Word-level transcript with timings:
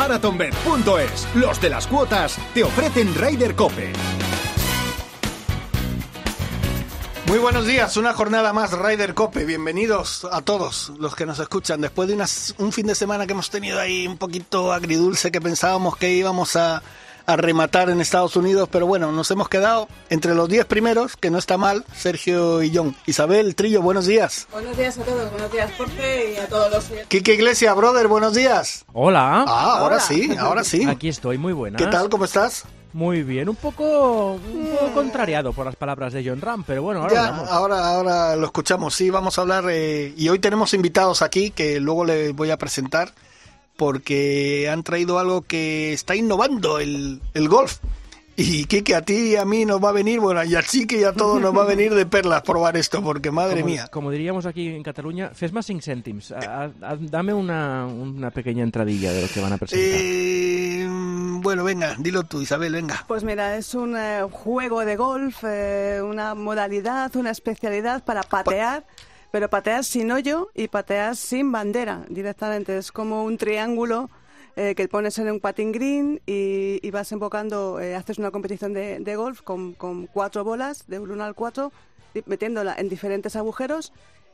Marathonbet.es, 0.00 1.28
los 1.34 1.60
de 1.60 1.68
las 1.68 1.86
cuotas, 1.86 2.38
te 2.54 2.64
ofrecen 2.64 3.14
Ryder 3.14 3.54
Cope. 3.54 3.92
Muy 7.26 7.38
buenos 7.38 7.66
días, 7.66 7.98
una 7.98 8.14
jornada 8.14 8.54
más 8.54 8.72
Ryder 8.72 9.12
Cope. 9.12 9.44
Bienvenidos 9.44 10.26
a 10.32 10.40
todos 10.40 10.94
los 10.98 11.14
que 11.14 11.26
nos 11.26 11.38
escuchan. 11.38 11.82
Después 11.82 12.08
de 12.08 12.14
un 12.56 12.72
fin 12.72 12.86
de 12.86 12.94
semana 12.94 13.26
que 13.26 13.32
hemos 13.34 13.50
tenido 13.50 13.78
ahí 13.78 14.06
un 14.06 14.16
poquito 14.16 14.72
agridulce, 14.72 15.30
que 15.30 15.42
pensábamos 15.42 15.98
que 15.98 16.10
íbamos 16.12 16.56
a, 16.56 16.82
a 17.26 17.36
rematar 17.36 17.90
en 17.90 18.00
Estados 18.00 18.36
Unidos, 18.36 18.68
pero 18.70 18.86
bueno, 18.86 19.12
nos 19.12 19.30
hemos 19.30 19.48
quedado 19.48 19.88
entre 20.08 20.34
los 20.34 20.48
10 20.48 20.66
primeros, 20.66 21.16
que 21.16 21.30
no 21.30 21.38
está 21.38 21.58
mal, 21.58 21.84
Sergio 21.94 22.62
y 22.62 22.74
John. 22.74 22.96
Isabel 23.06 23.54
Trillo, 23.54 23.82
buenos 23.82 24.06
días. 24.06 24.46
Buenos 24.52 24.76
días 24.76 24.98
a 24.98 25.02
todos, 25.02 25.30
buenos 25.30 25.52
días 25.52 25.70
Jorge 25.76 26.34
y 26.34 26.36
a 26.36 26.48
todos 26.48 26.70
los... 26.70 27.06
Quique 27.08 27.34
Iglesia, 27.34 27.74
brother, 27.74 28.08
buenos 28.08 28.34
días. 28.34 28.84
Hola. 28.92 29.44
Ah, 29.46 29.78
ahora 29.78 30.00
sí, 30.00 30.34
ahora 30.38 30.64
sí. 30.64 30.86
Aquí 30.88 31.08
estoy, 31.08 31.38
muy 31.38 31.52
buena. 31.52 31.76
¿Qué 31.76 31.86
tal, 31.86 32.08
cómo 32.08 32.24
estás? 32.24 32.64
Muy 32.92 33.22
bien, 33.22 33.48
un 33.48 33.54
poco, 33.54 34.32
un 34.32 34.76
poco 34.76 34.94
contrariado 34.94 35.52
por 35.52 35.64
las 35.64 35.76
palabras 35.76 36.12
de 36.12 36.24
John 36.28 36.40
Ram, 36.40 36.64
pero 36.64 36.82
bueno, 36.82 37.02
ahora 37.02 37.14
Ya, 37.14 37.26
ahora, 37.28 37.88
ahora 37.88 38.34
lo 38.34 38.46
escuchamos, 38.46 38.94
sí, 38.96 39.10
vamos 39.10 39.38
a 39.38 39.42
hablar, 39.42 39.64
eh, 39.70 40.12
y 40.16 40.28
hoy 40.28 40.40
tenemos 40.40 40.74
invitados 40.74 41.22
aquí 41.22 41.52
que 41.52 41.78
luego 41.78 42.04
les 42.04 42.34
voy 42.34 42.50
a 42.50 42.56
presentar, 42.56 43.12
porque 43.80 44.68
han 44.70 44.82
traído 44.82 45.18
algo 45.18 45.40
que 45.40 45.94
está 45.94 46.14
innovando 46.14 46.78
el, 46.78 47.22
el 47.32 47.48
golf. 47.48 47.78
Y 48.36 48.64
Kike, 48.66 48.94
a 48.94 49.02
ti 49.02 49.32
y 49.32 49.36
a 49.36 49.44
mí 49.46 49.64
nos 49.64 49.82
va 49.82 49.88
a 49.88 49.92
venir, 49.92 50.20
bueno, 50.20 50.42
y 50.44 50.54
a 50.54 50.62
Chique 50.62 50.98
y 51.00 51.04
a 51.04 51.12
todos 51.12 51.40
nos 51.40 51.54
va 51.56 51.62
a 51.62 51.66
venir 51.66 51.94
de 51.94 52.04
perlas 52.06 52.42
probar 52.42 52.76
esto, 52.76 53.02
porque 53.02 53.30
madre 53.30 53.60
como, 53.60 53.66
mía. 53.72 53.88
Como 53.90 54.10
diríamos 54.10 54.44
aquí 54.46 54.68
en 54.68 54.82
Cataluña, 54.82 55.30
cèntims. 55.34 56.32
A- 56.32 56.64
a- 56.82 56.96
dame 56.98 57.32
una, 57.34 57.86
una 57.86 58.30
pequeña 58.30 58.62
entradilla 58.62 59.12
de 59.12 59.22
lo 59.22 59.28
que 59.28 59.40
van 59.40 59.52
a 59.54 59.58
presentar. 59.58 59.90
Eh, 59.92 60.86
bueno, 60.88 61.64
venga, 61.64 61.96
dilo 61.98 62.24
tú, 62.24 62.40
Isabel, 62.42 62.72
venga. 62.74 63.04
Pues 63.08 63.24
mira, 63.24 63.56
es 63.56 63.74
un 63.74 63.96
eh, 63.96 64.22
juego 64.30 64.84
de 64.86 64.96
golf, 64.96 65.38
eh, 65.46 66.00
una 66.02 66.34
modalidad, 66.34 67.14
una 67.16 67.30
especialidad 67.30 68.04
para 68.04 68.22
patear, 68.22 68.84
pero 69.30 69.48
patear 69.48 69.84
sin 69.84 70.10
hoyo 70.10 70.50
y 70.54 70.68
patear 70.68 71.16
sin 71.16 71.52
bandera 71.52 72.04
directamente. 72.08 72.78
Es 72.78 72.92
como 72.92 73.24
un 73.24 73.38
triángulo 73.38 74.10
eh, 74.56 74.74
que 74.74 74.88
pones 74.88 75.18
en 75.18 75.30
un 75.30 75.40
patín 75.40 75.72
green 75.72 76.20
y, 76.26 76.90
vas 76.90 77.12
invocando, 77.12 77.80
eh, 77.80 77.94
haces 77.94 78.18
una 78.18 78.30
competición 78.30 78.72
de, 78.72 78.98
de 78.98 79.16
golf 79.16 79.42
con, 79.42 79.74
con 79.74 80.06
cuatro 80.06 80.44
bolas, 80.44 80.86
de 80.88 80.98
1 80.98 81.22
al 81.22 81.34
4, 81.34 81.72
metiéndola 82.26 82.74
en 82.76 82.88
diferentes 82.88 83.36
agujeros. 83.36 83.92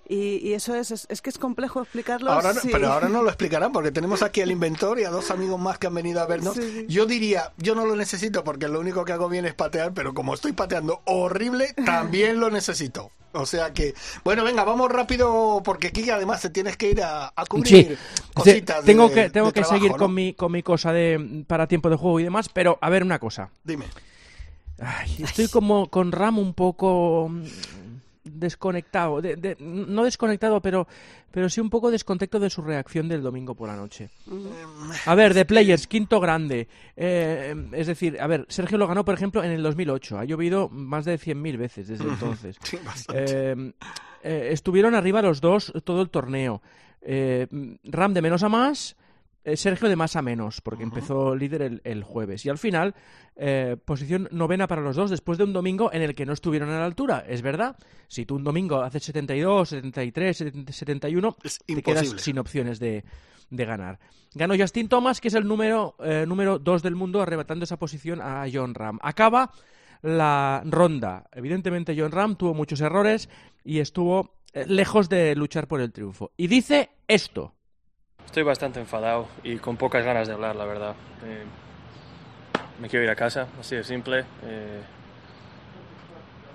Y, 0.08 0.36
y 0.46 0.52
eso 0.54 0.74
es, 0.76 0.92
es, 0.92 1.06
es 1.10 1.20
que 1.20 1.30
es 1.30 1.38
complejo 1.38 1.82
explicarlo. 1.82 2.30
Ahora 2.30 2.52
no- 2.52 2.60
sí. 2.60 2.68
Pero 2.70 2.92
ahora 2.92 3.08
no 3.08 3.22
lo 3.22 3.28
explicarán 3.30 3.72
porque 3.72 3.90
tenemos 3.90 4.22
aquí 4.22 4.40
al 4.40 4.50
inventor 4.52 5.00
y 5.00 5.04
a 5.04 5.10
dos 5.10 5.30
amigos 5.32 5.60
más 5.60 5.78
que 5.78 5.88
han 5.88 5.94
venido 5.94 6.20
a 6.20 6.26
vernos. 6.26 6.54
Sí. 6.54 6.86
Yo 6.88 7.06
diría, 7.06 7.52
yo 7.56 7.74
no 7.74 7.84
lo 7.86 7.96
necesito 7.96 8.44
porque 8.44 8.68
lo 8.68 8.78
único 8.78 9.04
que 9.04 9.12
hago 9.12 9.28
bien 9.28 9.46
es 9.46 9.54
patear, 9.54 9.92
pero 9.94 10.14
como 10.14 10.34
estoy 10.34 10.52
pateando 10.52 11.00
horrible, 11.06 11.74
también 11.84 12.38
lo 12.38 12.50
necesito. 12.50 13.10
O 13.32 13.44
sea 13.44 13.74
que, 13.74 13.94
bueno, 14.24 14.44
venga, 14.44 14.64
vamos 14.64 14.90
rápido 14.90 15.60
porque 15.64 15.88
aquí 15.88 16.08
además 16.08 16.40
te 16.40 16.48
tienes 16.50 16.76
que 16.78 16.90
ir 16.92 17.02
a, 17.02 17.32
a 17.36 17.44
cubrir 17.44 17.66
Sí, 17.88 17.96
cositas. 18.32 18.80
te- 18.80 18.86
tengo 18.86 19.08
de- 19.08 19.14
que, 19.14 19.30
tengo 19.30 19.48
de 19.48 19.52
que 19.52 19.60
trabajo, 19.60 19.74
seguir 19.76 19.90
¿no? 19.90 19.96
con, 19.98 20.14
mi, 20.14 20.32
con 20.34 20.52
mi 20.52 20.62
cosa 20.62 20.92
de 20.92 21.44
para 21.46 21.66
tiempo 21.66 21.90
de 21.90 21.96
juego 21.96 22.20
y 22.20 22.24
demás, 22.24 22.48
pero 22.48 22.78
a 22.80 22.88
ver 22.88 23.02
una 23.02 23.18
cosa. 23.18 23.50
Dime. 23.64 23.86
Ay, 24.78 25.16
estoy 25.24 25.48
como 25.48 25.90
con 25.90 26.12
Ram 26.12 26.38
un 26.38 26.54
poco 26.54 27.30
desconectado, 28.38 29.20
de- 29.20 29.36
de- 29.36 29.56
no 29.60 30.04
desconectado, 30.04 30.60
pero, 30.60 30.86
pero 31.30 31.48
sí 31.48 31.60
un 31.60 31.70
poco 31.70 31.90
descontento 31.90 32.38
de 32.38 32.50
su 32.50 32.62
reacción 32.62 33.08
del 33.08 33.22
domingo 33.22 33.54
por 33.54 33.68
la 33.68 33.76
noche. 33.76 34.10
A 35.06 35.14
ver, 35.14 35.34
de 35.34 35.44
Players, 35.44 35.86
quinto 35.86 36.20
grande. 36.20 36.68
Eh, 36.96 37.54
es 37.72 37.86
decir, 37.86 38.20
a 38.20 38.26
ver, 38.26 38.46
Sergio 38.48 38.78
lo 38.78 38.86
ganó, 38.86 39.04
por 39.04 39.14
ejemplo, 39.14 39.42
en 39.44 39.50
el 39.52 39.62
2008. 39.62 40.18
Ha 40.18 40.24
llovido 40.24 40.68
más 40.68 41.04
de 41.04 41.18
100.000 41.18 41.56
veces 41.58 41.88
desde 41.88 42.04
entonces. 42.08 42.56
Sí, 42.62 42.78
bastante. 42.84 43.24
Eh, 43.26 43.72
eh, 44.22 44.48
estuvieron 44.52 44.94
arriba 44.94 45.22
los 45.22 45.40
dos 45.40 45.72
todo 45.84 46.02
el 46.02 46.10
torneo. 46.10 46.62
Eh, 47.02 47.46
Ram 47.84 48.12
de 48.14 48.22
menos 48.22 48.42
a 48.42 48.48
más, 48.48 48.96
Sergio 49.54 49.88
de 49.88 49.96
más 49.96 50.16
a 50.16 50.22
menos, 50.22 50.60
porque 50.60 50.82
empezó 50.82 51.36
líder 51.36 51.62
el, 51.62 51.80
el 51.84 52.02
jueves. 52.02 52.44
Y 52.44 52.48
al 52.48 52.58
final, 52.58 52.94
eh, 53.36 53.76
posición 53.84 54.28
novena 54.32 54.66
para 54.66 54.82
los 54.82 54.96
dos, 54.96 55.10
después 55.10 55.38
de 55.38 55.44
un 55.44 55.52
domingo 55.52 55.92
en 55.92 56.02
el 56.02 56.14
que 56.14 56.26
no 56.26 56.32
estuvieron 56.32 56.70
a 56.70 56.80
la 56.80 56.86
altura. 56.86 57.24
Es 57.28 57.42
verdad, 57.42 57.76
si 58.08 58.24
tú 58.24 58.36
un 58.36 58.44
domingo 58.44 58.80
haces 58.80 59.04
72, 59.04 59.68
73, 59.68 60.36
70, 60.36 60.72
71, 60.72 61.36
Es 61.44 61.58
te 61.66 61.82
quedas 61.82 62.14
sin 62.16 62.38
opciones 62.38 62.78
de, 62.80 63.04
de 63.50 63.64
ganar. 63.64 63.98
Ganó 64.34 64.54
Justin 64.58 64.88
Thomas, 64.88 65.20
que 65.20 65.28
es 65.28 65.34
el 65.34 65.46
número, 65.46 65.96
eh, 66.00 66.24
número 66.26 66.58
dos 66.58 66.82
del 66.82 66.94
mundo, 66.94 67.22
arrebatando 67.22 67.64
esa 67.64 67.78
posición 67.78 68.20
a 68.20 68.46
John 68.52 68.74
Ram. 68.74 68.98
Acaba 69.02 69.52
la 70.02 70.62
ronda. 70.64 71.26
Evidentemente 71.32 71.94
John 71.98 72.12
Ram 72.12 72.36
tuvo 72.36 72.54
muchos 72.54 72.80
errores 72.80 73.28
y 73.64 73.80
estuvo 73.80 74.36
eh, 74.52 74.64
lejos 74.66 75.08
de 75.08 75.34
luchar 75.34 75.68
por 75.68 75.80
el 75.80 75.92
triunfo. 75.92 76.32
Y 76.36 76.46
dice 76.46 76.90
esto. 77.08 77.55
Estoy 78.26 78.42
bastante 78.42 78.80
enfadado 78.80 79.28
y 79.42 79.56
con 79.56 79.76
pocas 79.76 80.04
ganas 80.04 80.28
de 80.28 80.34
hablar, 80.34 80.56
la 80.56 80.66
verdad. 80.66 80.94
Eh, 81.24 81.44
me 82.80 82.88
quiero 82.88 83.04
ir 83.04 83.10
a 83.10 83.16
casa, 83.16 83.46
así 83.58 83.76
de 83.76 83.84
simple. 83.84 84.24
Eh, 84.44 84.82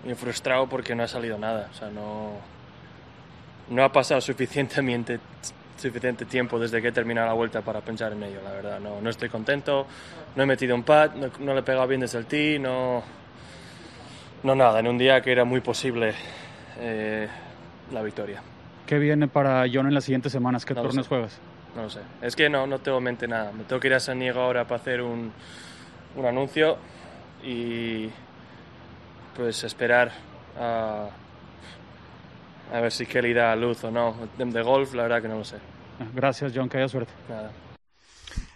y 0.05 0.13
frustrado 0.13 0.67
porque 0.67 0.95
no 0.95 1.03
ha 1.03 1.07
salido 1.07 1.37
nada. 1.37 1.69
O 1.71 1.75
sea, 1.75 1.89
no, 1.89 2.33
no 3.69 3.83
ha 3.83 3.91
pasado 3.91 4.21
suficientemente, 4.21 5.19
suficiente 5.77 6.25
tiempo 6.25 6.59
desde 6.59 6.81
que 6.81 6.89
he 6.89 6.91
terminado 6.91 7.27
la 7.27 7.33
vuelta 7.33 7.61
para 7.61 7.81
pensar 7.81 8.11
en 8.13 8.23
ello, 8.23 8.41
la 8.43 8.51
verdad. 8.51 8.79
No, 8.79 9.01
no 9.01 9.09
estoy 9.09 9.29
contento, 9.29 9.87
no 10.35 10.43
he 10.43 10.45
metido 10.45 10.75
un 10.75 10.83
pad, 10.83 11.11
no, 11.15 11.31
no 11.39 11.53
le 11.53 11.61
he 11.61 11.63
pegado 11.63 11.87
bien 11.87 12.01
desde 12.01 12.17
el 12.17 12.25
tee, 12.25 12.59
no, 12.59 13.03
no 14.43 14.55
nada. 14.55 14.79
En 14.79 14.87
un 14.87 14.97
día 14.97 15.21
que 15.21 15.31
era 15.31 15.45
muy 15.45 15.61
posible 15.61 16.13
eh, 16.79 17.27
la 17.91 18.01
victoria. 18.01 18.41
¿Qué 18.85 18.99
viene 18.99 19.27
para 19.27 19.63
John 19.71 19.87
en 19.87 19.93
las 19.93 20.03
siguientes 20.03 20.31
semanas? 20.31 20.65
¿Qué 20.65 20.73
No 20.73 20.81
torneos 20.81 21.07
juegas? 21.07 21.39
No 21.75 21.83
lo 21.83 21.89
sé. 21.89 22.01
Es 22.21 22.35
que 22.35 22.49
no, 22.49 22.67
no 22.67 22.79
tengo 22.79 22.97
en 22.97 23.03
mente 23.05 23.27
nada. 23.27 23.51
Me 23.51 23.63
tengo 23.63 23.79
que 23.79 23.87
ir 23.87 23.93
a 23.93 23.99
San 23.99 24.19
Diego 24.19 24.41
ahora 24.41 24.67
para 24.67 24.81
hacer 24.81 25.01
un, 25.01 25.31
un 26.15 26.25
anuncio 26.25 26.77
y 27.43 28.09
pues 29.35 29.63
esperar 29.63 30.11
a, 30.59 31.09
a 32.73 32.79
ver 32.81 32.91
si 32.91 33.05
Kelly 33.05 33.33
da 33.33 33.55
luz 33.55 33.83
o 33.83 33.91
no. 33.91 34.15
De, 34.37 34.45
de 34.45 34.61
golf, 34.61 34.93
la 34.93 35.03
verdad 35.03 35.21
que 35.21 35.27
no 35.27 35.37
lo 35.37 35.45
sé. 35.45 35.57
Gracias, 36.13 36.51
John, 36.55 36.67
que 36.67 36.77
haya 36.77 36.89
suerte. 36.89 37.13
Nada. 37.29 37.51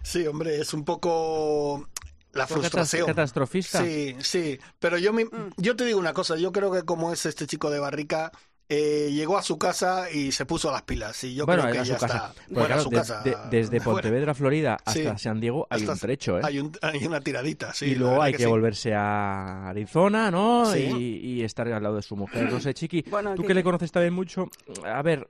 Sí, 0.04 0.26
hombre, 0.28 0.60
es 0.60 0.74
un 0.74 0.84
poco 0.86 1.88
la 2.34 2.48
¿Fue 2.48 2.58
frustración. 2.58 3.08
catastrofista? 3.08 3.82
Sí, 3.82 4.16
sí, 4.20 4.60
pero 4.80 4.98
yo, 4.98 5.14
me- 5.14 5.26
Mm. 5.26 5.52
yo 5.58 5.76
te 5.76 5.86
digo 5.86 6.00
una 6.00 6.14
cosa, 6.14 6.36
yo 6.38 6.52
creo 6.52 6.72
que 6.72 6.84
como 6.84 7.12
es 7.14 7.26
este 7.26 7.48
chico 7.48 7.70
de 7.70 7.80
Barrica, 7.80 8.32
eh, 8.68 9.10
llegó 9.12 9.38
a 9.38 9.44
su 9.44 9.58
casa 9.60 10.10
y 10.12 10.32
se 10.32 10.46
puso 10.46 10.72
las 10.72 10.82
pilas 10.82 11.24
y 11.24 11.36
yo 11.36 11.46
bueno, 11.46 11.62
creo 11.64 11.74
que 11.74 11.78
era 11.80 11.86
ya 11.88 11.94
su 11.96 12.02
casa. 12.02 12.34
está. 12.36 12.44
Bueno, 12.50 12.68
claro, 12.68 12.82
su 12.84 12.90
de- 12.90 12.96
casa. 12.96 13.22
de- 13.24 13.38
desde. 13.52 13.80
Pontevedra, 13.82 14.34
Florida, 14.34 14.78
hasta 14.84 14.94
Sí. 15.18 15.24
San 15.24 15.40
Diego 15.40 15.68
hay 15.70 15.82
Hasta- 15.82 15.94
un 15.94 16.00
trecho, 16.00 16.38
¿eh? 16.40 16.42
Hay, 16.44 16.60
un- 16.60 16.72
hay 16.82 17.06
una 17.06 17.22
tiradita, 17.22 17.74
sí. 17.74 17.86
y 17.86 17.96
luego 17.96 18.22
hay 18.22 18.32
que, 18.34 18.40
sí. 18.40 18.46
volverse 18.46 18.94
a 18.96 19.70
Arizona, 19.70 20.32
¿no? 20.32 20.66
Sí. 20.66 20.80
Y, 20.80 21.34
y 21.34 21.44
estar 21.44 21.68
al 21.68 21.84
lado 21.84 21.98
de 21.98 22.02
su 22.02 22.16
mujer. 22.16 22.52
No 22.52 22.60
sé, 22.60 22.74
Chiqui, 22.74 23.04
Bueno, 23.10 23.36
tú 23.36 23.44
que- 23.44 23.50
que 23.50 23.54
le 23.54 23.64
conoces 23.64 23.92
también 23.92 24.14
mucho, 24.14 24.50
a 24.84 25.02
ver, 25.04 25.30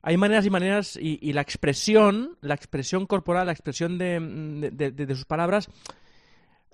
hay 0.00 0.16
maneras 0.16 0.46
y 0.46 0.50
maneras 0.50 0.96
y, 0.96 1.18
y 1.20 1.32
la 1.34 1.42
expresión, 1.42 2.36
la 2.40 2.54
expresión 2.54 3.06
corporal, 3.06 3.46
la 3.46 3.52
expresión 3.52 3.98
de, 3.98 4.18
de- 4.72 4.90
de- 4.90 5.06
de 5.06 5.14
sus 5.14 5.26
palabras 5.26 5.68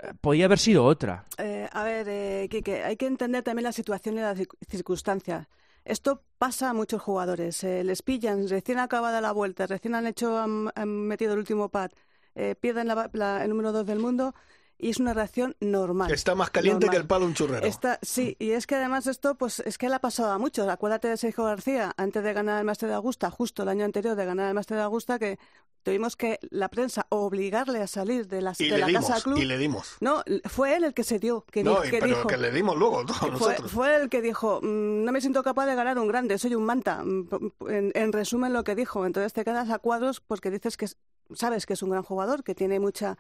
eh, 0.01 0.13
podía 0.21 0.45
haber 0.45 0.59
sido 0.61 0.85
otra. 0.85 1.25
Eh, 1.39 1.69
a 1.73 1.83
ver, 1.83 2.07
eh, 2.09 2.49
Quique, 2.49 2.85
hay 2.85 2.97
que 2.97 3.07
entender 3.07 3.43
también 3.43 3.65
la 3.65 3.73
situación 3.73 4.17
y 4.17 4.21
las 4.21 4.39
cir- 4.39 4.49
circunstancias. 4.69 5.49
Esto 5.89 6.23
pasa 6.37 6.69
a 6.69 6.75
muchos 6.75 7.01
jugadores. 7.01 7.65
eh, 7.65 7.83
les 7.83 8.03
pillan 8.03 8.47
recién 8.49 8.79
acabada 8.79 9.23
la 9.23 9.33
vuelta, 9.33 9.67
recién 9.67 9.95
han 9.95 10.07
hecho, 10.07 10.37
han, 10.39 10.71
metido 11.07 11.33
el 11.33 11.39
último 11.39 11.71
pad, 11.71 11.91
eh, 12.35 12.55
pierden 12.61 12.89
la- 12.89 13.09
la- 13.15 13.43
el 13.43 13.49
número 13.51 13.73
dos 13.73 13.87
del 13.87 13.99
mundo 13.99 14.35
y 14.79 14.91
es 14.91 14.99
una 14.99 15.13
reacción 15.13 15.57
normal. 15.61 16.11
Está 16.13 16.35
más 16.35 16.51
caliente 16.51 16.87
normal. 16.87 16.91
que 16.97 17.03
el 17.03 17.07
palo 17.09 17.27
un 17.27 17.35
churrero. 17.35 17.67
Está, 17.67 17.99
sí, 18.03 18.37
y 18.39 18.51
es 18.53 18.67
que 18.67 18.77
además 18.77 19.07
esto, 19.07 19.35
pues 19.35 19.61
es 19.61 19.77
que 19.79 19.89
le 19.89 19.97
ha 19.97 20.01
pasado 20.01 20.31
a 20.33 20.39
muchos. 20.39 20.69
Acuérdate 20.69 21.09
de 21.09 21.17
Sergio 21.17 21.45
García, 21.45 21.93
antes 21.97 22.23
de 22.23 22.33
ganar 22.33 22.59
el 22.61 22.65
Máster 22.65 22.89
de 22.89 22.95
Augusta, 22.95 23.31
justo 23.31 23.63
el 23.65 23.69
año 23.69 23.85
anterior 23.85 24.15
de 24.17 24.25
ganar 24.25 24.49
el 24.49 24.55
Máster 24.55 24.77
de 24.77 24.85
Augusta, 24.85 25.19
que 25.19 25.39
tuvimos 25.83 26.17
que 26.17 26.39
la 26.51 26.69
prensa 26.69 27.07
obligarle 27.09 27.81
a 27.83 27.87
salir 27.87 28.29
de, 28.29 28.43
las, 28.43 28.61
y 28.61 28.69
de 28.69 28.79
la 28.79 28.87
dimos, 28.87 29.07
casa 29.09 29.23
club. 29.23 29.39
y 29.39 29.45
le 29.47 29.59
dimos. 29.59 29.97
No, 30.01 30.23
fue 30.45 30.77
él 30.77 30.85
el 30.85 30.95
que 30.95 31.03
se 31.05 31.19
dio, 31.19 31.45
que, 31.51 31.65
No, 31.65 31.81
di- 31.81 31.89
y- 31.89 31.91
que 31.91 31.99
pero 31.99 32.17
dijo. 32.17 32.29
que 32.29 32.37
le 32.37 32.51
dimos 32.51 32.77
luego 32.77 33.05
todos 33.07 33.19
Fue, 33.19 33.31
nosotros. 33.31 33.71
fue 33.73 33.97
el 33.97 34.09
que 34.09 34.21
dijo, 34.23 34.61
"Mm, 34.63 35.05
no 35.05 35.13
me 35.13 35.21
siento 35.21 35.43
capaz 35.43 35.67
de 35.67 35.75
ganar 35.75 35.99
un 35.99 36.07
grande, 36.09 36.39
soy 36.39 36.55
un 36.55 36.65
manta. 36.65 37.03
Mm, 37.05 37.29
En, 37.69 37.93
en 37.95 38.13
resumen 38.13 38.53
lo 38.53 38.65
que 38.65 38.75
dijo. 38.75 39.07
Entonces 39.07 39.33
te 39.33 39.45
quedas 39.45 39.71
a 39.71 39.79
cuadros 39.79 40.21
porque 40.21 40.51
dices 40.51 40.77
que 40.77 40.85
es- 40.87 40.97
sabes 41.35 41.67
que 41.67 41.75
es 41.75 41.83
un 41.83 41.91
gran 41.91 42.03
jugador, 42.03 42.43
que 42.43 42.55
tiene 42.55 42.81
mucha 42.81 43.17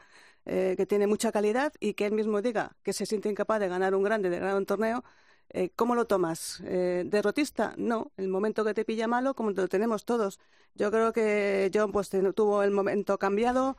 eh, 0.48 0.74
que 0.76 0.86
tiene 0.86 1.06
mucha 1.06 1.32
calidad 1.32 1.72
y 1.80 1.94
que 1.94 2.06
él 2.06 2.12
mismo 2.12 2.42
diga 2.42 2.76
que 2.82 2.92
se 2.92 3.06
siente 3.06 3.28
incapaz 3.30 3.60
de 3.60 3.68
ganar 3.68 3.94
un 3.94 4.02
grande, 4.02 4.30
de 4.30 4.38
ganar 4.40 4.56
un 4.56 4.66
torneo. 4.66 5.04
eh, 5.50 5.70
¿Cómo 5.76 5.94
lo 5.94 6.06
tomas? 6.06 6.60
Eh, 6.64 7.04
¿Derrotista? 7.06 7.74
No. 7.78 8.12
El 8.16 8.28
momento 8.28 8.64
que 8.64 8.74
te 8.74 8.84
pilla 8.84 9.06
malo, 9.08 9.34
como 9.34 9.50
lo 9.52 9.68
tenemos 9.68 10.04
todos. 10.04 10.40
Yo 10.74 10.90
creo 10.90 11.12
que 11.12 11.70
John 11.74 11.92
pues 11.92 12.10
tuvo 12.34 12.62
el 12.62 12.70
momento 12.70 13.18
cambiado. 13.18 13.76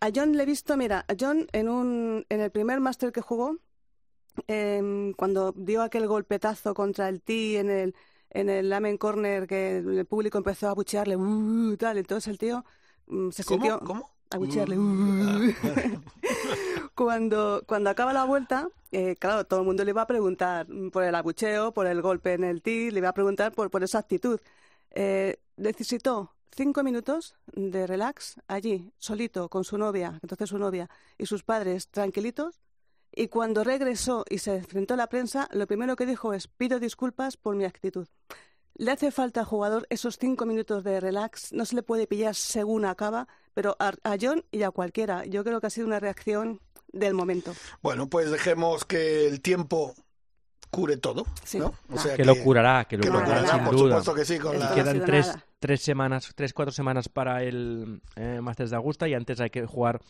A 0.00 0.10
John 0.14 0.36
le 0.36 0.42
he 0.44 0.46
visto, 0.46 0.76
mira, 0.76 1.04
a 1.08 1.14
John 1.18 1.46
en, 1.52 1.68
un, 1.68 2.26
en 2.28 2.40
el 2.40 2.50
primer 2.50 2.80
máster 2.80 3.12
que 3.12 3.20
jugó, 3.22 3.58
em, 4.48 5.12
cuando 5.14 5.52
dio 5.56 5.82
aquel 5.82 6.06
golpetazo 6.06 6.74
contra 6.74 7.08
el 7.08 7.22
T 7.22 7.58
en 7.58 7.70
el, 7.70 7.94
en 8.30 8.48
el 8.50 8.72
Amen 8.72 8.98
Corner, 8.98 9.46
que 9.46 9.78
el 9.78 10.06
público 10.06 10.38
empezó 10.38 10.68
a 10.68 10.70
abuchearle, 10.70 11.16
"Uh", 11.16 11.76
tal, 11.78 11.98
entonces 11.98 12.28
el 12.28 12.38
tío 12.38 12.64
mm, 13.06 13.30
se 13.30 13.44
¿Cómo? 13.44 13.58
sintió 13.60 13.78
¿Cómo? 13.80 14.11
Mm, 14.38 15.48
"Uh". 15.48 15.52
cuando, 16.94 17.62
cuando 17.66 17.90
acaba 17.90 18.12
la 18.12 18.24
vuelta, 18.24 18.68
eh, 18.90 19.16
claro, 19.16 19.44
todo 19.44 19.60
el 19.60 19.66
mundo 19.66 19.84
le 19.84 19.90
iba 19.90 20.02
a 20.02 20.06
preguntar 20.06 20.66
por 20.92 21.04
el 21.04 21.14
abucheo, 21.14 21.72
por 21.72 21.86
el 21.86 22.02
golpe 22.02 22.34
en 22.34 22.44
el 22.44 22.62
T, 22.62 22.90
le 22.90 22.98
iba 22.98 23.08
a 23.08 23.14
preguntar 23.14 23.52
por, 23.52 23.70
por 23.70 23.82
esa 23.82 23.98
actitud. 23.98 24.40
Eh, 24.90 25.38
necesitó 25.56 26.34
cinco 26.54 26.82
minutos 26.82 27.34
de 27.54 27.86
relax 27.86 28.36
allí, 28.46 28.92
solito, 28.98 29.48
con 29.48 29.64
su 29.64 29.78
novia, 29.78 30.18
entonces 30.22 30.50
su 30.50 30.58
novia, 30.58 30.90
y 31.18 31.26
sus 31.26 31.42
padres 31.42 31.88
tranquilitos. 31.88 32.60
Y 33.14 33.28
cuando 33.28 33.62
regresó 33.64 34.24
y 34.28 34.38
se 34.38 34.56
enfrentó 34.56 34.94
a 34.94 34.96
la 34.96 35.08
prensa, 35.08 35.48
lo 35.52 35.66
primero 35.66 35.96
que 35.96 36.06
dijo 36.06 36.32
es, 36.32 36.48
pido 36.48 36.78
disculpas 36.78 37.36
por 37.36 37.56
mi 37.56 37.64
actitud. 37.64 38.06
Le 38.74 38.90
hace 38.90 39.10
falta 39.10 39.40
al 39.40 39.46
jugador 39.46 39.86
esos 39.90 40.16
cinco 40.18 40.46
minutos 40.46 40.82
de 40.82 40.98
relax, 40.98 41.52
no 41.52 41.66
se 41.66 41.76
le 41.76 41.82
puede 41.82 42.06
pillar 42.06 42.34
según 42.34 42.86
acaba, 42.86 43.28
pero 43.54 43.76
a, 43.78 43.92
a 44.04 44.16
John 44.20 44.44
y 44.50 44.62
a 44.62 44.70
cualquiera. 44.70 45.24
Yo 45.26 45.44
creo 45.44 45.60
que 45.60 45.66
ha 45.66 45.70
sido 45.70 45.86
una 45.86 46.00
reacción 46.00 46.60
del 46.92 47.14
momento. 47.14 47.52
Bueno, 47.82 48.06
pues 48.08 48.30
dejemos 48.30 48.84
que 48.84 49.26
el 49.28 49.40
tiempo 49.40 49.94
cure 50.70 50.96
todo, 50.96 51.26
Sí. 51.44 51.58
¿no? 51.58 51.74
O 51.90 51.98
sea 51.98 52.16
que 52.16 52.24
lo 52.24 52.34
curará, 52.36 52.86
que 52.86 52.96
lo 52.96 53.02
que 53.02 53.08
lo 53.10 53.14
curará, 53.22 53.40
curará, 53.40 53.54
sin 53.56 53.64
por 53.66 53.76
duda. 53.76 53.88
supuesto 54.00 54.14
que 54.14 54.24
sí, 54.24 54.38
con 54.38 54.58
la... 54.58 54.74
Quedan 54.74 55.04
tres, 55.04 55.26
nada. 55.26 55.44
tres 55.58 55.82
semanas, 55.82 56.32
tres, 56.34 56.54
cuatro 56.54 56.72
semanas 56.72 57.08
para 57.10 57.42
el 57.42 58.00
eh, 58.16 58.40
Masters 58.40 58.70
de 58.70 58.76
Augusta 58.76 59.06
y 59.06 59.12
antes 59.14 59.38
hay 59.40 59.50
que 59.50 59.66
jugar 59.66 60.00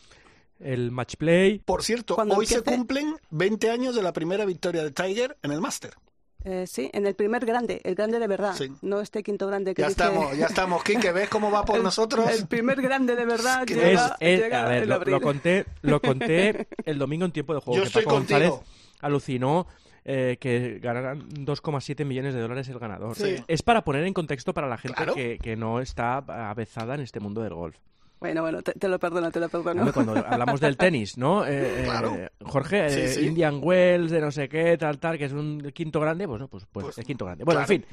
el 0.59 0.91
match 0.91 1.15
play. 1.17 1.59
Por 1.59 1.83
cierto, 1.83 2.15
Cuando 2.15 2.35
hoy 2.35 2.45
se 2.45 2.61
cumplen 2.61 3.15
20 3.31 3.69
años 3.71 3.93
de 3.95 4.03
la 4.03 4.13
primera 4.13 4.45
victoria 4.45 4.83
de 4.83 4.91
Tiger 4.91 5.37
en 5.41 5.51
el 5.51 5.59
Máster. 5.59 5.95
Eh, 6.45 6.65
sí, 6.67 6.89
en 6.93 7.05
el 7.07 7.15
primer 7.15 7.45
grande, 7.45 7.79
el 7.85 7.95
grande 7.95 8.19
de 8.19 8.27
verdad, 8.27 8.53
Sí. 8.53 8.69
no 8.81 8.99
este 8.99 9.23
quinto 9.23 9.47
grande 9.47 9.73
que 9.73 9.81
Ya 9.81 9.87
dice- 9.87 10.03
estamos, 10.03 10.37
ya 10.37 10.45
estamos, 10.47 10.83
Quique, 10.83 11.11
¿ves 11.13 11.29
cómo 11.29 11.49
va 11.51 11.63
por 11.63 11.77
el, 11.77 11.83
nosotros? 11.83 12.29
El 12.29 12.47
primer 12.47 12.81
grande 12.81 13.15
de 13.15 13.25
verdad 13.25 13.63
que 13.65 13.75
llega, 13.75 14.17
Es- 14.19 14.33
es- 14.39 14.41
llega 14.41 14.65
a 14.65 14.69
ver, 14.69 14.87
lo, 14.87 14.95
abril. 14.95 15.13
lo 15.13 15.21
conté, 15.21 15.65
lo 15.81 16.01
conté 16.01 16.67
el 16.85 16.97
domingo 16.99 17.23
en 17.25 17.31
tiempo 17.31 17.53
de 17.53 17.61
juego. 17.61 17.77
Yo 17.77 17.83
que 17.83 17.87
estoy 17.87 18.03
Paco 18.03 18.15
González 18.17 18.49
contigo. 18.49 18.71
alucinó 19.01 19.67
eh, 20.05 20.35
que 20.41 20.79
ganaran 20.81 21.29
2,7 21.45 22.03
millones 22.03 22.33
de 22.33 22.41
dólares 22.41 22.67
el 22.67 22.77
ganador. 22.77 23.15
Sí. 23.15 23.37
Es 23.47 23.61
para 23.61 23.85
poner 23.85 24.03
en 24.03 24.13
contexto 24.13 24.53
para 24.53 24.67
la 24.67 24.77
gente 24.77 24.97
Claro. 24.97 25.13
que, 25.15 25.37
que 25.41 25.55
no 25.55 25.79
está 25.79 26.17
avezada 26.49 26.95
en 26.95 26.99
este 27.01 27.21
mundo 27.21 27.41
del 27.41 27.53
golf. 27.53 27.77
Bueno, 28.23 28.41
bueno, 28.41 28.61
te, 28.61 28.71
te 28.71 28.87
lo 28.87 28.97
perdono, 28.99 29.29
te 29.31 29.39
lo 29.41 29.49
perdono. 29.49 29.81
Hombre, 29.81 29.91
Cuando 29.93 30.13
hablamos 30.29 30.61
del 30.61 30.77
tenis, 30.77 31.17
¿no? 31.17 31.45
Eh, 31.45 31.81
eh, 31.81 31.83
Claro. 31.83 32.15
Jorge, 32.45 32.89
Sí, 32.89 32.99
eh, 33.01 33.07
sí. 33.09 33.25
Indian 33.27 33.59
Wells, 33.61 34.11
de 34.11 34.21
no 34.21 34.31
sé 34.31 34.47
qué, 34.47 34.77
tal, 34.77 34.97
tal, 34.97 35.17
que 35.17 35.25
es 35.25 35.33
un 35.33 35.59
quinto 35.73 35.99
grande, 35.99 36.25
pues, 36.25 36.39
no, 36.39 36.47
pues, 36.47 36.65
pues, 36.71 36.85
Pues, 36.85 36.97
el 36.99 37.03
quinto 37.03 37.25
grande. 37.25 37.43
Bueno, 37.43 37.59
claro. 37.59 37.73
en 37.73 37.81
fin, 37.81 37.89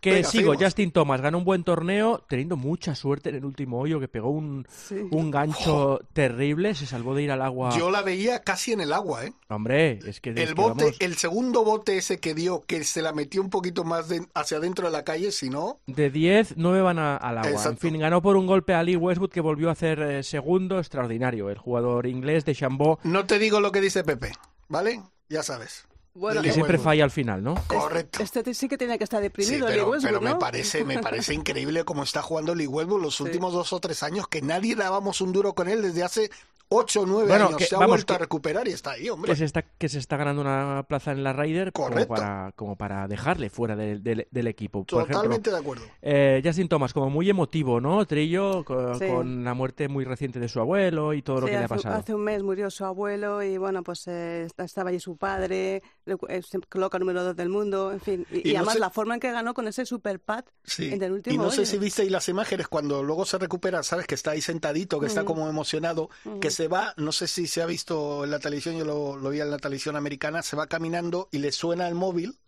que 0.00 0.12
Venga, 0.12 0.28
sigo. 0.28 0.52
seguimos. 0.52 0.64
Justin 0.64 0.90
Thomas 0.92 1.20
ganó 1.20 1.38
un 1.38 1.44
buen 1.44 1.62
torneo, 1.64 2.24
teniendo 2.28 2.56
mucha 2.56 2.94
suerte 2.94 3.28
en 3.28 3.36
el 3.36 3.44
último 3.44 3.78
hoyo, 3.80 4.00
que 4.00 4.08
pegó 4.08 4.30
un, 4.30 4.66
Sí. 4.70 4.96
un 5.10 5.30
gancho 5.30 6.00
terrible, 6.12 6.74
se 6.74 6.86
salvó 6.86 7.14
de 7.14 7.22
ir 7.24 7.30
al 7.30 7.42
agua. 7.42 7.70
Yo 7.78 7.90
la 7.90 8.02
veía 8.02 8.40
casi 8.40 8.72
en 8.72 8.80
el 8.80 8.92
agua, 8.92 9.24
¿eh? 9.26 9.32
Hombre, 9.48 9.98
es 10.06 10.20
que... 10.20 10.30
es 10.30 10.36
El 10.36 10.48
que 10.48 10.54
bote, 10.54 10.84
vamos, 10.84 10.96
el 11.00 11.16
segundo 11.16 11.64
bote 11.64 11.98
ese 11.98 12.18
que 12.18 12.34
dio, 12.34 12.62
que 12.66 12.82
se 12.84 13.02
la 13.02 13.12
metió 13.12 13.42
un 13.42 13.50
poquito 13.50 13.84
más 13.84 14.08
de- 14.08 14.26
hacia 14.34 14.56
adentro 14.56 14.86
de 14.86 14.92
la 14.92 15.04
calle, 15.04 15.32
si 15.32 15.50
no, 15.50 15.76
De 15.86 16.10
10, 16.10 16.54
9 16.56 16.80
van 16.80 16.98
a- 16.98 17.16
al 17.16 17.38
agua. 17.38 17.62
En 17.66 17.76
fin, 17.78 17.98
ganó 17.98 18.22
por 18.22 18.36
un 18.36 18.46
golpe 18.46 18.74
a 18.74 18.82
Lee 18.82 18.96
Westwood, 18.96 19.30
que 19.30 19.40
volvió 19.40 19.68
a 19.68 19.72
hacer 19.72 20.00
eh, 20.00 20.22
segundo, 20.22 20.78
extraordinario. 20.78 21.50
El 21.50 21.58
jugador 21.58 22.06
inglés 22.06 22.44
de 22.44 22.54
Chambó, 22.54 22.98
no 23.04 23.26
te 23.26 23.38
digo 23.38 23.60
lo 23.60 23.70
que 23.72 23.80
dice 23.80 24.02
Pepe, 24.04 24.32
¿vale? 24.68 25.02
Ya 25.28 25.42
sabes. 25.42 25.86
Bueno, 26.14 26.42
que 26.42 26.52
siempre 26.52 26.74
Westwood. 26.76 26.84
falla 26.84 27.04
al 27.04 27.10
final, 27.10 27.42
¿no? 27.42 27.54
Correcto. 27.66 28.22
Este 28.22 28.52
sí 28.54 28.68
que 28.68 28.76
tiene 28.76 28.98
que 28.98 29.04
estar 29.04 29.20
Sí, 29.20 29.24
deprimido, 29.24 29.68
Lee 29.68 29.74
pero, 29.74 29.90
Westwood, 29.90 30.08
pero 30.08 30.20
me 30.20 30.30
¿no? 30.30 30.38
parece, 30.38 30.84
me 30.84 30.98
parece 30.98 31.34
increíble 31.34 31.84
cómo 31.84 32.02
está 32.02 32.20
jugando 32.22 32.54
Lee 32.54 32.66
Westwood 32.66 33.02
los 33.02 33.20
últimos 33.20 33.52
dos 33.52 33.72
o 33.72 33.80
tres 33.80 34.02
años, 34.02 34.26
que 34.28 34.42
nadie 34.42 34.74
dábamos 34.74 35.20
un 35.20 35.32
duro 35.32 35.54
con 35.54 35.68
él 35.68 35.82
desde 35.82 36.02
hace 36.02 36.30
ocho 36.72 37.02
o 37.02 37.06
nueve 37.06 37.28
Bueno, 37.28 37.46
años. 37.46 37.56
que- 37.58 37.64
se 37.66 37.74
ha 37.74 37.78
vamos, 37.78 37.96
vuelto 37.96 38.14
a 38.14 38.16
que- 38.16 38.22
recuperar 38.22 38.68
y 38.68 38.70
está 38.72 38.92
ahí, 38.92 39.08
hombre. 39.10 39.30
que 39.32 39.36
se 39.36 39.44
está 39.44 39.62
que 39.62 39.88
se 39.88 39.98
está 39.98 40.16
ganando 40.16 40.40
una 40.40 40.84
plaza 40.88 41.12
en 41.12 41.22
la 41.24 41.32
Ryder 41.32 41.72
como 41.72 41.88
Correcto. 41.88 42.14
para 42.14 42.52
como 42.56 42.76
para 42.76 43.08
dejarle 43.08 43.50
fuera 43.50 43.74
del- 43.76 44.02
del- 44.02 44.26
del 44.30 44.46
equipo 44.46 44.84
por 44.84 45.04
Totalmente 45.04 45.26
ejemplo 45.50 45.52
de 45.52 45.58
acuerdo. 45.58 45.84
eh, 46.02 46.40
Justin 46.44 46.68
Thomas 46.68 46.92
como 46.92 47.10
muy 47.10 47.28
emotivo 47.28 47.80
no 47.80 48.04
Trillo 48.06 48.64
co- 48.64 48.94
Sí. 48.94 49.06
con 49.08 49.44
la 49.44 49.54
muerte 49.54 49.88
muy 49.88 50.04
reciente 50.04 50.38
de 50.40 50.48
su 50.48 50.60
abuelo 50.60 51.12
y 51.12 51.22
todo 51.22 51.40
lo 51.40 51.46
Sí, 51.46 51.52
que 51.52 51.56
le 51.58 51.62
ha 51.62 51.64
hace, 51.66 51.74
pasado 51.74 51.96
hace 51.96 52.14
un 52.14 52.22
mes 52.22 52.42
murió 52.42 52.70
su 52.70 52.84
abuelo 52.84 53.42
y 53.42 53.58
bueno, 53.58 53.82
pues 53.82 54.06
eh, 54.06 54.44
esta- 54.46 54.64
estaba 54.64 54.90
allí 54.90 55.00
su 55.00 55.16
padre, 55.16 55.82
le- 56.04 56.16
eh, 56.28 56.42
se 56.42 56.58
coloca 56.60 56.98
número 56.98 57.24
dos 57.24 57.34
del 57.36 57.48
mundo, 57.48 57.90
en 57.92 58.00
fin. 58.00 58.26
Y, 58.30 58.36
Y 58.38 58.50
y 58.50 58.52
no 58.52 58.58
además 58.60 58.74
sé- 58.74 58.80
la 58.80 58.90
forma 58.90 59.14
en 59.14 59.20
que 59.20 59.32
ganó 59.32 59.54
con 59.54 59.66
ese 59.68 59.84
super 59.84 60.20
pad 60.20 60.44
Sí. 60.64 60.92
en 60.92 61.02
el 61.02 61.12
último 61.12 61.34
Y 61.34 61.38
no 61.38 61.50
sé 61.50 61.62
hoyo. 61.62 61.70
si 61.70 61.78
visteis 61.78 62.10
las 62.10 62.28
imágenes 62.28 62.68
cuando 62.68 63.02
luego 63.02 63.24
se 63.24 63.38
recupera, 63.38 63.82
sabes 63.82 64.06
que 64.06 64.14
está 64.14 64.30
ahí 64.32 64.40
sentadito, 64.40 65.00
que 65.00 65.06
está 65.06 65.22
Mm. 65.22 65.26
como 65.26 65.48
emocionado, 65.48 66.08
que 66.40 66.48
Mm. 66.48 66.50
Se 66.60 66.68
va, 66.68 66.92
no 66.98 67.10
sé 67.10 67.26
si 67.26 67.46
se 67.46 67.62
ha 67.62 67.66
visto 67.66 68.22
en 68.22 68.30
la 68.30 68.38
televisión, 68.38 68.76
yo 68.76 68.84
lo, 68.84 69.16
lo 69.16 69.30
vi 69.30 69.40
en 69.40 69.50
la 69.50 69.56
televisión 69.56 69.96
americana, 69.96 70.42
se 70.42 70.56
va 70.56 70.66
caminando 70.66 71.30
y 71.32 71.38
le 71.38 71.52
suena 71.52 71.88
el 71.88 71.94
móvil 71.94 72.38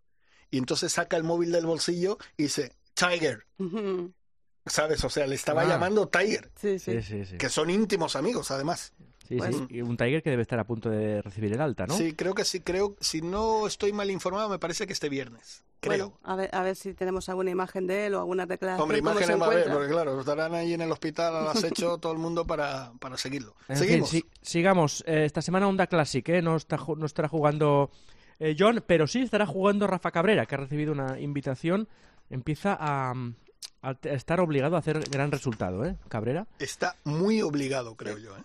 y 0.50 0.59
entonces 0.59 0.93
saca 0.93 1.17
el 1.17 1.25
móvil 1.25 1.50
del 1.50 1.64
bolsillo 1.64 2.19
y 2.37 2.43
dice, 2.43 2.75
Tiger. 2.93 3.47
¿sabes? 4.67 5.03
O 5.05 5.09
sea, 5.09 5.26
le 5.26 5.35
estaba 5.35 5.62
Ah. 5.62 5.67
llamando 5.67 6.09
Tiger, 6.11 6.50
Sí, 6.61 6.79
sí. 6.79 7.00
sí 7.00 7.03
sí 7.03 7.25
sí, 7.25 7.38
que 7.38 7.49
son 7.49 7.70
íntimos 7.70 8.14
amigos 8.14 8.50
además. 8.50 8.93
Sí, 9.32 9.38
Pues- 9.38 9.56
sí. 9.56 9.67
Y 9.70 9.81
un 9.82 9.96
Tiger 9.96 10.22
que 10.22 10.31
debe 10.31 10.43
estar 10.43 10.58
a 10.58 10.65
punto 10.65 10.91
de 10.91 11.22
recibir 11.22 11.53
el 11.53 11.60
alta 11.60 11.86
no 11.86 11.96
Sí, 11.96 12.12
creo 12.15 12.34
que 12.34 12.44
sí, 12.44 12.60
creo, 12.60 12.96
si 13.01 13.22
no 13.22 13.67
estoy 13.67 13.93
mal 13.93 14.10
informado, 14.10 14.48
me 14.48 14.58
parece 14.58 14.86
que 14.86 14.93
este 14.93 15.08
viernes, 15.08 15.65
creo. 15.81 16.10
Bueno, 16.10 16.19
a 16.22 16.36
ver, 16.36 16.51
a 16.55 16.62
ver 16.62 16.77
si 16.77 16.93
tenemos 16.94 17.29
alguna 17.29 17.51
imagen 17.51 17.86
de 17.86 18.06
él 18.06 18.15
o 18.15 18.19
alguna 18.20 18.44
declaración. 18.46 18.82
Hombre, 18.82 18.98
imágenes 18.98 19.41
va 19.41 19.46
a 19.46 19.51
ver, 19.51 19.70
porque 19.72 19.89
claro, 19.89 20.20
estarán 20.20 20.55
ahí 20.55 20.74
en 20.74 20.82
el 20.82 20.93
hospital 20.93 21.34
al 21.34 21.48
acecho 21.48 21.96
todo 22.01 22.12
el 22.12 22.19
mundo 22.19 22.46
para, 22.46 22.93
para 23.01 23.17
seguirlo. 23.17 23.55
En 23.69 23.77
Seguimos. 23.77 24.10
fin, 24.10 24.22
sigamos. 24.43 25.03
Eh, 25.06 25.24
esta 25.24 25.41
semana 25.41 25.67
Honda 25.67 25.86
Classic, 25.86 26.29
¿eh? 26.29 26.43
No, 26.43 26.56
está, 26.56 26.79
no 26.96 27.06
estará 27.06 27.29
jugando 27.29 27.91
eh, 28.39 28.55
John, 28.58 28.84
pero 28.86 29.06
sí 29.06 29.22
estará 29.22 29.46
jugando 29.46 29.86
Rafa 29.86 30.10
Cabrera, 30.10 30.44
que 30.46 30.55
ha 30.56 30.58
recibido 30.58 30.93
una 30.93 31.19
invitación. 31.20 31.89
Empieza 32.29 32.77
a, 32.79 33.12
a 33.82 33.96
estar 34.05 34.41
obligado 34.41 34.77
a 34.77 34.81
hacer 34.81 35.01
gran 35.10 35.31
resultado, 35.32 35.84
¿eh? 35.84 35.96
Cabrera. 36.08 36.46
Está 36.58 36.96
muy 37.05 37.41
obligado, 37.43 37.96
creo 37.96 38.19
yo. 38.19 38.36
¿eh? 38.36 38.43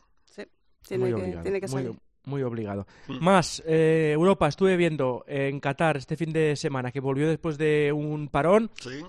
Tiene, 0.88 1.04
muy 1.06 1.10
que, 1.14 1.22
obligado. 1.22 1.44
tiene 1.44 1.62
que 1.62 1.68
muy, 1.68 1.84
salir. 1.84 2.00
muy 2.26 2.44
obligado. 2.44 2.88
Mm. 3.08 3.24
Más, 3.24 3.64
eh, 3.66 4.12
Europa, 4.14 4.48
estuve 4.48 4.76
viendo 4.78 5.24
en 5.28 5.60
Qatar 5.60 5.98
este 5.98 6.16
fin 6.18 6.34
de 6.34 6.56
semana, 6.56 6.92
que 6.92 7.00
volvió 7.00 7.28
después 7.28 7.58
de 7.58 7.92
un 7.94 8.28
parón, 8.30 8.70
Sí. 8.80 9.02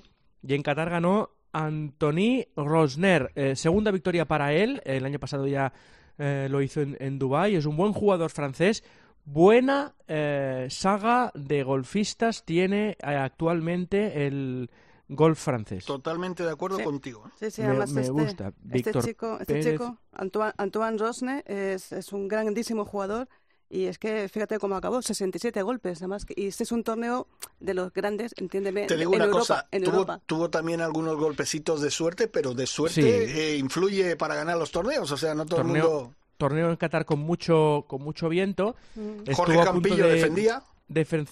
y 0.42 0.54
en 0.54 0.62
Qatar 0.62 0.90
ganó 0.90 1.30
Anthony 1.52 2.44
Rosner. 2.56 3.32
Eh, 3.34 3.56
segunda 3.56 3.90
victoria 3.90 4.26
para 4.26 4.52
él. 4.52 4.80
El 4.84 5.04
año 5.04 5.18
pasado 5.18 5.46
ya 5.46 5.72
eh, 6.18 6.46
lo 6.50 6.60
hizo 6.62 6.80
en, 6.80 6.96
en 7.00 7.18
Dubái. 7.18 7.54
Es 7.56 7.64
un 7.66 7.76
buen 7.76 7.92
jugador 7.92 8.30
francés. 8.30 8.84
Buena 9.24 9.94
eh, 10.06 10.66
saga 10.70 11.30
de 11.34 11.62
golfistas 11.62 12.44
tiene 12.44 12.90
eh, 12.90 12.96
actualmente 13.14 14.26
el 14.26 14.70
golf 15.08 15.38
francés. 15.42 15.84
Totalmente 15.84 16.42
de 16.44 16.50
acuerdo 16.50 16.78
Sí. 16.78 16.84
contigo. 16.84 17.24
¿eh? 17.26 17.30
Sí, 17.40 17.50
sí, 17.50 17.62
Me- 17.62 17.68
además 17.68 17.90
me 17.92 18.00
este, 18.02 18.12
gusta. 18.12 18.48
este 18.48 18.60
Víctor 18.62 19.04
chico, 19.04 19.32
este 19.40 19.54
Pérez. 19.54 19.72
chico 19.72 19.98
Antoine, 20.12 20.52
Antoine 20.58 20.98
Rosne, 20.98 21.44
es, 21.46 21.92
es 21.92 22.12
un 22.12 22.28
grandísimo 22.28 22.84
jugador 22.84 23.28
y 23.70 23.84
es 23.84 23.98
que 23.98 24.28
fíjate 24.28 24.58
cómo 24.58 24.76
acabó, 24.76 25.02
67 25.02 25.62
golpes, 25.62 25.98
además, 25.98 26.24
que- 26.24 26.34
y 26.36 26.46
este 26.46 26.64
es 26.64 26.72
un 26.72 26.82
torneo 26.84 27.26
de 27.60 27.74
los 27.74 27.92
grandes, 27.92 28.34
entiéndeme, 28.38 28.86
Te 28.86 28.96
digo 28.96 29.12
en 29.12 29.16
una 29.16 29.24
Europa, 29.26 29.38
cosa, 29.40 29.68
en 29.70 29.82
tuvo, 29.84 29.94
Europa. 29.94 30.20
tuvo 30.26 30.50
también 30.50 30.80
algunos 30.80 31.16
golpecitos 31.16 31.80
de 31.82 31.90
suerte, 31.90 32.28
pero 32.28 32.54
de 32.54 32.66
suerte 32.66 33.26
Sí. 33.28 33.38
eh, 33.40 33.56
influye 33.56 34.16
para 34.16 34.34
ganar 34.34 34.56
los 34.56 34.70
torneos. 34.70 35.10
O 35.12 35.16
sea, 35.16 35.34
no 35.34 35.44
todo 35.46 35.58
Torneo- 35.62 35.76
el 35.86 35.90
mundo... 35.92 36.14
torneo 36.38 36.70
en 36.70 36.76
Qatar 36.76 37.04
con 37.04 37.18
mucho, 37.18 37.84
con 37.88 38.02
mucho 38.02 38.28
viento. 38.28 38.74
Mm. 38.94 39.32
Jorge 39.34 39.58
Campillo 39.64 40.06
defendía. 40.06 40.62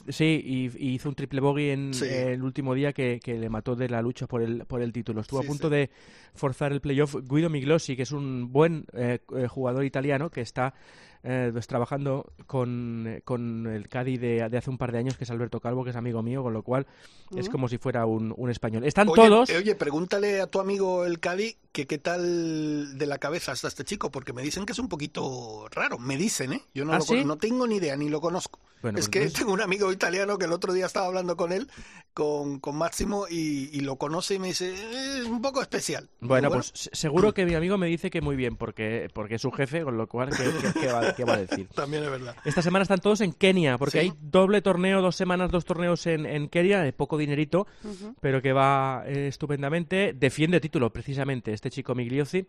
Sí, 0.09 0.71
y, 0.79 0.95
hizo 0.95 1.09
un 1.09 1.15
triple 1.15 1.41
bogey 1.41 1.71
en 1.71 1.93
el 2.03 2.43
último 2.43 2.75
día 2.75 2.93
que, 2.93 3.21
le 3.25 3.49
mató 3.49 3.75
de 3.75 3.89
la 3.89 4.03
lucha 4.03 4.27
por 4.27 4.43
el, 4.43 4.65
por 4.67 4.83
el 4.83 4.93
título. 4.93 5.21
Estuvo 5.21 5.41
a 5.41 5.43
punto 5.43 5.71
de 5.71 5.91
forzar 6.35 6.73
el 6.73 6.81
playoff 6.81 7.17
Guido 7.29 7.51
Miglosi, 7.51 7.97
que 7.97 8.03
es 8.03 8.13
un 8.13 8.53
buen 8.53 8.87
eh, 8.93 9.21
eh, 9.35 9.47
jugador 9.49 9.85
italiano 9.85 10.31
que 10.31 10.41
está 10.41 10.75
eh, 11.23 11.51
pues, 11.53 11.67
trabajando 11.67 12.33
con, 12.47 13.21
con 13.25 13.67
el 13.67 13.89
Cádiz 13.89 14.21
de, 14.21 14.43
hace 14.43 14.71
un 14.71 14.79
par 14.79 14.93
de 14.93 14.99
años, 14.99 15.17
que 15.17 15.25
es 15.25 15.31
Alberto 15.31 15.61
Calvo, 15.61 15.85
que 15.85 15.91
es 15.91 15.97
amigo 15.97 16.23
mío, 16.23 16.43
con 16.43 16.53
lo 16.53 16.63
cual 16.63 16.87
es 17.37 17.49
como 17.49 17.69
si 17.69 17.79
fuera 17.79 18.07
un, 18.07 18.33
un 18.37 18.51
español. 18.51 18.85
Están 18.85 19.09
todos... 19.09 19.51
oye, 19.51 19.75
pregúntale 19.75 20.41
a 20.41 20.47
tu 20.47 20.61
amigo 20.61 21.05
el 21.05 21.19
Cádiz 21.19 21.57
que 21.77 21.87
qué 21.87 21.99
tal 21.99 22.97
de 22.97 23.05
la 23.05 23.19
cabeza 23.19 23.53
está 23.53 23.69
este 23.69 23.85
chico, 23.85 24.11
porque 24.11 24.33
me 24.33 24.41
dicen 24.41 24.65
que 24.65 24.73
es 24.73 24.79
un 24.79 24.89
poquito 24.89 25.69
raro. 25.71 25.99
Me 25.99 26.17
dicen, 26.17 26.55
¿eh? 26.55 26.63
Yo 26.73 26.87
no, 26.87 26.95
¿Ah, 26.95 27.01
lo 27.07 27.25
no 27.25 27.37
tengo 27.37 27.67
ni 27.67 27.77
idea, 27.77 27.95
ni 27.99 28.09
lo 28.09 28.23
conozco. 28.23 28.61
es 28.83 28.93
pues 28.93 29.09
que 29.11 29.29
tengo 29.29 29.53
un 29.53 29.61
amigo 29.61 29.93
italiano 29.93 30.39
que 30.39 30.47
el 30.47 30.53
otro 30.53 30.73
día 30.73 30.87
estaba 30.87 31.05
hablando 31.05 31.37
con 31.37 31.53
él, 31.53 31.69
con, 32.15 32.61
con 32.61 32.77
Máximo, 32.77 33.27
y, 33.29 33.79
lo 33.81 33.97
conoce 33.97 34.37
y 34.37 34.39
me 34.39 34.49
dice, 34.49 34.73
es 34.73 35.27
un 35.27 35.43
poco 35.43 35.61
especial. 35.61 36.09
Bueno, 36.21 36.49
pues 36.49 36.73
seguro 36.93 37.35
que 37.35 37.45
mi 37.45 37.55
amigo 37.55 37.77
me 37.77 37.89
dice 37.89 38.09
que 38.09 38.23
muy 38.23 38.37
bien, 38.37 38.57
porque, 38.57 39.11
porque 39.13 39.35
es 39.35 39.43
su 39.43 39.53
jefe, 39.53 39.83
con 39.83 39.99
lo 39.99 40.07
cual, 40.07 40.31
¿qué, 40.31 40.87
va, 41.25 41.35
a 41.35 41.37
decir? 41.37 41.69
También 41.75 42.05
es 42.05 42.11
verdad. 42.11 42.37
Esta 42.47 42.63
semana 42.63 42.85
están 42.85 43.01
todos 43.01 43.21
en 43.21 43.35
Kenia, 43.35 43.77
porque 43.77 43.99
hay 43.99 44.15
doble 44.19 44.63
torneo, 44.63 45.03
dos 45.03 45.15
semanas, 45.15 45.51
dos 45.51 45.67
torneos 45.67 46.07
en, 46.07 46.25
en 46.25 46.49
Kenia, 46.49 46.81
de 46.81 46.95
poco 46.95 47.19
dinerito, 47.19 47.67
pero 48.23 48.41
que 48.41 48.55
va 48.55 49.03
eh, 49.07 49.29
estupendamente. 49.29 50.15
Defiende 50.15 50.59
título, 50.59 50.91
precisamente, 50.91 51.53
este 51.53 51.66
chico 51.71 51.95
Migliosi 51.95 52.47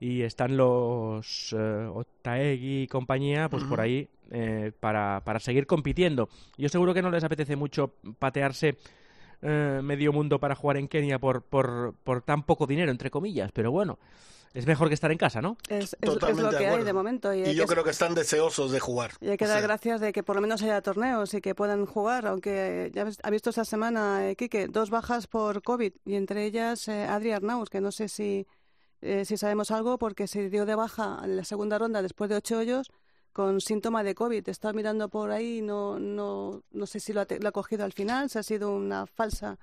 y 0.00 0.22
están 0.22 0.56
los 0.56 1.52
Otaegui 1.52 2.82
y 2.82 2.86
compañía 2.88 3.48
pues 3.48 3.62
por 3.64 3.80
ahí 3.80 4.08
eh, 4.30 4.72
para, 4.80 5.20
para 5.24 5.38
seguir 5.38 5.66
compitiendo. 5.66 6.28
Yo 6.56 6.68
seguro 6.68 6.94
que 6.94 7.02
no 7.02 7.10
les 7.10 7.22
apetece 7.22 7.54
mucho 7.54 7.94
patearse 8.18 8.78
eh, 9.42 9.80
medio 9.82 10.12
mundo 10.12 10.38
para 10.38 10.54
jugar 10.54 10.78
en 10.78 10.88
Kenia 10.88 11.18
por, 11.18 11.42
por, 11.42 11.94
por 12.02 12.22
tan 12.22 12.44
poco 12.44 12.66
dinero, 12.66 12.90
entre 12.90 13.10
comillas, 13.10 13.52
pero 13.52 13.70
bueno. 13.70 13.98
Es 14.54 14.66
mejor 14.66 14.88
que 14.88 14.94
estar 14.94 15.10
en 15.10 15.18
casa, 15.18 15.40
¿no? 15.40 15.56
Es, 15.68 15.96
lo 16.00 16.18
que 16.18 16.66
hay 16.66 16.84
de 16.84 16.92
momento. 16.92 17.32
Y, 17.32 17.54
yo 17.54 17.66
creo 17.66 17.84
que 17.84 17.90
están 17.90 18.14
deseosos 18.14 18.70
de 18.70 18.80
jugar. 18.80 19.12
Y 19.20 19.28
hay 19.28 19.36
que 19.36 19.46
dar 19.46 19.62
gracias 19.62 20.00
de 20.00 20.12
que 20.12 20.22
por 20.22 20.36
lo 20.36 20.42
menos 20.42 20.62
haya 20.62 20.80
torneos 20.82 21.32
y 21.34 21.40
que 21.40 21.54
puedan 21.54 21.86
jugar, 21.86 22.26
aunque 22.26 22.90
ya 22.94 23.06
ha 23.22 23.30
visto 23.30 23.50
esta 23.50 23.64
semana, 23.64 24.28
eh, 24.28 24.36
Quique, 24.36 24.68
dos 24.68 24.90
bajas 24.90 25.26
por 25.26 25.62
COVID 25.62 25.92
y 26.04 26.14
entre 26.16 26.44
ellas 26.44 26.86
eh, 26.88 27.04
Adri 27.04 27.32
Arnaus, 27.32 27.70
que 27.70 27.80
no 27.80 27.92
sé 27.92 28.08
si 28.08 28.46
eh, 29.02 29.24
si 29.24 29.36
sabemos 29.36 29.72
algo, 29.72 29.98
porque 29.98 30.28
se 30.28 30.48
dio 30.48 30.64
de 30.64 30.76
baja 30.76 31.20
en 31.24 31.36
la 31.36 31.44
segunda 31.44 31.76
ronda 31.76 32.02
después 32.02 32.30
de 32.30 32.36
ocho 32.36 32.58
hoyos 32.58 32.88
con 33.32 33.60
síntoma 33.60 34.04
de 34.04 34.14
COVID. 34.14 34.48
Estaba 34.48 34.72
mirando 34.72 35.08
por 35.08 35.32
ahí, 35.32 35.60
no, 35.60 35.98
no, 35.98 36.62
no 36.70 36.86
sé 36.86 37.00
si 37.00 37.12
lo 37.12 37.22
ha, 37.22 37.26
lo 37.40 37.48
ha 37.48 37.52
cogido 37.52 37.84
al 37.84 37.92
final, 37.92 38.30
si 38.30 38.38
ha 38.38 38.42
sido 38.44 38.70
una 38.70 39.06
falsa 39.06 39.58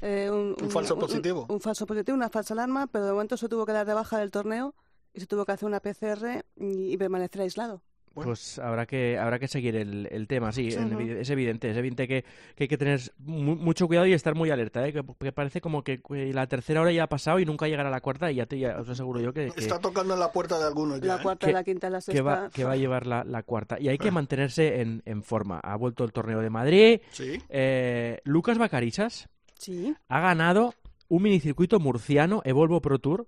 eh, 0.00 0.30
un, 0.30 0.56
falso 0.70 0.98
positivo. 0.98 1.46
Un, 1.48 1.60
falso 1.60 1.86
positivo, 1.86 2.16
una 2.16 2.28
falsa 2.28 2.54
alarma, 2.54 2.86
pero 2.86 3.06
de 3.06 3.12
momento 3.12 3.36
se 3.36 3.48
tuvo 3.48 3.66
que 3.66 3.72
dar 3.72 3.86
de 3.86 3.94
baja 3.94 4.18
del 4.18 4.30
torneo 4.30 4.74
y 5.12 5.20
se 5.20 5.26
tuvo 5.26 5.44
que 5.44 5.52
hacer 5.52 5.66
una 5.66 5.80
PCR 5.80 6.44
y 6.56 6.96
permanecer 6.96 7.42
aislado. 7.42 7.82
Pues 8.24 8.58
habrá 8.58 8.86
que 8.86 9.18
habrá 9.18 9.38
que 9.38 9.48
seguir 9.48 9.76
el, 9.76 10.08
el 10.10 10.26
tema, 10.26 10.52
sí, 10.52 10.68
es 10.68 11.30
evidente, 11.30 11.70
es 11.70 11.76
evidente 11.76 12.08
que, 12.08 12.24
que 12.54 12.64
hay 12.64 12.68
que 12.68 12.78
tener 12.78 13.00
mucho 13.18 13.86
cuidado 13.86 14.06
y 14.06 14.12
estar 14.12 14.34
muy 14.34 14.50
alerta, 14.50 14.86
¿eh? 14.86 14.92
que, 14.92 15.32
parece 15.32 15.60
como 15.60 15.82
que, 15.82 16.00
la 16.32 16.46
tercera 16.46 16.80
hora 16.80 16.92
ya 16.92 17.04
ha 17.04 17.08
pasado 17.08 17.38
y 17.38 17.44
nunca 17.44 17.66
llegará 17.66 17.88
a 17.88 17.92
la 17.92 18.00
cuarta 18.00 18.30
y 18.30 18.36
ya, 18.36 18.46
te, 18.46 18.66
os 18.66 18.88
aseguro 18.88 19.20
yo 19.20 19.32
que, 19.32 19.52
Está 19.56 19.78
tocando 19.78 20.14
en 20.14 20.20
la 20.20 20.32
puerta 20.32 20.58
de 20.58 20.66
algunos 20.66 21.00
ya. 21.00 21.06
La 21.06 21.16
¿eh? 21.16 21.22
cuarta, 21.22 21.50
la 21.50 21.64
quinta, 21.64 21.90
la 21.90 22.00
sexta. 22.00 22.18
Que 22.18 22.22
va, 22.22 22.50
que 22.50 22.64
va 22.64 22.72
a 22.72 22.76
llevar 22.76 23.06
la, 23.06 23.24
la 23.24 23.42
cuarta. 23.42 23.78
Y 23.80 23.88
hay 23.88 23.98
que 23.98 24.08
ah. 24.08 24.12
mantenerse 24.12 24.80
en, 24.80 25.02
en, 25.04 25.22
forma. 25.22 25.60
Ha 25.60 25.76
vuelto 25.76 26.04
el 26.04 26.12
torneo 26.12 26.40
de 26.40 26.50
Madrid. 26.50 27.00
Sí. 27.10 27.40
Eh, 27.48 28.20
Lucas 28.24 28.58
Bacarisas 28.58 29.28
sí. 29.58 29.94
ha 30.08 30.20
ganado 30.20 30.74
un 31.08 31.22
minicircuito 31.22 31.80
murciano, 31.80 32.42
Evolvo 32.44 32.80
Pro 32.80 32.98
Tour, 32.98 33.26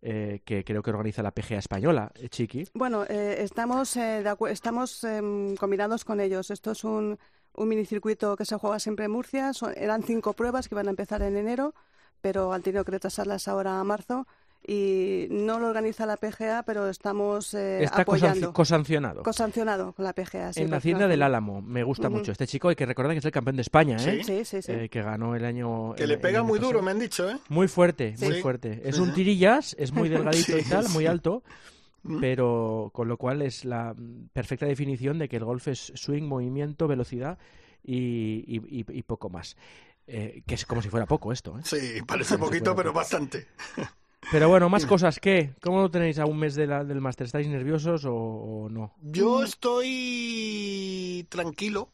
eh, 0.00 0.42
que 0.44 0.64
creo 0.64 0.82
que 0.82 0.90
organiza 0.90 1.22
la 1.22 1.32
PGA 1.32 1.58
española, 1.58 2.12
eh, 2.14 2.28
Chiqui. 2.28 2.68
Bueno, 2.74 3.04
eh, 3.04 3.42
estamos, 3.42 3.96
estamos 3.96 5.04
em, 5.04 5.56
combinados 5.56 6.04
con 6.04 6.20
ellos. 6.20 6.50
Esto 6.50 6.70
es 6.70 6.84
un, 6.84 7.18
un 7.54 7.68
minicircuito 7.68 8.36
que 8.36 8.44
se 8.44 8.56
juega 8.56 8.78
siempre 8.78 9.06
en 9.06 9.10
Murcia. 9.10 9.50
eran 9.74 10.02
cinco 10.02 10.34
pruebas 10.34 10.68
que 10.68 10.74
iban 10.74 10.86
a 10.86 10.90
empezar 10.90 11.22
en 11.22 11.36
enero, 11.36 11.74
pero 12.20 12.52
han 12.52 12.62
tenido 12.62 12.84
que 12.84 12.92
retrasarlas 12.92 13.48
ahora 13.48 13.80
a 13.80 13.84
marzo 13.84 14.26
y 14.66 15.26
no 15.30 15.58
lo 15.58 15.68
organiza 15.68 16.04
la 16.04 16.16
PGA, 16.16 16.62
pero 16.64 16.88
estamos 16.88 17.54
eh, 17.54 17.84
Está 17.84 18.02
apoyando. 18.02 18.52
cosancionado. 18.52 19.22
Cosancionado 19.22 19.92
con 19.92 20.04
la 20.04 20.12
PGA. 20.12 20.50
en 20.56 20.70
la 20.70 20.76
Hacienda 20.76 21.08
del 21.08 21.22
Álamo, 21.22 21.62
me 21.62 21.82
gusta 21.82 22.10
mucho. 22.10 22.32
Este 22.32 22.46
chico 22.46 22.68
hay 22.68 22.76
que 22.76 22.84
recordar 22.84 23.12
que 23.12 23.20
es 23.20 23.24
el 23.24 23.32
campeón 23.32 23.56
de 23.56 23.62
España, 23.62 23.96
¿eh? 23.96 24.22
Sí, 24.24 24.44
sí, 24.44 24.62
sí. 24.62 24.72
Eh, 24.72 24.88
que 24.88 25.02
ganó 25.02 25.34
el 25.34 25.44
año... 25.44 25.94
Que 25.94 26.06
le 26.06 26.18
pega 26.18 26.42
muy 26.42 26.58
duro, 26.58 26.82
me 26.82 26.90
han 26.90 26.98
dicho, 26.98 27.30
¿eh? 27.30 27.38
Muy 27.48 27.68
fuerte, 27.68 28.14
muy 28.20 28.40
fuerte. 28.42 28.82
Es 28.84 28.98
un 28.98 29.14
tirillas, 29.14 29.74
es 29.78 29.92
muy 29.92 30.08
delgadito 30.08 30.58
y 30.58 30.62
tal, 30.64 30.88
muy 30.90 31.06
alto, 31.06 31.42
mm. 32.02 32.20
pero 32.20 32.90
con 32.92 33.08
lo 33.08 33.16
cual 33.16 33.42
es 33.42 33.64
la 33.64 33.94
perfecta 34.32 34.66
definición 34.66 35.18
de 35.18 35.28
que 35.28 35.36
el 35.36 35.44
golf 35.44 35.68
es 35.68 35.92
swing, 35.94 36.24
movimiento, 36.24 36.86
velocidad 36.86 37.38
y, 37.82 38.44
y, 38.46 39.02
poco 39.02 39.30
más. 39.30 39.56
Eh, 40.06 40.42
que 40.46 40.54
es 40.54 40.64
como 40.64 40.82
si 40.82 40.88
fuera 40.88 41.06
poco 41.06 41.32
esto. 41.32 41.58
¿eh? 41.58 41.62
Sí, 41.64 42.02
parece 42.06 42.38
poquito, 42.38 42.74
pero 42.74 42.92
bastante. 42.92 43.46
Pero 44.30 44.48
bueno, 44.48 44.68
más 44.68 44.84
cosas. 44.86 45.18
¿Qué? 45.20 45.54
¿Cómo 45.62 45.80
lo 45.82 45.90
tenéis 45.90 46.18
a 46.18 46.26
un 46.26 46.38
mes 46.38 46.54
de 46.54 46.66
la, 46.66 46.84
del 46.84 47.00
máster? 47.00 47.26
¿Estáis 47.26 47.48
nerviosos 47.48 48.04
o, 48.06 48.68
no? 48.70 48.94
Yo 49.00 49.42
estoy 49.42 51.26
tranquilo 51.30 51.90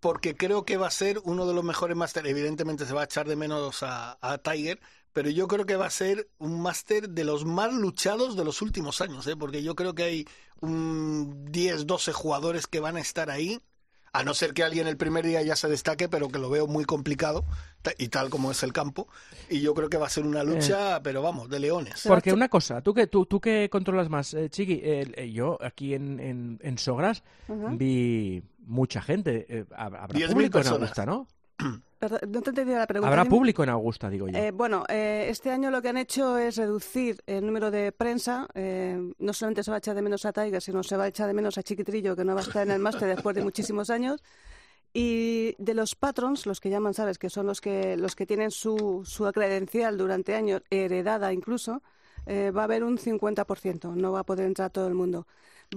porque 0.00 0.36
creo 0.36 0.64
que 0.64 0.76
va 0.76 0.86
a 0.86 0.92
ser 0.92 1.20
uno 1.24 1.46
de 1.46 1.54
los 1.54 1.64
mejores 1.64 1.96
máster. 1.96 2.26
Evidentemente 2.26 2.86
se 2.86 2.94
va 2.94 3.02
a 3.02 3.04
echar 3.04 3.28
de 3.28 3.36
menos 3.36 3.82
a, 3.82 4.18
a 4.20 4.38
Tiger, 4.38 4.80
pero 5.12 5.30
yo 5.30 5.48
creo 5.48 5.66
que 5.66 5.76
va 5.76 5.86
a 5.86 5.90
ser 5.90 6.30
un 6.38 6.60
máster 6.60 7.10
de 7.10 7.24
los 7.24 7.44
más 7.44 7.72
luchados 7.72 8.36
de 8.36 8.44
los 8.44 8.62
últimos 8.62 9.00
años, 9.00 9.26
¿eh? 9.26 9.36
porque 9.36 9.62
yo 9.62 9.74
creo 9.74 9.94
que 9.94 10.04
hay 10.04 10.28
un 10.60 11.44
10, 11.50 11.86
12 11.86 12.12
jugadores 12.12 12.66
que 12.66 12.80
van 12.80 12.96
a 12.96 13.00
estar 13.00 13.30
ahí 13.30 13.60
a 14.12 14.24
no 14.24 14.34
ser 14.34 14.54
que 14.54 14.62
alguien 14.62 14.86
el 14.86 14.96
primer 14.96 15.24
día 15.26 15.42
ya 15.42 15.56
se 15.56 15.68
destaque, 15.68 16.08
pero 16.08 16.28
que 16.28 16.38
lo 16.38 16.50
veo 16.50 16.66
muy 16.66 16.84
complicado, 16.84 17.44
y 17.98 18.08
tal 18.08 18.30
como 18.30 18.50
es 18.50 18.62
el 18.62 18.72
campo. 18.72 19.08
Y 19.48 19.60
yo 19.60 19.74
creo 19.74 19.88
que 19.88 19.96
va 19.96 20.06
a 20.06 20.10
ser 20.10 20.24
una 20.24 20.42
lucha, 20.42 20.96
eh. 20.96 21.00
pero 21.02 21.22
vamos, 21.22 21.48
de 21.48 21.60
leones. 21.60 22.02
Porque 22.06 22.32
una 22.32 22.48
cosa, 22.48 22.80
tú 22.82 22.94
que, 22.94 23.06
tú, 23.06 23.26
tú 23.26 23.40
que 23.40 23.68
controlas 23.70 24.08
más, 24.08 24.34
eh, 24.34 24.48
Chiqui, 24.50 24.80
eh, 24.82 25.30
yo 25.32 25.58
aquí 25.62 25.94
en, 25.94 26.20
en, 26.20 26.58
en 26.62 26.78
Sogras 26.78 27.22
vi 27.48 28.42
mucha 28.58 29.02
gente. 29.02 29.46
Eh, 29.48 29.64
habrá 29.74 30.06
público 30.06 30.60
en 30.60 30.66
Augusta, 30.68 31.06
¿no? 31.06 31.26
no 32.00 32.42
te 32.42 32.64
la 32.64 32.86
pregunta. 32.86 33.08
¿Habrá 33.08 33.24
público 33.24 33.62
en 33.62 33.70
Augusta, 33.70 34.08
digo 34.08 34.28
yo? 34.28 34.38
Eh, 34.38 34.52
bueno, 34.52 34.84
eh, 34.88 35.26
este 35.28 35.50
año 35.50 35.70
lo 35.70 35.82
que 35.82 35.88
han 35.88 35.96
hecho 35.96 36.38
es 36.38 36.56
reducir 36.56 37.20
el 37.26 37.44
número 37.44 37.70
de 37.70 37.90
prensa. 37.92 38.46
Eh, 38.54 39.12
no 39.18 39.32
solamente 39.32 39.64
se 39.64 39.70
va 39.70 39.76
a 39.76 39.78
echar 39.78 39.96
de 39.96 40.02
menos 40.02 40.24
a 40.24 40.32
Tiger, 40.32 40.62
sino 40.62 40.82
se 40.82 40.96
va 40.96 41.04
a 41.04 41.08
echar 41.08 41.26
de 41.26 41.34
menos 41.34 41.58
a 41.58 41.62
Chiquitrillo, 41.62 42.14
que 42.14 42.24
no 42.24 42.34
va 42.34 42.40
a 42.40 42.44
estar 42.44 42.66
en 42.66 42.72
el 42.72 42.78
máster 42.78 43.08
después 43.08 43.34
de 43.34 43.42
muchísimos 43.42 43.90
años. 43.90 44.22
Y 44.94 45.54
de 45.58 45.74
los 45.74 45.94
patrons, 45.94 46.46
los 46.46 46.60
que 46.60 46.70
llaman, 46.70 46.94
¿sabes? 46.94 47.18
Que 47.18 47.30
son 47.30 47.46
los 47.46 47.60
que, 47.60 47.96
los 47.96 48.14
que 48.14 48.26
tienen 48.26 48.50
su, 48.50 49.02
su 49.04 49.30
credencial 49.32 49.98
durante 49.98 50.34
años, 50.34 50.62
heredada 50.70 51.32
incluso, 51.32 51.82
va 52.26 52.60
a 52.60 52.64
haber 52.64 52.84
un 52.84 52.96
50%. 52.98 53.94
No 53.94 54.12
va 54.12 54.20
a 54.20 54.24
poder 54.24 54.46
entrar 54.46 54.70
todo 54.70 54.86
el 54.86 54.94
mundo 54.94 55.26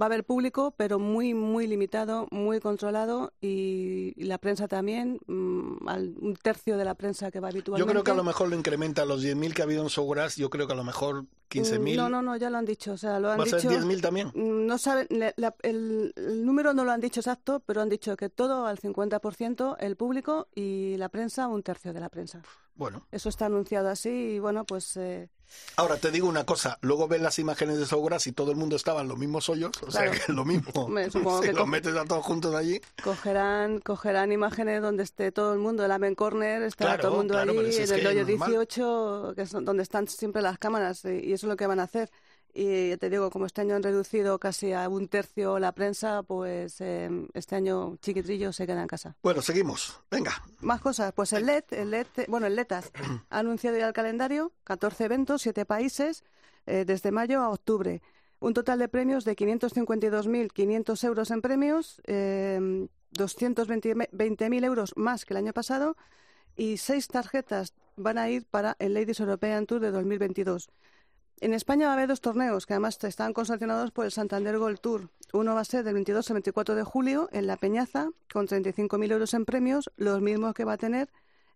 va 0.00 0.06
a 0.06 0.08
haber 0.08 0.24
público, 0.24 0.74
pero 0.76 0.98
muy, 0.98 1.34
muy 1.34 1.66
limitado, 1.66 2.26
muy 2.30 2.60
controlado 2.60 3.32
y, 3.40 4.12
la 4.24 4.38
prensa 4.38 4.68
también, 4.68 5.20
mm, 5.26 5.86
un 6.20 6.38
tercio 6.42 6.78
de 6.78 6.84
la 6.84 6.94
prensa 6.94 7.30
que 7.30 7.40
va 7.40 7.48
habitualmente. 7.48 7.86
Yo 7.86 7.90
creo 7.90 8.04
que 8.04 8.10
a 8.10 8.14
lo 8.14 8.24
mejor 8.24 8.48
lo 8.48 8.56
incrementa 8.56 9.02
a 9.02 9.04
los 9.04 9.22
10.000 9.22 9.52
que 9.52 9.62
ha 9.62 9.64
habido 9.64 9.82
en 9.82 9.90
Sogras, 9.90 10.36
yo 10.36 10.48
creo 10.48 10.66
que 10.66 10.72
a 10.72 10.76
lo 10.76 10.84
mejor 10.84 11.26
15.000. 11.50 11.96
No, 11.96 12.08
no, 12.08 12.22
no, 12.22 12.36
ya 12.36 12.48
lo 12.48 12.58
han 12.58 12.64
dicho. 12.64 12.92
O 12.92 12.96
sea, 12.96 13.20
lo 13.20 13.30
han 13.30 13.38
¿Va 13.38 13.44
a 13.44 13.46
ser 13.46 13.60
10.000 13.60 14.00
también? 14.00 14.28
Mm, 14.28 14.66
no 14.66 14.78
saben, 14.78 15.06
el, 15.62 16.14
número 16.44 16.72
no 16.72 16.84
lo 16.84 16.92
han 16.92 17.00
dicho 17.00 17.20
exacto, 17.20 17.60
pero 17.60 17.82
han 17.82 17.88
dicho 17.88 18.16
que 18.16 18.30
todo 18.30 18.66
al 18.66 18.78
50%, 18.78 19.76
el 19.80 19.96
público 19.96 20.48
y 20.54 20.96
la 20.96 21.08
prensa, 21.08 21.48
un 21.48 21.62
tercio 21.62 21.92
de 21.92 22.00
la 22.00 22.08
prensa. 22.08 22.42
Bueno. 22.74 23.06
Eso 23.10 23.28
está 23.28 23.46
anunciado 23.46 23.88
así 23.88 24.08
y 24.08 24.38
bueno, 24.38 24.64
pues... 24.64 24.96
Eh, 24.96 25.28
Ahora 25.76 25.96
te 25.96 26.10
digo 26.10 26.28
una 26.28 26.44
cosa, 26.44 26.78
luego 26.82 27.08
ves 27.08 27.20
las 27.20 27.38
imágenes 27.38 27.78
de 27.78 27.86
Sogras 27.86 28.26
y 28.26 28.32
todo 28.32 28.50
el 28.50 28.56
mundo 28.56 28.76
estaba 28.76 29.00
en 29.00 29.08
los 29.08 29.18
mismos 29.18 29.48
hoyos, 29.48 29.72
o 29.86 29.90
sea 29.90 30.10
que 30.10 30.18
es 30.18 30.28
lo 30.28 30.44
mismo. 30.44 30.72
supongo 31.10 31.42
si 31.42 31.48
que 31.48 31.52
los 31.54 31.66
metes 31.66 31.96
a 31.96 32.04
todos 32.04 32.24
juntos 32.24 32.54
allí. 32.54 32.80
Cogerán, 33.02 33.80
cogerán 33.80 34.32
imágenes 34.32 34.82
donde 34.82 35.02
esté 35.02 35.32
todo 35.32 35.52
el 35.54 35.58
mundo, 35.58 35.84
el 35.84 35.90
Amen 35.90 36.14
Corner, 36.14 36.62
estará 36.62 36.98
todo 36.98 37.12
el 37.12 37.18
mundo 37.18 37.38
allí, 37.38 37.76
en 37.76 37.92
el 37.92 38.06
hoyo 38.06 38.24
18, 38.24 39.32
que 39.34 39.42
es 39.42 39.50
donde 39.50 39.82
están 39.82 40.08
siempre 40.08 40.42
las 40.42 40.58
cámaras, 40.58 41.04
y 41.04 41.32
eso 41.32 41.46
es 41.46 41.50
lo 41.50 41.56
que 41.56 41.66
van 41.66 41.80
a 41.80 41.84
hacer. 41.84 42.10
Y 42.54 42.96
te 42.98 43.08
digo, 43.08 43.30
como 43.30 43.46
este 43.46 43.62
año 43.62 43.76
han 43.76 43.82
reducido 43.82 44.38
casi 44.38 44.72
a 44.72 44.88
un 44.88 45.08
tercio 45.08 45.58
la 45.58 45.72
prensa, 45.72 46.22
pues 46.22 46.80
em, 46.80 47.28
este 47.32 47.56
año 47.56 47.96
Chiquitrillo 48.02 48.52
se 48.52 48.66
queda 48.66 48.82
en 48.82 48.88
casa. 48.88 49.16
Bueno, 49.22 49.40
seguimos. 49.40 50.00
Venga. 50.10 50.32
Más 50.60 50.80
cosas. 50.80 51.12
Pues 51.14 51.32
el 51.32 51.46
LED, 51.46 51.64
el 51.70 51.90
LED 51.90 52.06
bueno, 52.28 52.46
el 52.46 52.54
LETAS 52.56 52.92
ha 53.30 53.38
anunciado 53.38 53.78
ya 53.78 53.86
el 53.86 53.94
calendario, 53.94 54.52
14 54.64 55.04
eventos, 55.04 55.42
7 55.42 55.64
países, 55.64 56.24
eh, 56.66 56.84
desde 56.86 57.10
mayo 57.10 57.40
a 57.40 57.48
octubre. 57.48 58.02
Un 58.38 58.54
total 58.54 58.80
de 58.80 58.88
premios 58.88 59.24
de 59.24 59.34
552.500 59.36 61.04
euros 61.04 61.30
en 61.30 61.40
premios, 61.40 62.02
eh, 62.06 62.88
220.000 63.12 64.64
euros 64.64 64.92
más 64.96 65.24
que 65.24 65.34
el 65.34 65.38
año 65.38 65.52
pasado 65.52 65.96
y 66.56 66.76
seis 66.78 67.08
tarjetas 67.08 67.74
van 67.96 68.18
a 68.18 68.28
ir 68.28 68.44
para 68.46 68.76
el 68.78 68.94
Ladies 68.94 69.20
European 69.20 69.66
Tour 69.66 69.80
de 69.80 69.90
2022. 69.90 70.70
En 71.42 71.54
España 71.54 71.86
va 71.86 71.94
a 71.94 71.96
haber 71.96 72.06
dos 72.06 72.20
torneos 72.20 72.66
que 72.66 72.74
además 72.74 73.02
están 73.02 73.32
consancionados 73.32 73.90
por 73.90 74.04
el 74.04 74.12
Santander 74.12 74.58
Gold 74.58 74.78
Tour. 74.78 75.08
Uno 75.32 75.56
va 75.56 75.62
a 75.62 75.64
ser 75.64 75.82
del 75.82 75.94
22 75.94 76.30
al 76.30 76.34
24 76.34 76.76
de 76.76 76.84
julio 76.84 77.28
en 77.32 77.48
La 77.48 77.56
Peñaza, 77.56 78.10
con 78.32 78.46
35.000 78.46 79.10
euros 79.10 79.34
en 79.34 79.44
premios, 79.44 79.90
los 79.96 80.20
mismos 80.20 80.54
que 80.54 80.64
va 80.64 80.74
a 80.74 80.76
tener 80.76 81.10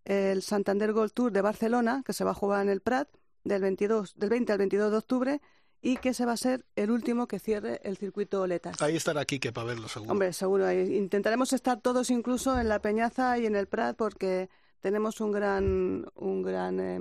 el 0.04 0.42
Santander 0.42 0.92
Gold 0.92 1.12
Tour 1.12 1.30
de 1.30 1.40
Barcelona, 1.40 2.02
que 2.04 2.12
se 2.14 2.24
va 2.24 2.32
a 2.32 2.34
jugar 2.34 2.62
en 2.62 2.68
el 2.68 2.80
Prat, 2.80 3.08
del, 3.44 3.62
22, 3.62 4.16
del 4.16 4.28
20 4.28 4.52
al 4.52 4.58
22 4.58 4.90
de 4.90 4.96
octubre, 4.96 5.40
y 5.80 5.98
que 5.98 6.14
se 6.14 6.26
va 6.26 6.32
a 6.32 6.36
ser 6.36 6.66
el 6.74 6.90
último 6.90 7.28
que 7.28 7.38
cierre 7.38 7.80
el 7.84 7.96
circuito 7.96 8.42
Oletas. 8.42 8.82
Ahí 8.82 8.96
estará 8.96 9.24
Quique 9.24 9.52
para 9.52 9.68
verlo, 9.68 9.86
seguro. 9.86 10.10
Hombre, 10.10 10.32
seguro. 10.32 10.72
Intentaremos 10.72 11.52
estar 11.52 11.80
todos 11.80 12.10
incluso 12.10 12.58
en 12.58 12.68
La 12.68 12.80
Peñaza 12.80 13.38
y 13.38 13.46
en 13.46 13.54
el 13.54 13.68
Prat, 13.68 13.96
porque 13.96 14.50
tenemos 14.80 15.20
un 15.20 15.30
gran, 15.30 16.06
un 16.16 16.42
gran, 16.42 16.80
eh, 16.80 16.98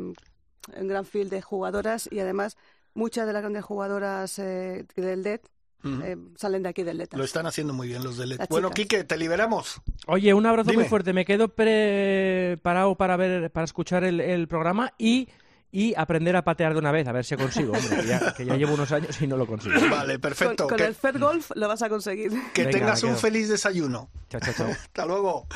un 0.78 0.88
gran 0.88 1.06
field 1.06 1.32
de 1.32 1.42
jugadoras 1.42 2.08
y 2.12 2.20
además 2.20 2.58
muchas 2.96 3.28
de 3.28 3.34
las 3.34 3.42
grandes 3.42 3.64
jugadoras 3.64 4.40
eh, 4.40 4.86
del 4.96 5.22
DET 5.22 5.48
eh, 5.86 6.18
salen 6.36 6.64
de 6.64 6.70
aquí 6.70 6.82
del 6.82 6.98
LETA. 6.98 7.16
Lo 7.16 7.24
están 7.24 7.46
haciendo 7.46 7.72
muy 7.72 7.88
bien 7.88 8.04
los 8.04 8.18
del 8.18 8.30
LET. 8.30 8.50
Bueno, 8.50 8.72
Quique, 8.72 9.04
te 9.04 9.18
liberamos. 9.18 9.82
Oye, 10.08 10.34
un 10.34 10.46
abrazo 10.46 10.74
muy 10.74 10.86
fuerte. 10.86 11.14
Me 11.14 11.26
quedo 11.26 11.50
preparado 11.50 12.96
para 12.96 13.16
ver, 13.18 13.52
para 13.52 13.66
escuchar 13.66 14.04
el, 14.04 14.20
el 14.20 14.48
programa 14.48 14.94
y 14.98 15.30
y 15.76 15.94
aprender 15.98 16.38
a 16.38 16.42
patear 16.42 16.72
de 16.72 16.80
una 16.80 16.90
vez, 16.94 17.06
a 17.06 17.12
ver 17.12 17.26
si 17.26 17.36
consigo, 17.36 17.74
hombre, 17.74 17.98
que 17.98 18.08
ya, 18.08 18.34
que 18.34 18.46
ya 18.46 18.56
llevo 18.56 18.76
unos 18.76 18.94
años 18.94 19.22
y 19.22 19.28
no 19.28 19.36
lo 19.36 19.46
consigo. 19.46 19.76
Vale, 19.92 20.20
perfecto. 20.20 20.70
Con, 20.70 20.80
el 20.80 20.96
Fair 20.96 21.20
Golf 21.20 21.52
lo 21.54 21.68
vas 21.68 21.82
a 21.82 21.90
conseguir. 21.90 22.32
Que 22.54 22.68
tengas 22.68 23.04
un 23.04 23.18
feliz 23.18 23.50
desayuno. 23.50 24.08
Chao, 24.30 24.40
chao, 24.40 24.54
chao. 24.54 24.68
Hasta 24.72 25.06
luego. 25.06 25.48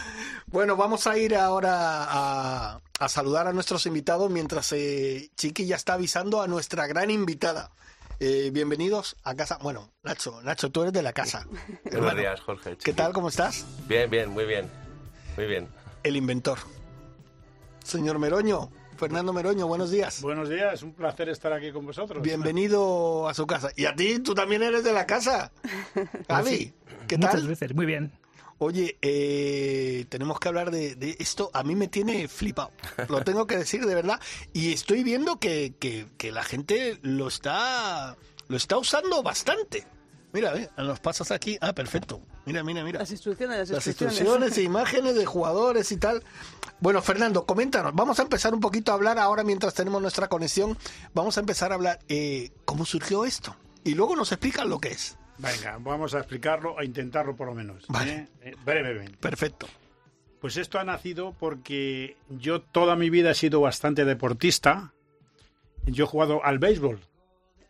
Bueno, 0.48 0.76
vamos 0.76 1.08
a 1.08 1.18
ir 1.18 1.38
ahora 1.38 2.04
a, 2.04 2.82
a 3.00 3.08
saludar 3.08 3.48
a 3.48 3.54
nuestros 3.54 3.86
invitados 3.86 4.30
mientras 4.30 4.74
eh, 4.74 5.30
Chiqui 5.38 5.66
ya 5.66 5.78
está 5.78 5.94
avisando 5.94 6.42
a 6.42 6.48
nuestra 6.48 6.86
gran 6.86 7.10
invitada. 7.12 7.72
Eh, 8.20 8.50
bienvenidos 8.52 9.16
a 9.24 9.36
casa. 9.36 9.58
Bueno, 9.62 9.90
Nacho, 10.04 10.42
Nacho, 10.42 10.70
tú 10.70 10.82
eres 10.82 10.92
de 10.92 11.02
la 11.02 11.14
casa. 11.14 11.48
Buenos 11.90 12.18
días, 12.18 12.42
Jorge. 12.42 12.76
¿Qué 12.76 12.92
tal? 12.92 13.14
¿Cómo 13.14 13.30
estás? 13.30 13.66
Bien, 13.88 14.10
bien, 14.10 14.30
muy 14.32 14.44
bien. 14.44 14.70
Muy 15.38 15.46
bien. 15.46 15.70
El 16.04 16.18
inventor. 16.18 16.60
Señor 17.86 18.20
Meroño, 18.20 18.70
Fernando 19.00 19.32
Meroño, 19.32 19.66
buenos 19.66 19.92
días. 19.92 20.22
Buenos 20.22 20.50
días, 20.50 20.84
un 20.84 20.92
placer 20.92 21.30
estar 21.30 21.54
aquí 21.54 21.72
con 21.72 21.86
vosotros. 21.86 22.22
Bienvenido 22.22 23.30
a 23.30 23.34
su 23.34 23.48
casa. 23.48 23.72
Y 23.78 23.86
a 23.86 23.96
ti, 23.96 24.20
tú 24.20 24.36
también 24.36 24.62
eres 24.62 24.84
de 24.84 24.92
la 24.92 25.08
casa. 25.08 25.54
Javi, 26.28 26.74
¿qué 27.08 27.18
tal? 27.18 27.32
Muchas 27.32 27.48
veces, 27.48 27.74
muy 27.74 27.86
bien. 27.86 28.12
Oye, 28.58 28.98
eh, 29.02 30.06
tenemos 30.10 30.38
que 30.42 30.50
hablar 30.50 30.70
de, 30.70 30.96
de, 30.96 31.16
esto. 31.18 31.50
A 31.54 31.64
mí 31.64 31.76
me 31.76 31.88
tiene 31.88 32.28
flipado. 32.28 32.72
Lo 33.08 33.22
tengo 33.24 33.48
que 33.48 33.56
decir 33.56 33.86
de 33.86 33.96
verdad. 33.96 34.20
Y 34.52 34.74
estoy 34.74 35.06
viendo 35.06 35.40
que, 35.40 35.76
que, 35.80 36.06
que 36.18 36.34
la 36.34 36.44
gente 36.44 37.00
lo 37.02 37.30
está, 37.30 38.18
lo 38.50 38.58
está 38.58 38.78
usando 38.78 39.24
bastante. 39.24 39.88
Mira, 40.34 40.58
eh, 40.58 40.70
los 40.76 41.00
pasas 41.00 41.32
aquí. 41.32 41.58
Ah, 41.62 41.72
perfecto. 41.72 42.22
Mira, 42.50 42.64
mira, 42.64 42.84
mira. 42.84 43.00
Las 43.00 43.12
instrucciones, 43.12 43.58
las, 43.60 43.70
las 43.70 43.86
instrucciones. 43.88 44.20
instrucciones 44.20 44.58
e 44.58 44.64
imágenes 44.64 45.16
de 45.16 45.24
jugadores 45.24 45.92
y 45.92 45.98
tal. 45.98 46.24
Bueno, 46.80 47.00
Fernando, 47.04 47.46
coméntanos. 47.46 47.94
Vamos 47.94 48.18
a 48.20 48.24
empezar 48.24 48.56
un 48.56 48.60
poquito 48.60 48.92
a 48.92 48.96
hablar 48.96 49.20
ahora 49.20 49.44
mientras 49.44 49.76
tenemos 49.76 50.02
nuestra 50.02 50.28
conexión. 50.30 50.76
Vamos 51.14 51.38
a 51.38 51.42
empezar 51.42 51.72
a 51.72 51.76
hablar 51.76 52.00
eh, 52.10 52.50
cómo 52.66 52.86
surgió 52.86 53.24
esto. 53.24 53.56
Y 53.84 53.94
luego 53.94 54.16
nos 54.16 54.32
explican 54.32 54.68
lo 54.68 54.80
que 54.80 54.90
es. 54.90 55.16
Venga, 55.38 55.78
vamos 55.80 56.16
a 56.16 56.20
explicarlo, 56.20 56.80
a 56.80 56.84
intentarlo 56.84 57.36
por 57.36 57.48
lo 57.48 57.54
menos. 57.54 57.86
Vale. 57.88 58.14
¿eh? 58.14 58.28
Eh, 58.42 58.56
brevemente. 58.66 59.18
Perfecto. 59.18 59.68
Pues 60.42 60.58
esto 60.58 60.80
ha 60.80 60.84
nacido 60.84 61.36
porque 61.38 62.18
yo 62.30 62.62
toda 62.62 62.96
mi 62.96 63.12
vida 63.12 63.30
he 63.30 63.36
sido 63.36 63.62
bastante 63.62 64.06
deportista. 64.06 64.92
Yo 65.86 66.06
he 66.06 66.08
jugado 66.08 66.44
al 66.44 66.58
béisbol. 66.58 67.00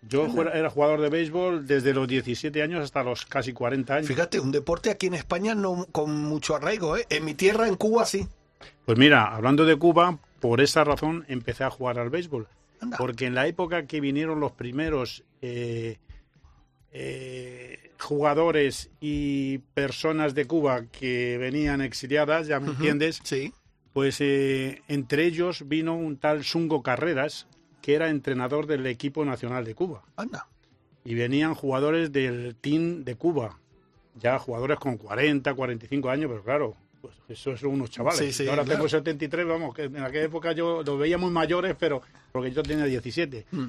Yo 0.02 0.26
era 0.54 0.70
jugador 0.70 1.02
de 1.02 1.10
béisbol 1.10 1.68
desde 1.68 1.94
los 1.94 2.08
17 2.08 2.62
años 2.64 2.82
hasta 2.84 3.04
los 3.04 3.26
casi 3.26 3.52
40 3.52 3.96
años. 3.96 4.08
Fíjate, 4.08 4.40
un 4.40 4.52
deporte 4.52 4.90
aquí 4.90 5.08
en 5.08 5.14
España 5.14 5.56
no 5.56 5.88
con 5.92 6.16
mucho 6.16 6.56
arraigo, 6.56 6.96
¿eh? 6.96 7.06
En 7.10 7.26
mi 7.26 7.34
tierra, 7.34 7.68
en 7.68 7.76
Cuba, 7.76 8.06
sí. 8.06 8.26
Pues 8.86 8.98
mira, 8.98 9.36
hablando 9.36 9.66
de 9.66 9.76
Cuba, 9.76 10.18
por 10.40 10.62
esa 10.62 10.84
razón 10.86 11.26
empecé 11.28 11.66
a 11.66 11.70
jugar 11.70 12.00
al 12.00 12.10
béisbol. 12.10 12.48
Anda. 12.82 12.98
Porque 12.98 13.26
en 13.26 13.36
la 13.36 13.46
época 13.48 13.86
que 13.88 14.00
vinieron 14.00 14.40
los 14.40 14.54
primeros 14.54 15.24
eh, 15.42 15.98
eh, 16.92 17.92
jugadores 18.00 18.90
y 19.00 19.60
personas 19.74 20.34
de 20.34 20.46
Cuba 20.46 20.86
que 20.92 21.38
venían 21.38 21.82
exiliadas, 21.82 22.48
ya 22.48 22.60
me 22.60 22.70
entiendes, 22.70 23.20
Sí. 23.24 23.54
pues 23.94 24.18
eh, 24.22 24.82
entre 24.88 25.26
ellos 25.26 25.68
vino 25.68 25.96
un 25.96 26.18
tal 26.18 26.44
Sungo 26.44 26.82
Carreras, 26.82 27.48
que 27.82 27.96
era 27.96 28.10
entrenador 28.10 28.68
del 28.68 28.86
equipo 28.88 29.24
nacional 29.26 29.64
de 29.66 29.76
Cuba. 29.76 30.04
Anda. 30.16 30.48
Y 31.06 31.16
venían 31.16 31.54
jugadores 31.56 32.12
del 32.12 32.56
team 32.60 33.04
de 33.04 33.16
Cuba, 33.16 33.58
ya 34.20 34.38
jugadores 34.40 34.78
con 34.80 34.98
40, 34.98 35.54
45 35.54 36.10
años, 36.10 36.30
pero 36.30 36.44
claro, 36.44 36.76
pues 37.02 37.16
eso 37.30 37.56
son 37.56 37.72
unos 37.72 37.90
chavales. 37.90 38.20
Sí, 38.20 38.32
sí, 38.34 38.44
ahora 38.50 38.64
claro. 38.64 38.78
tengo 38.80 38.90
73, 38.90 39.48
vamos, 39.48 39.74
que 39.74 39.84
en 39.84 39.98
aquella 40.04 40.26
época 40.26 40.52
yo 40.52 40.84
los 40.84 41.00
veía 41.00 41.18
muy 41.18 41.32
mayores, 41.32 41.76
pero 41.80 42.02
porque 42.32 42.52
yo 42.52 42.62
tenía 42.64 42.86
17. 42.86 43.46
Mm. 43.52 43.66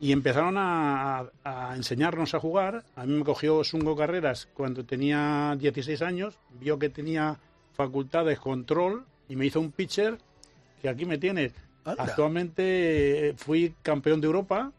Y 0.00 0.12
empezaron 0.12 0.58
a, 0.58 1.20
a- 1.20 1.70
a 1.70 1.76
enseñarnos 1.76 2.34
a 2.34 2.40
jugar. 2.40 2.84
A 2.96 3.06
mí 3.06 3.14
me 3.14 3.24
cogió 3.24 3.64
Sungo 3.64 3.96
Carreras 3.96 4.48
cuando 4.52 4.84
tenía 4.84 5.56
16 5.58 6.02
años, 6.02 6.36
vio 6.60 6.78
que 6.78 6.90
tenía 6.90 7.38
facultades, 7.72 8.38
control, 8.38 9.04
y 9.28 9.36
me 9.36 9.46
hizo 9.46 9.60
un 9.60 9.70
pitcher 9.72 10.18
que 10.82 10.88
aquí 10.90 11.06
me 11.06 11.16
tienes. 11.16 11.52
Anda. 11.84 12.02
Actualmente 12.04 13.28
eh, 13.30 13.34
fui 13.36 13.74
campeón 13.82 14.20
de 14.20 14.26
Europa 14.26 14.72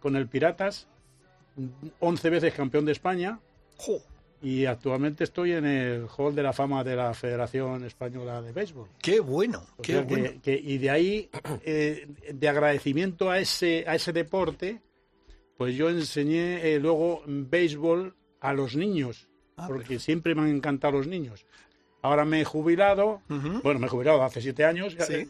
con 0.00 0.16
el 0.16 0.28
Piratas, 0.28 0.86
11 2.00 2.30
veces 2.30 2.54
campeón 2.54 2.84
de 2.84 2.92
España 2.92 3.40
Jo, 3.78 3.98
y 4.42 4.66
actualmente 4.66 5.24
estoy 5.24 5.52
en 5.52 5.64
el 5.64 6.06
Hall 6.16 6.34
de 6.34 6.42
la 6.42 6.52
Fama 6.52 6.84
de 6.84 6.94
la 6.94 7.14
Federación 7.14 7.84
Española 7.84 8.42
de 8.42 8.52
Béisbol. 8.52 8.88
qué 9.02 9.20
bueno, 9.20 9.64
O 9.78 9.82
qué 9.82 9.94
que- 9.94 10.00
bueno. 10.02 10.30
que- 10.42 10.60
y 10.62 10.78
de 10.78 10.90
ahí, 10.90 11.30
eh, 11.64 12.06
de 12.32 12.48
agradecimiento 12.48 13.30
a 13.30 13.38
ese, 13.38 13.84
a 13.88 13.94
ese 13.94 14.12
deporte, 14.12 14.80
pues 15.56 15.74
yo 15.74 15.88
enseñé 15.88 16.74
eh, 16.74 16.78
luego 16.78 17.22
béisbol 17.26 18.14
a 18.40 18.52
los 18.52 18.76
niños, 18.76 19.28
Ah, 19.58 19.66
porque 19.68 19.98
siempre 19.98 20.34
me 20.34 20.42
han 20.42 20.48
encantado 20.48 20.98
los 20.98 21.06
niños. 21.06 21.46
Ahora 22.02 22.26
me 22.26 22.42
he 22.42 22.44
jubilado, 22.44 23.22
bueno, 23.62 23.80
me 23.80 23.86
he 23.86 23.88
jubilado 23.88 24.22
hace 24.22 24.42
siete 24.42 24.66
años 24.66 24.94
Sí. 25.00 25.28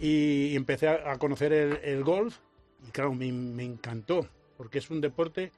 Y 0.00 0.54
empecé 0.56 0.88
a, 0.88 1.16
conocer 1.18 1.52
el, 1.52 1.76
el 1.82 2.04
golf 2.04 2.36
y 2.86 2.90
claro, 2.90 3.14
me, 3.14 3.30
me 3.32 3.64
encantó, 3.64 4.28
porque 4.56 4.78
es 4.78 4.90
un 4.90 5.00
deporte, 5.00 5.52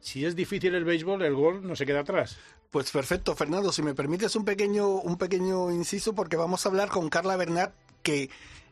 si 0.00 0.24
es 0.24 0.34
difícil 0.36 0.74
el 0.74 0.84
béisbol, 0.84 1.22
el 1.22 1.34
golf 1.34 1.62
no 1.62 1.76
se 1.76 1.84
queda 1.86 2.00
atrás. 2.00 2.38
Pues 2.70 2.90
perfecto, 2.90 3.34
Fernando, 3.34 3.72
si 3.72 3.82
me 3.82 3.94
permites 3.94 4.34
un 4.36 4.44
pequeño, 4.44 4.88
un 4.88 5.18
pequeño 5.18 5.70
inciso, 5.72 6.14
porque 6.14 6.36
vamos 6.36 6.64
a 6.64 6.68
hablar 6.68 6.88
con 6.88 7.08
Carla 7.10 7.36
Bernat, 7.36 7.72
que 8.02 8.30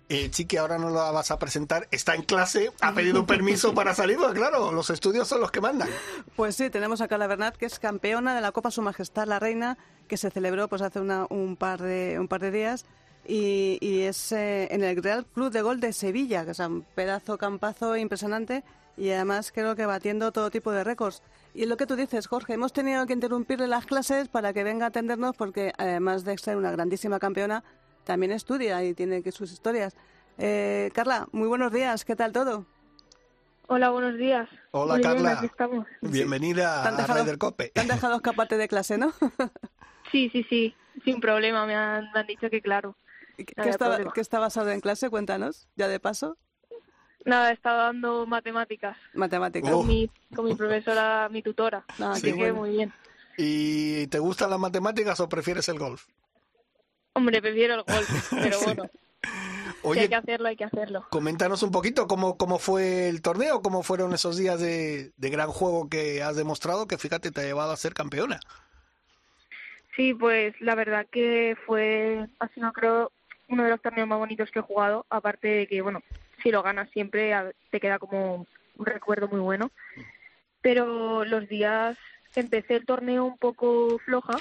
eh, 0.08 0.30
Chiqui 0.30 0.56
ahora 0.56 0.78
no 0.78 0.88
la 0.88 1.10
vas 1.10 1.30
a 1.32 1.38
presentar, 1.38 1.86
está 1.90 2.14
en 2.14 2.22
clase, 2.22 2.70
ha 2.80 2.94
pedido 2.94 3.26
permiso 3.26 3.74
para 3.74 3.94
salir, 3.94 4.16
porque 4.16 4.38
claro, 4.38 4.72
los 4.72 4.88
estudios 4.88 5.28
son 5.28 5.40
los 5.40 5.50
que 5.50 5.60
mandan. 5.60 5.88
Pues 6.36 6.54
sí, 6.56 6.70
tenemos 6.70 7.00
a 7.02 7.08
Carla 7.08 7.26
Bernat, 7.26 7.56
que 7.56 7.66
es 7.66 7.78
campeona 7.78 8.34
de 8.34 8.40
la 8.40 8.52
Copa 8.52 8.70
Su 8.70 8.80
Majestad 8.80 9.26
la 9.26 9.38
Reina, 9.38 9.76
que 10.06 10.16
se 10.16 10.30
celebró 10.30 10.68
pues 10.68 10.80
hace 10.80 11.00
una- 11.00 11.26
un, 11.28 11.56
par 11.56 11.82
de, 11.82 12.16
un 12.18 12.28
par 12.28 12.40
de 12.40 12.50
días. 12.52 12.86
Y, 13.26 13.78
y 13.80 14.00
es 14.02 14.32
eh, 14.32 14.68
en 14.70 14.82
el 14.82 15.02
Real 15.02 15.26
Club 15.26 15.50
de 15.50 15.60
Gol 15.62 15.80
de 15.80 15.92
Sevilla, 15.92 16.44
que 16.44 16.52
es 16.52 16.58
un 16.60 16.82
pedazo 16.94 17.36
campazo 17.36 17.96
impresionante 17.96 18.64
y 18.96 19.10
además 19.10 19.52
creo 19.52 19.76
que 19.76 19.86
batiendo 19.86 20.32
todo 20.32 20.50
tipo 20.50 20.72
de 20.72 20.82
récords. 20.82 21.22
Y 21.54 21.62
es 21.62 21.68
lo 21.68 21.76
que 21.76 21.86
tú 21.86 21.94
dices, 21.94 22.26
Jorge, 22.26 22.54
hemos 22.54 22.72
tenido 22.72 23.06
que 23.06 23.12
interrumpirle 23.12 23.68
las 23.68 23.86
clases 23.86 24.28
para 24.28 24.52
que 24.52 24.64
venga 24.64 24.86
a 24.86 24.88
atendernos 24.88 25.36
porque 25.36 25.72
además 25.76 26.24
de 26.24 26.36
ser 26.38 26.56
una 26.56 26.70
grandísima 26.70 27.18
campeona, 27.18 27.62
también 28.04 28.32
estudia 28.32 28.82
y 28.82 28.94
tiene 28.94 29.22
que 29.22 29.30
sus 29.30 29.52
historias. 29.52 29.94
Eh, 30.38 30.90
Carla, 30.94 31.28
muy 31.32 31.48
buenos 31.48 31.70
días, 31.72 32.04
¿qué 32.04 32.16
tal 32.16 32.32
todo? 32.32 32.64
Hola, 33.66 33.90
buenos 33.90 34.16
días. 34.16 34.48
Hola, 34.70 34.94
Muy 34.94 35.02
Carla. 35.02 35.42
Bienvenida 36.00 36.82
¿Te 36.82 36.88
han 36.88 36.94
a 36.94 36.96
dejado- 36.96 37.22
Ryder 37.22 37.38
Cope. 37.38 37.68
Te 37.68 37.80
han 37.82 37.88
dejado 37.88 38.16
escaparte 38.16 38.56
de 38.56 38.66
clase, 38.66 38.96
¿no? 38.96 39.12
Sí, 40.10 40.30
sí, 40.32 40.42
sí, 40.48 40.74
sin 41.04 41.20
problema, 41.20 41.66
me 41.66 41.74
han, 41.76 42.10
me 42.14 42.20
han 42.20 42.26
dicho 42.26 42.48
que 42.48 42.62
claro. 42.62 42.96
¿Qué, 43.46 43.72
problema. 43.78 44.12
qué 44.12 44.20
estabas 44.20 44.56
ahora 44.56 44.74
en 44.74 44.80
clase? 44.80 45.10
Cuéntanos, 45.10 45.68
ya 45.76 45.88
de 45.88 46.00
paso. 46.00 46.36
Nada, 47.24 47.50
estaba 47.52 47.84
dando 47.84 48.26
matemáticas 48.26 48.96
Matemáticas. 49.14 49.70
Oh. 49.72 49.78
con, 49.78 49.86
mi, 49.88 50.10
con 50.34 50.44
mi 50.46 50.54
profesora, 50.54 51.28
mi 51.30 51.42
tutora. 51.42 51.84
Ah, 52.00 52.12
Así 52.12 52.22
qué 52.22 52.28
que 52.32 52.36
bueno. 52.38 52.54
muy 52.56 52.70
bien. 52.70 52.92
¿Y 53.36 54.06
te 54.08 54.18
gustan 54.18 54.50
las 54.50 54.58
matemáticas 54.58 55.20
o 55.20 55.28
prefieres 55.28 55.68
el 55.68 55.78
golf? 55.78 56.06
Hombre, 57.12 57.40
prefiero 57.40 57.74
el 57.74 57.82
golf, 57.82 58.30
pero 58.30 58.58
Sí. 58.58 58.64
bueno. 58.64 58.90
si 59.94 59.98
hay 60.00 60.08
que 60.08 60.14
hacerlo, 60.16 60.48
hay 60.48 60.56
que 60.56 60.64
hacerlo. 60.64 61.06
Coméntanos 61.10 61.62
un 61.62 61.70
poquito 61.70 62.06
cómo, 62.08 62.36
cómo 62.36 62.58
fue 62.58 63.08
el 63.08 63.22
torneo, 63.22 63.62
cómo 63.62 63.82
fueron 63.82 64.12
esos 64.14 64.36
días 64.36 64.58
de, 64.60 65.12
de 65.16 65.30
gran 65.30 65.50
juego 65.50 65.88
que 65.88 66.22
has 66.22 66.34
demostrado, 66.36 66.86
que 66.88 66.98
fíjate, 66.98 67.30
te 67.30 67.40
ha 67.40 67.44
llevado 67.44 67.72
a 67.72 67.76
ser 67.76 67.94
campeona. 67.94 68.40
Sí, 69.96 70.14
pues 70.14 70.54
la 70.60 70.74
verdad 70.76 71.06
que 71.10 71.56
fue, 71.66 72.26
ha 72.38 72.48
sido 72.48 72.72
creo 72.72 73.10
uno 73.48 73.64
de 73.64 73.70
los 73.70 73.80
torneos 73.80 74.08
más 74.08 74.18
bonitos 74.18 74.50
que 74.50 74.58
he 74.58 74.62
jugado, 74.62 75.06
aparte 75.10 75.48
de 75.48 75.66
que, 75.66 75.80
bueno, 75.80 76.02
si 76.42 76.50
lo 76.50 76.62
ganas 76.62 76.90
siempre 76.90 77.32
te 77.70 77.80
queda 77.80 77.98
como 77.98 78.46
un 78.76 78.86
recuerdo 78.86 79.28
muy 79.28 79.40
bueno. 79.40 79.70
Pero 80.60 81.24
los 81.24 81.48
días, 81.48 81.96
empecé 82.34 82.76
el 82.76 82.86
torneo 82.86 83.24
un 83.24 83.38
poco 83.38 83.98
floja, 84.04 84.36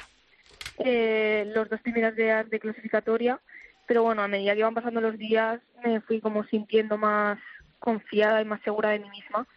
eh, 0.80 1.52
los 1.56 1.70
dos 1.70 1.82
primeros 1.82 2.16
días 2.16 2.50
de 2.50 2.60
clasificatoria, 2.60 3.40
pero 3.88 4.04
bueno, 4.04 4.22
a 4.22 4.28
medida 4.28 4.54
que 4.54 4.60
iban 4.60 4.74
pasando 4.74 5.02
los 5.02 5.18
días 5.18 5.62
me 5.84 6.02
fui 6.02 6.20
como 6.20 6.44
sintiendo 6.44 6.98
más 6.98 7.40
confiada 7.80 8.42
y 8.42 8.46
más 8.46 8.62
segura 8.62 8.90
de 8.90 9.00
mí 9.00 9.10
misma 9.10 9.48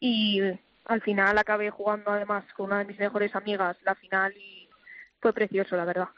y 0.00 0.40
al 0.86 1.02
final 1.02 1.36
acabé 1.38 1.70
jugando 1.70 2.10
además 2.10 2.44
con 2.54 2.66
una 2.66 2.78
de 2.78 2.86
mis 2.86 2.98
mejores 2.98 3.34
amigas 3.34 3.76
la 3.82 3.94
final 3.94 4.32
y 4.36 4.68
fue 5.20 5.32
precioso, 5.32 5.76
la 5.76 5.84
verdad. 5.84 6.08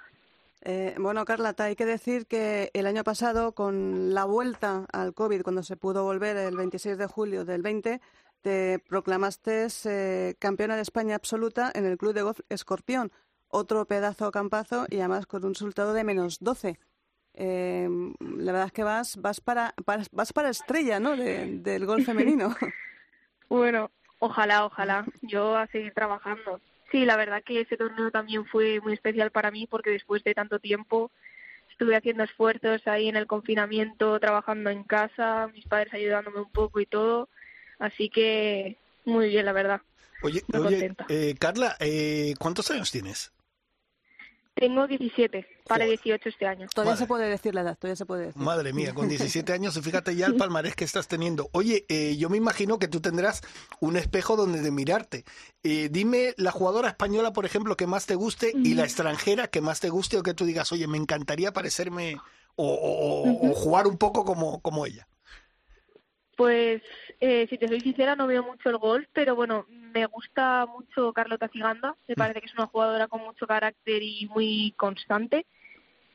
Eh, 0.62 0.94
bueno, 0.99 1.25
Carla, 1.25 1.55
hay 1.59 1.77
que 1.77 1.87
decir 1.87 2.27
que 2.27 2.71
el 2.75 2.87
año 2.87 3.05
pasado, 3.05 3.53
con 3.53 4.12
la 4.12 4.25
vuelta 4.25 4.87
al 4.92 5.14
COVID, 5.14 5.42
cuando 5.42 5.62
se 5.62 5.77
pudo 5.77 6.05
volver 6.05 6.37
el 6.37 6.57
26 6.57 6.99
de 6.99 7.07
julio 7.07 7.44
del 7.44 7.62
20, 7.62 8.01
te 8.40 8.79
proclamaste 8.81 9.68
eh, 9.85 10.35
campeona 10.38 10.77
de 10.77 10.83
España 10.83 11.14
absoluta 11.14 11.71
en 11.75 11.85
el 11.85 11.97
Club 11.97 12.14
de 12.14 12.23
Golf 12.23 12.40
Escorpión. 12.49 13.12
Otro 13.49 13.87
pedazo 13.87 14.31
campazo 14.31 14.87
y 14.90 14.99
además 14.99 15.27
con 15.27 15.44
un 15.44 15.55
resultado 15.55 15.94
de 15.94 16.05
menos 16.05 16.38
12. 16.40 16.79
Eh, 17.35 17.88
la 18.21 18.53
verdad 18.53 18.66
es 18.66 18.73
que 18.73 18.83
vas, 18.83 19.16
vas, 19.16 19.40
para, 19.40 19.75
vas 20.12 20.33
para 20.33 20.51
estrella 20.51 20.99
¿no? 20.99 21.16
del 21.16 21.87
golf 21.87 22.05
femenino. 22.07 22.55
bueno, 23.49 23.90
ojalá, 24.18 24.66
ojalá. 24.66 25.07
Yo 25.23 25.57
a 25.57 25.66
seguir 25.68 25.94
trabajando. 25.94 26.61
Sí, 26.90 27.05
la 27.05 27.16
verdad 27.16 27.42
que 27.44 27.61
ese 27.61 27.77
torneo 27.77 28.11
también 28.11 28.46
fue 28.46 28.81
muy 28.81 28.94
especial 28.94 29.31
para 29.31 29.51
mí 29.51 29.66
porque 29.66 29.90
después 29.90 30.24
de 30.24 30.35
tanto 30.35 30.59
tiempo 30.59 31.11
estuve 31.70 31.96
haciendo 31.96 32.24
esfuerzos 32.24 32.87
ahí 32.87 33.09
en 33.09 33.16
el 33.16 33.27
confinamiento, 33.27 34.18
trabajando 34.18 34.70
en 34.70 34.85
casa, 34.85 35.48
mis 35.55 35.66
padres 35.66 35.92
ayudándome 35.92 36.40
un 36.40 36.51
poco 36.51 36.81
y 36.81 36.87
todo. 36.87 37.29
Así 37.79 38.09
que 38.09 38.77
muy 39.05 39.29
bien, 39.29 39.44
la 39.44 39.53
verdad. 39.53 39.81
Oye, 40.22 40.42
oye 40.53 40.94
eh, 41.09 41.35
Carla, 41.38 41.77
eh, 41.79 42.35
¿cuántos 42.38 42.70
años 42.70 42.90
tienes? 42.90 43.33
Tengo 44.59 44.88
17, 44.88 45.47
para 45.68 45.85
18 45.85 46.29
este 46.29 46.47
año. 46.47 46.66
Todavía 46.75 46.97
se 46.97 47.07
puede 47.07 47.29
decir 47.29 47.55
la 47.55 47.61
edad, 47.61 47.79
todavía 47.79 47.94
se 47.94 48.07
puede 48.07 48.27
decir. 48.27 48.42
Madre 48.42 48.73
mía, 48.73 48.92
con 48.92 49.09
17 49.09 49.53
años, 49.53 49.77
y 49.77 49.83
fíjate 49.83 50.16
ya 50.16 50.27
el 50.27 50.35
palmarés 50.35 50.75
que 50.75 50.85
estás 50.85 51.07
teniendo. 51.07 51.49
Oye, 51.53 51.87
eh, 51.88 52.16
yo 52.16 52.29
me 52.29 52.38
imagino 52.38 52.81
que 52.81 52.88
tú 52.88 53.01
tendrás 53.01 53.42
un 53.81 53.97
espejo 53.97 54.37
donde 54.37 54.61
de 54.61 54.73
mirarte. 54.73 55.25
Eh, 55.62 55.88
dime 55.92 56.35
la 56.38 56.51
jugadora 56.51 56.88
española, 56.88 57.33
por 57.33 57.44
ejemplo, 57.47 57.77
que 57.77 57.87
más 57.87 58.07
te 58.07 58.16
guste 58.16 58.53
y 58.53 58.75
la 58.75 58.83
extranjera 58.83 59.47
que 59.47 59.61
más 59.61 59.79
te 59.79 59.90
guste 59.90 60.16
o 60.18 60.25
que 60.25 60.35
tú 60.35 60.44
digas, 60.44 60.73
oye, 60.73 60.88
me 60.88 60.99
encantaría 60.99 61.53
parecerme 61.53 62.16
o, 62.57 63.55
jugar 63.55 63.87
un 63.87 63.97
poco 63.97 64.25
como, 64.25 64.61
como 64.61 64.87
ella. 64.87 65.07
Pues, 66.37 66.83
eh, 67.21 67.47
si 67.51 67.59
te 67.59 67.67
soy 67.67 67.81
sincera, 67.81 68.15
no 68.15 68.27
veo 68.27 68.43
mucho 68.45 68.71
el 68.71 68.79
golf, 68.79 69.07
pero 69.13 69.35
bueno, 69.35 69.67
me 69.69 70.07
gusta 70.07 70.67
mucho 70.67 71.13
Carlota 71.13 71.49
Ciganda, 71.49 71.97
me 72.07 72.15
mm. 72.15 72.19
parece 72.19 72.41
que 72.41 72.47
es 72.47 72.55
una 72.55 72.69
jugadora 72.69 73.09
con 73.09 73.23
mucho 73.23 73.47
carácter 73.47 74.03
y 74.03 74.27
muy 74.27 74.73
constante. 74.77 75.47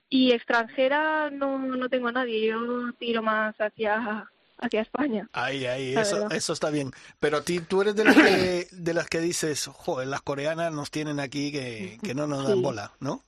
Y 0.10 0.32
extranjera 0.32 1.30
no, 1.32 1.58
no 1.58 1.89
tengo 1.89 2.08
a 2.08 2.12
nadie, 2.12 2.48
yo 2.48 2.94
tiro 3.00 3.22
más 3.22 3.56
hacia, 3.60 4.30
hacia 4.60 4.82
España. 4.82 5.28
Ahí, 5.34 5.66
ahí, 5.66 5.96
eso, 5.96 6.30
eso 6.30 6.54
está 6.54 6.70
bien. 6.70 6.92
Pero 7.20 7.42
ti, 7.42 7.60
tú 7.60 7.82
eres 7.82 7.96
de 7.96 8.06
las 8.06 8.16
que, 8.16 8.68
de 8.72 8.94
las 8.94 9.10
que 9.10 9.20
dices, 9.20 9.68
joder, 9.74 10.08
las 10.08 10.22
coreanas 10.22 10.72
nos 10.72 10.92
tienen 10.92 11.20
aquí 11.20 11.52
que, 11.52 11.98
que 12.02 12.13
no 12.13 12.28
nos 12.28 12.48
dan 12.48 12.62
bola, 12.62 12.92
¿no? 13.00 13.22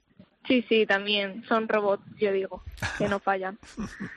Sí, 0.48 0.64
sí, 0.70 0.86
también 0.86 1.44
son 1.48 1.68
robots, 1.68 2.04
yo 2.20 2.32
digo, 2.32 2.64
que 2.98 3.10
no 3.10 3.20
fallan. 3.20 3.58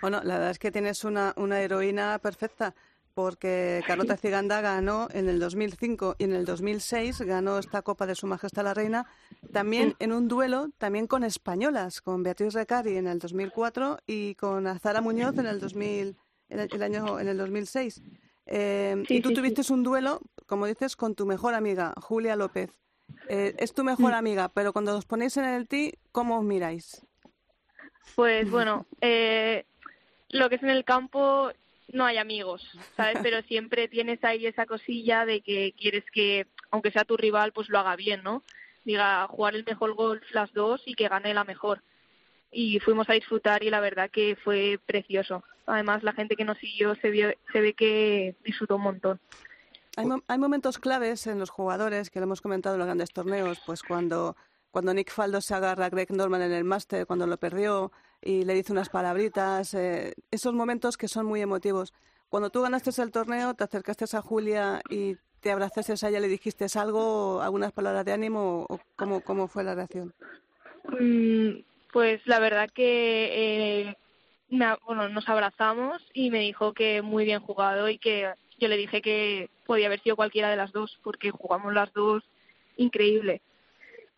bueno, 0.02 0.20
la 0.22 0.34
verdad 0.34 0.50
es 0.50 0.58
que 0.58 0.70
tienes 0.70 1.04
una, 1.04 1.32
una 1.36 1.60
heroína 1.60 2.18
perfecta 2.18 2.74
porque 3.18 3.82
Carlota 3.84 4.16
Ciganda 4.16 4.60
ganó 4.60 5.08
en 5.12 5.28
el 5.28 5.40
2005 5.40 6.14
y 6.18 6.22
en 6.22 6.34
el 6.34 6.44
2006 6.44 7.20
ganó 7.22 7.58
esta 7.58 7.82
Copa 7.82 8.06
de 8.06 8.14
Su 8.14 8.28
Majestad 8.28 8.62
la 8.62 8.74
Reina, 8.74 9.06
también 9.52 9.96
en 9.98 10.12
un 10.12 10.28
duelo 10.28 10.68
también 10.78 11.08
con 11.08 11.24
españolas, 11.24 12.00
con 12.00 12.22
Beatriz 12.22 12.54
Recari 12.54 12.96
en 12.96 13.08
el 13.08 13.18
2004 13.18 13.98
y 14.06 14.36
con 14.36 14.68
Azara 14.68 15.00
Muñoz 15.00 15.36
en 15.36 15.46
el 15.46 15.58
2000, 15.58 16.16
en 16.48 16.60
el, 16.60 16.80
año 16.80 17.18
en 17.18 17.26
el 17.26 17.36
2006. 17.38 18.02
Eh, 18.46 19.02
y 19.08 19.20
tú 19.20 19.34
tuviste 19.34 19.62
un 19.72 19.82
duelo, 19.82 20.20
como 20.46 20.66
dices, 20.66 20.94
con 20.94 21.16
tu 21.16 21.26
mejor 21.26 21.54
amiga, 21.54 21.94
Julia 22.00 22.36
López. 22.36 22.70
Eh, 23.28 23.52
es 23.58 23.74
tu 23.74 23.82
mejor 23.82 24.14
amiga, 24.14 24.48
pero 24.48 24.72
cuando 24.72 24.96
os 24.96 25.06
ponéis 25.06 25.36
en 25.38 25.44
el 25.44 25.66
ti, 25.66 25.92
¿cómo 26.12 26.38
os 26.38 26.44
miráis? 26.44 27.04
Pues 28.14 28.48
bueno, 28.48 28.86
eh, 29.00 29.64
lo 30.28 30.48
que 30.48 30.54
es 30.54 30.62
en 30.62 30.70
el 30.70 30.84
campo, 30.84 31.50
no 31.92 32.04
hay 32.04 32.18
amigos, 32.18 32.62
¿sabes? 32.96 33.18
Pero 33.22 33.42
siempre 33.42 33.88
tienes 33.88 34.22
ahí 34.24 34.46
esa 34.46 34.66
cosilla 34.66 35.24
de 35.24 35.40
que 35.40 35.74
quieres 35.76 36.04
que, 36.12 36.46
aunque 36.70 36.90
sea 36.90 37.04
tu 37.04 37.16
rival, 37.16 37.52
pues 37.52 37.68
lo 37.68 37.78
haga 37.78 37.96
bien, 37.96 38.22
¿no? 38.22 38.42
Diga, 38.84 39.26
jugar 39.28 39.54
el 39.54 39.64
mejor 39.64 39.94
golf 39.94 40.22
las 40.32 40.52
dos 40.52 40.82
y 40.86 40.94
que 40.94 41.08
gane 41.08 41.34
la 41.34 41.44
mejor. 41.44 41.82
Y 42.50 42.80
fuimos 42.80 43.08
a 43.10 43.14
disfrutar 43.14 43.62
y 43.62 43.70
la 43.70 43.80
verdad 43.80 44.10
que 44.10 44.36
fue 44.42 44.80
precioso. 44.86 45.44
Además, 45.66 46.02
la 46.02 46.14
gente 46.14 46.36
que 46.36 46.44
nos 46.44 46.56
siguió 46.58 46.94
se, 46.96 47.10
vio, 47.10 47.30
se 47.52 47.60
ve 47.60 47.74
que 47.74 48.34
disfrutó 48.44 48.76
un 48.76 48.82
montón. 48.82 49.20
Hay, 49.96 50.06
hay 50.28 50.38
momentos 50.38 50.78
claves 50.78 51.26
en 51.26 51.38
los 51.38 51.50
jugadores 51.50 52.08
que 52.08 52.20
lo 52.20 52.24
hemos 52.24 52.40
comentado 52.40 52.76
en 52.76 52.78
los 52.78 52.86
grandes 52.86 53.12
torneos, 53.12 53.60
pues 53.66 53.82
cuando 53.82 54.36
cuando 54.70 54.92
Nick 54.92 55.10
Faldo 55.10 55.40
se 55.40 55.54
agarra 55.54 55.86
a 55.86 55.90
Greg 55.90 56.12
Norman 56.12 56.42
en 56.42 56.52
el 56.52 56.64
máster, 56.64 57.06
cuando 57.06 57.26
lo 57.26 57.36
perdió 57.38 57.90
y 58.22 58.44
le 58.44 58.54
dice 58.54 58.72
unas 58.72 58.88
palabritas, 58.88 59.74
eh, 59.74 60.14
esos 60.30 60.52
momentos 60.52 60.96
que 60.96 61.08
son 61.08 61.26
muy 61.26 61.40
emotivos. 61.40 61.92
Cuando 62.28 62.50
tú 62.50 62.62
ganaste 62.62 62.90
el 63.00 63.10
torneo, 63.10 63.54
te 63.54 63.64
acercaste 63.64 64.04
a 64.16 64.22
Julia 64.22 64.82
y 64.90 65.16
te 65.40 65.50
abrazaste 65.50 65.92
a 65.92 66.08
ella, 66.08 66.20
le 66.20 66.28
dijiste 66.28 66.66
algo, 66.74 67.40
algunas 67.40 67.72
palabras 67.72 68.04
de 68.04 68.12
ánimo, 68.12 68.66
o 68.68 68.80
cómo, 68.96 69.20
cómo 69.20 69.48
fue 69.48 69.64
la 69.64 69.74
reacción? 69.74 70.12
Mm, 70.84 71.60
pues 71.92 72.20
la 72.26 72.38
verdad 72.38 72.68
que 72.74 73.86
eh, 73.88 73.96
bueno, 74.86 75.08
nos 75.08 75.28
abrazamos 75.28 76.02
y 76.12 76.30
me 76.30 76.40
dijo 76.40 76.72
que 76.72 77.02
muy 77.02 77.24
bien 77.24 77.40
jugado 77.40 77.88
y 77.88 77.98
que 77.98 78.32
yo 78.58 78.68
le 78.68 78.76
dije 78.76 79.00
que 79.00 79.50
podía 79.66 79.86
haber 79.86 80.02
sido 80.02 80.16
cualquiera 80.16 80.50
de 80.50 80.56
las 80.56 80.72
dos 80.72 80.98
porque 81.02 81.30
jugamos 81.30 81.72
las 81.72 81.92
dos 81.92 82.24
increíble 82.76 83.42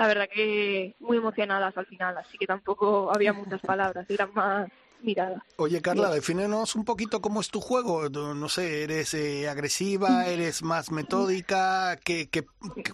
la 0.01 0.07
verdad 0.07 0.31
que 0.33 0.97
muy 0.99 1.19
emocionadas 1.19 1.77
al 1.77 1.85
final, 1.85 2.17
así 2.17 2.39
que 2.39 2.47
tampoco 2.47 3.15
había 3.15 3.35
muchas 3.35 3.61
palabras, 3.61 4.09
eran 4.09 4.33
más 4.33 4.71
miradas. 5.03 5.43
Oye, 5.59 5.83
Carla, 5.83 6.09
defínenos 6.09 6.75
un 6.75 6.87
poquito 6.87 7.21
cómo 7.21 7.43
es 7.43 7.51
tu 7.51 7.61
juego. 7.61 8.09
No 8.09 8.49
sé, 8.49 8.85
¿eres 8.85 9.13
eh, 9.13 9.47
agresiva? 9.47 10.27
¿Eres 10.27 10.63
más 10.63 10.91
metódica? 10.91 11.99
¿Qué, 12.03 12.31
qué, 12.31 12.47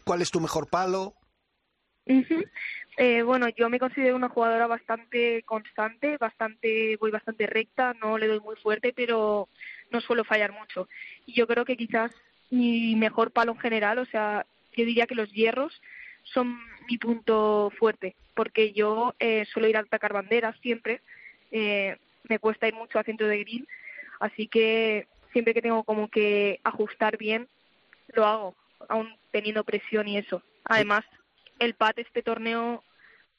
cuál 0.03 0.21
es 0.21 0.33
tu 0.33 0.41
mejor 0.41 0.69
palo? 0.69 1.15
eh, 2.97 3.23
bueno, 3.23 3.51
yo 3.51 3.71
me 3.71 3.79
considero 3.79 4.17
una 4.17 4.29
jugadora 4.29 4.67
bastante 4.67 5.45
constante, 5.45 6.17
bastante 6.19 6.97
voy 6.97 7.13
bastante 7.13 7.47
recta, 7.47 7.95
no 8.03 8.19
le 8.19 8.27
doy 8.27 8.41
muy 8.41 8.57
fuerte, 8.57 8.93
pero 8.93 9.49
no 9.93 10.01
suelo 10.01 10.25
fallar 10.25 10.51
mucho. 10.51 10.89
Y 11.25 11.35
yo 11.35 11.47
creo 11.47 11.65
que 11.65 11.77
quizás 11.77 12.11
mi 12.51 12.97
mejor 12.97 13.31
palo 13.31 13.53
en 13.53 13.61
general, 13.61 14.01
o 14.01 14.07
sea, 14.07 14.45
yo 14.77 14.85
diría 14.85 15.07
que 15.07 15.15
los 15.15 15.33
hierros 15.33 15.81
son 16.33 16.59
mi 16.89 16.99
punto 16.99 17.73
fuerte, 17.79 18.15
porque 18.35 18.73
yo 18.73 19.15
eh, 19.19 19.45
suelo 19.47 19.69
ir 19.69 19.77
a 19.77 19.81
atacar 19.81 20.13
banderas 20.13 20.57
siempre, 20.61 21.01
eh, 21.51 21.97
me 22.29 22.39
cuesta 22.39 22.69
ir 22.69 22.75
mucho 22.75 22.99
a 22.99 23.05
centro 23.05 23.27
de 23.27 23.39
green, 23.39 23.67
así 24.21 24.49
que 24.49 25.07
siempre 25.33 25.55
que 25.55 25.63
tengo 25.63 25.85
como 25.85 26.09
que 26.09 26.61
ajustar 26.65 27.17
bien, 27.17 27.49
lo 28.15 28.25
hago, 28.25 28.55
aún 28.89 29.15
teniendo 29.31 29.65
presión 29.65 30.09
y 30.09 30.19
eso. 30.19 30.43
Además, 30.65 31.05
el 31.59 31.75
pat 31.75 31.99
este 31.99 32.23
torneo 32.23 32.83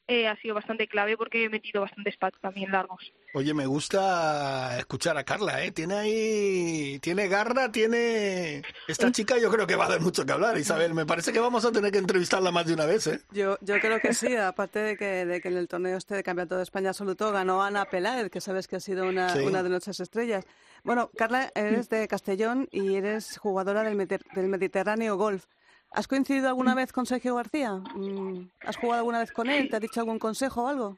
eh, 0.08 0.26
ha 0.26 0.36
sido 0.40 0.54
bastante 0.54 0.88
clave 0.88 1.16
porque 1.16 1.44
he 1.44 1.48
metido 1.48 1.82
bastantes 1.82 2.16
pads 2.16 2.40
también 2.40 2.72
largos. 2.72 3.12
Oye, 3.34 3.52
me 3.54 3.66
gusta 3.66 4.78
escuchar 4.78 5.18
a 5.18 5.24
Carla, 5.24 5.62
¿eh? 5.62 5.70
Tiene 5.70 5.94
ahí, 5.94 6.98
tiene 7.00 7.28
garra, 7.28 7.70
tiene... 7.70 8.62
Esta 8.88 9.12
chica 9.12 9.38
yo 9.38 9.50
creo 9.50 9.66
que 9.66 9.76
va 9.76 9.84
a 9.84 9.90
dar 9.90 10.00
mucho 10.00 10.24
que 10.24 10.32
hablar, 10.32 10.56
Isabel. 10.56 10.94
Me 10.94 11.04
parece 11.04 11.32
que 11.32 11.38
vamos 11.38 11.64
a 11.66 11.70
tener 11.70 11.92
que 11.92 11.98
entrevistarla 11.98 12.50
más 12.50 12.66
de 12.66 12.72
una 12.72 12.86
vez, 12.86 13.06
¿eh? 13.06 13.20
Yo, 13.30 13.58
yo 13.60 13.78
creo 13.80 14.00
que 14.00 14.14
sí, 14.14 14.34
aparte 14.34 14.78
de 14.78 14.96
que, 14.96 15.26
de 15.26 15.40
que 15.42 15.48
en 15.48 15.58
el 15.58 15.68
torneo 15.68 15.98
este 15.98 16.14
de 16.14 16.22
Campeonato 16.22 16.56
de 16.56 16.62
España 16.62 16.88
absoluto 16.88 17.30
ganó 17.30 17.62
Ana 17.62 17.84
Peláez, 17.84 18.30
que 18.30 18.40
sabes 18.40 18.66
que 18.66 18.76
ha 18.76 18.80
sido 18.80 19.06
una, 19.06 19.34
una 19.44 19.62
de 19.62 19.68
nuestras 19.68 20.00
estrellas. 20.00 20.46
Bueno, 20.82 21.10
Carla, 21.16 21.52
eres 21.54 21.90
de 21.90 22.08
Castellón 22.08 22.66
y 22.70 22.94
eres 22.94 23.36
jugadora 23.36 23.82
del, 23.82 24.08
del 24.08 24.48
Mediterráneo 24.48 25.16
Golf. 25.16 25.44
¿Has 25.90 26.06
coincidido 26.06 26.48
alguna 26.48 26.74
vez 26.74 26.92
con 26.92 27.06
Sergio 27.06 27.34
García? 27.34 27.72
Mm, 27.94 28.48
¿Has 28.60 28.76
jugado 28.76 29.00
alguna 29.00 29.20
vez 29.20 29.32
con 29.32 29.48
él? 29.48 29.68
¿Te 29.68 29.76
ha 29.76 29.80
dicho 29.80 30.00
algún 30.00 30.18
consejo 30.18 30.64
o 30.64 30.68
algo? 30.68 30.96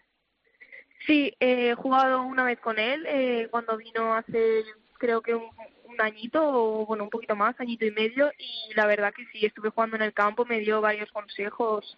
Sí, 1.06 1.34
he 1.40 1.74
jugado 1.74 2.22
una 2.22 2.44
vez 2.44 2.60
con 2.60 2.78
él 2.78 3.06
eh, 3.06 3.48
cuando 3.50 3.76
vino 3.76 4.14
hace 4.14 4.64
creo 4.98 5.22
que 5.22 5.34
un, 5.34 5.48
un 5.84 6.00
añito 6.00 6.42
o 6.42 6.86
bueno 6.86 7.04
un 7.04 7.10
poquito 7.10 7.34
más, 7.34 7.58
añito 7.58 7.86
y 7.86 7.90
medio 7.90 8.30
y 8.38 8.74
la 8.74 8.86
verdad 8.86 9.12
que 9.14 9.24
sí, 9.32 9.46
estuve 9.46 9.70
jugando 9.70 9.96
en 9.96 10.02
el 10.02 10.12
campo, 10.12 10.44
me 10.44 10.60
dio 10.60 10.80
varios 10.80 11.10
consejos 11.10 11.96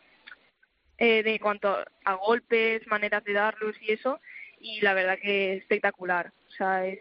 eh, 0.98 1.22
de 1.22 1.40
cuanto 1.40 1.76
a 2.05 2.14
golpes, 2.14 2.87
maneras 2.87 3.24
de 3.24 3.33
darlos 3.33 3.74
y 3.81 3.92
eso 3.92 4.20
y 4.61 4.81
la 4.81 4.94
verdad 4.94 5.18
que 5.20 5.55
espectacular, 5.55 6.33
o 6.48 6.50
sea 6.52 6.87
es 6.87 7.00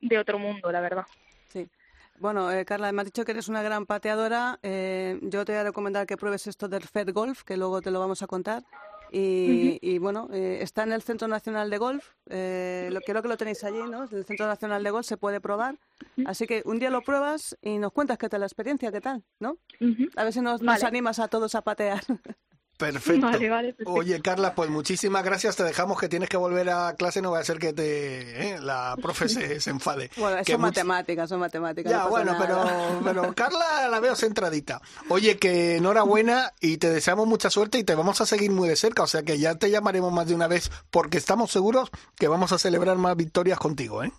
de 0.00 0.18
otro 0.18 0.38
mundo 0.38 0.70
la 0.70 0.80
verdad. 0.80 1.06
Bueno, 2.20 2.50
eh, 2.50 2.64
Carla, 2.64 2.90
me 2.92 3.02
has 3.02 3.06
dicho 3.06 3.24
que 3.24 3.32
eres 3.32 3.48
una 3.48 3.62
gran 3.62 3.86
pateadora. 3.86 4.58
Eh, 4.62 5.18
yo 5.22 5.44
te 5.44 5.52
voy 5.52 5.60
a 5.60 5.64
recomendar 5.64 6.06
que 6.06 6.16
pruebes 6.16 6.46
esto 6.46 6.68
del 6.68 6.82
Fed 6.82 7.12
Golf, 7.12 7.42
que 7.44 7.56
luego 7.56 7.80
te 7.80 7.90
lo 7.90 8.00
vamos 8.00 8.22
a 8.22 8.26
contar. 8.26 8.64
Y, 9.10 9.76
Ujú. 9.76 9.78
y, 9.80 9.98
bueno, 9.98 10.28
eh, 10.32 10.58
está 10.60 10.82
en 10.82 10.92
el 10.92 11.00
Centro 11.02 11.28
Nacional 11.28 11.70
de 11.70 11.78
Golf. 11.78 12.10
Eh, 12.28 12.90
lo, 12.92 13.00
creo 13.00 13.22
que 13.22 13.28
lo 13.28 13.36
tenéis 13.36 13.62
allí, 13.64 13.78
¿no? 13.88 14.04
En 14.04 14.16
el 14.18 14.24
Centro 14.24 14.46
Nacional 14.46 14.82
de 14.82 14.90
Golf 14.90 15.06
se 15.06 15.16
puede 15.16 15.40
probar. 15.40 15.76
Así 16.26 16.46
que 16.46 16.62
un 16.66 16.78
día 16.78 16.90
lo 16.90 17.02
pruebas 17.02 17.56
y 17.62 17.78
nos 17.78 17.92
cuentas 17.92 18.18
qué 18.18 18.28
tal 18.28 18.40
la 18.40 18.46
experiencia, 18.46 18.90
qué 18.92 19.00
tal, 19.00 19.22
¿no? 19.38 19.56
A 20.16 20.24
ver 20.24 20.32
si 20.32 20.40
nos, 20.40 20.60
nos 20.60 20.74
Vale. 20.74 20.86
animas 20.86 21.20
a 21.20 21.28
todos 21.28 21.54
a 21.54 21.62
patear. 21.62 22.02
Perfecto. 22.78 23.26
Vale, 23.26 23.50
vale, 23.50 23.68
perfecto. 23.74 23.92
Oye, 23.92 24.22
Carla, 24.22 24.54
pues 24.54 24.70
muchísimas 24.70 25.24
gracias. 25.24 25.56
Te 25.56 25.64
dejamos 25.64 25.98
que 25.98 26.08
tienes 26.08 26.28
que 26.28 26.36
volver 26.36 26.70
a 26.70 26.94
clase. 26.94 27.20
No 27.20 27.32
va 27.32 27.40
a 27.40 27.44
ser 27.44 27.58
que 27.58 27.72
te 27.72 28.52
¿eh? 28.54 28.58
la 28.60 28.94
profe 29.02 29.28
se, 29.28 29.60
se 29.60 29.70
enfade. 29.70 30.10
Bueno, 30.16 30.36
Que 30.44 30.52
son 30.52 30.60
much- 30.60 30.66
matemáticas, 30.66 31.28
son 31.28 31.40
matemáticas. 31.40 31.90
Ya, 31.90 32.04
no 32.04 32.10
bueno, 32.10 32.36
pero, 32.38 32.64
nada. 32.64 33.00
pero 33.02 33.34
Carla 33.36 33.88
la 33.88 33.98
veo 33.98 34.14
centradita. 34.14 34.80
Oye, 35.08 35.38
que 35.38 35.76
enhorabuena 35.76 36.52
y 36.60 36.76
te 36.78 36.88
deseamos 36.88 37.26
mucha 37.26 37.50
suerte 37.50 37.78
y 37.78 37.84
te 37.84 37.96
vamos 37.96 38.20
a 38.20 38.26
seguir 38.26 38.52
muy 38.52 38.68
de 38.68 38.76
cerca. 38.76 39.02
O 39.02 39.06
sea 39.08 39.24
que 39.24 39.38
ya 39.38 39.56
te 39.56 39.70
llamaremos 39.70 40.12
más 40.12 40.28
de 40.28 40.36
una 40.36 40.46
vez 40.46 40.70
porque 40.90 41.18
estamos 41.18 41.50
seguros 41.50 41.90
que 42.16 42.28
vamos 42.28 42.52
a 42.52 42.58
celebrar 42.58 42.96
más 42.96 43.16
victorias 43.16 43.58
contigo, 43.58 44.04
¿eh? 44.04 44.12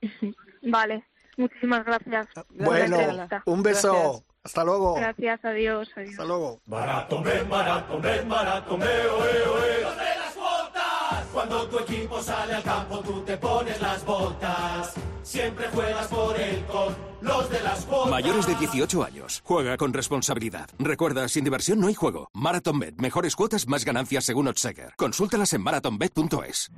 Vale, 0.62 1.04
muchísimas 1.36 1.84
gracias. 1.84 2.28
Bueno, 2.50 2.96
Gracias. 2.96 3.42
un 3.46 3.62
beso. 3.64 4.24
Hasta 4.44 4.62
luego. 4.62 4.94
Gracias, 4.94 5.42
adiós, 5.42 5.88
adiós. 5.96 6.10
Hasta 6.10 6.24
luego. 6.24 6.60
Barato, 6.66 7.20
men, 7.22 7.48
barato, 7.48 7.98
men, 7.98 8.28
barato, 8.28 8.76
me, 8.76 8.84
oe, 8.84 9.48
oe. 9.48 9.82
Los 9.82 9.96
de 9.96 10.16
las 10.18 10.36
botas. 10.36 11.26
Cuando 11.32 11.66
tu 11.68 11.78
equipo 11.78 12.22
sale 12.22 12.54
al 12.54 12.62
campo, 12.62 13.00
tú 13.00 13.22
te 13.22 13.38
pones 13.38 13.80
las 13.80 14.04
botas. 14.04 14.92
Siempre 15.22 15.66
juegas 15.68 16.06
por 16.08 16.38
él 16.38 16.62
con 16.70 16.94
los 17.22 17.48
de 17.48 17.60
las 17.62 17.86
botas. 17.86 18.10
Mayores 18.10 18.46
de 18.46 18.54
18 18.56 19.02
años. 19.04 19.40
Juega 19.44 19.78
con 19.78 19.94
responsabilidad. 19.94 20.68
Recuerda, 20.78 21.26
sin 21.28 21.44
diversión 21.44 21.80
no 21.80 21.86
hay 21.86 21.94
juego. 21.94 22.28
MarathonBet. 22.34 22.96
Mejores 23.00 23.36
cuotas, 23.36 23.66
más 23.66 23.86
ganancias 23.86 24.26
según 24.26 24.48
Odseger. 24.48 24.92
Consúltalas 24.96 25.54
en 25.54 25.62
marathonbet.es. 25.62 26.70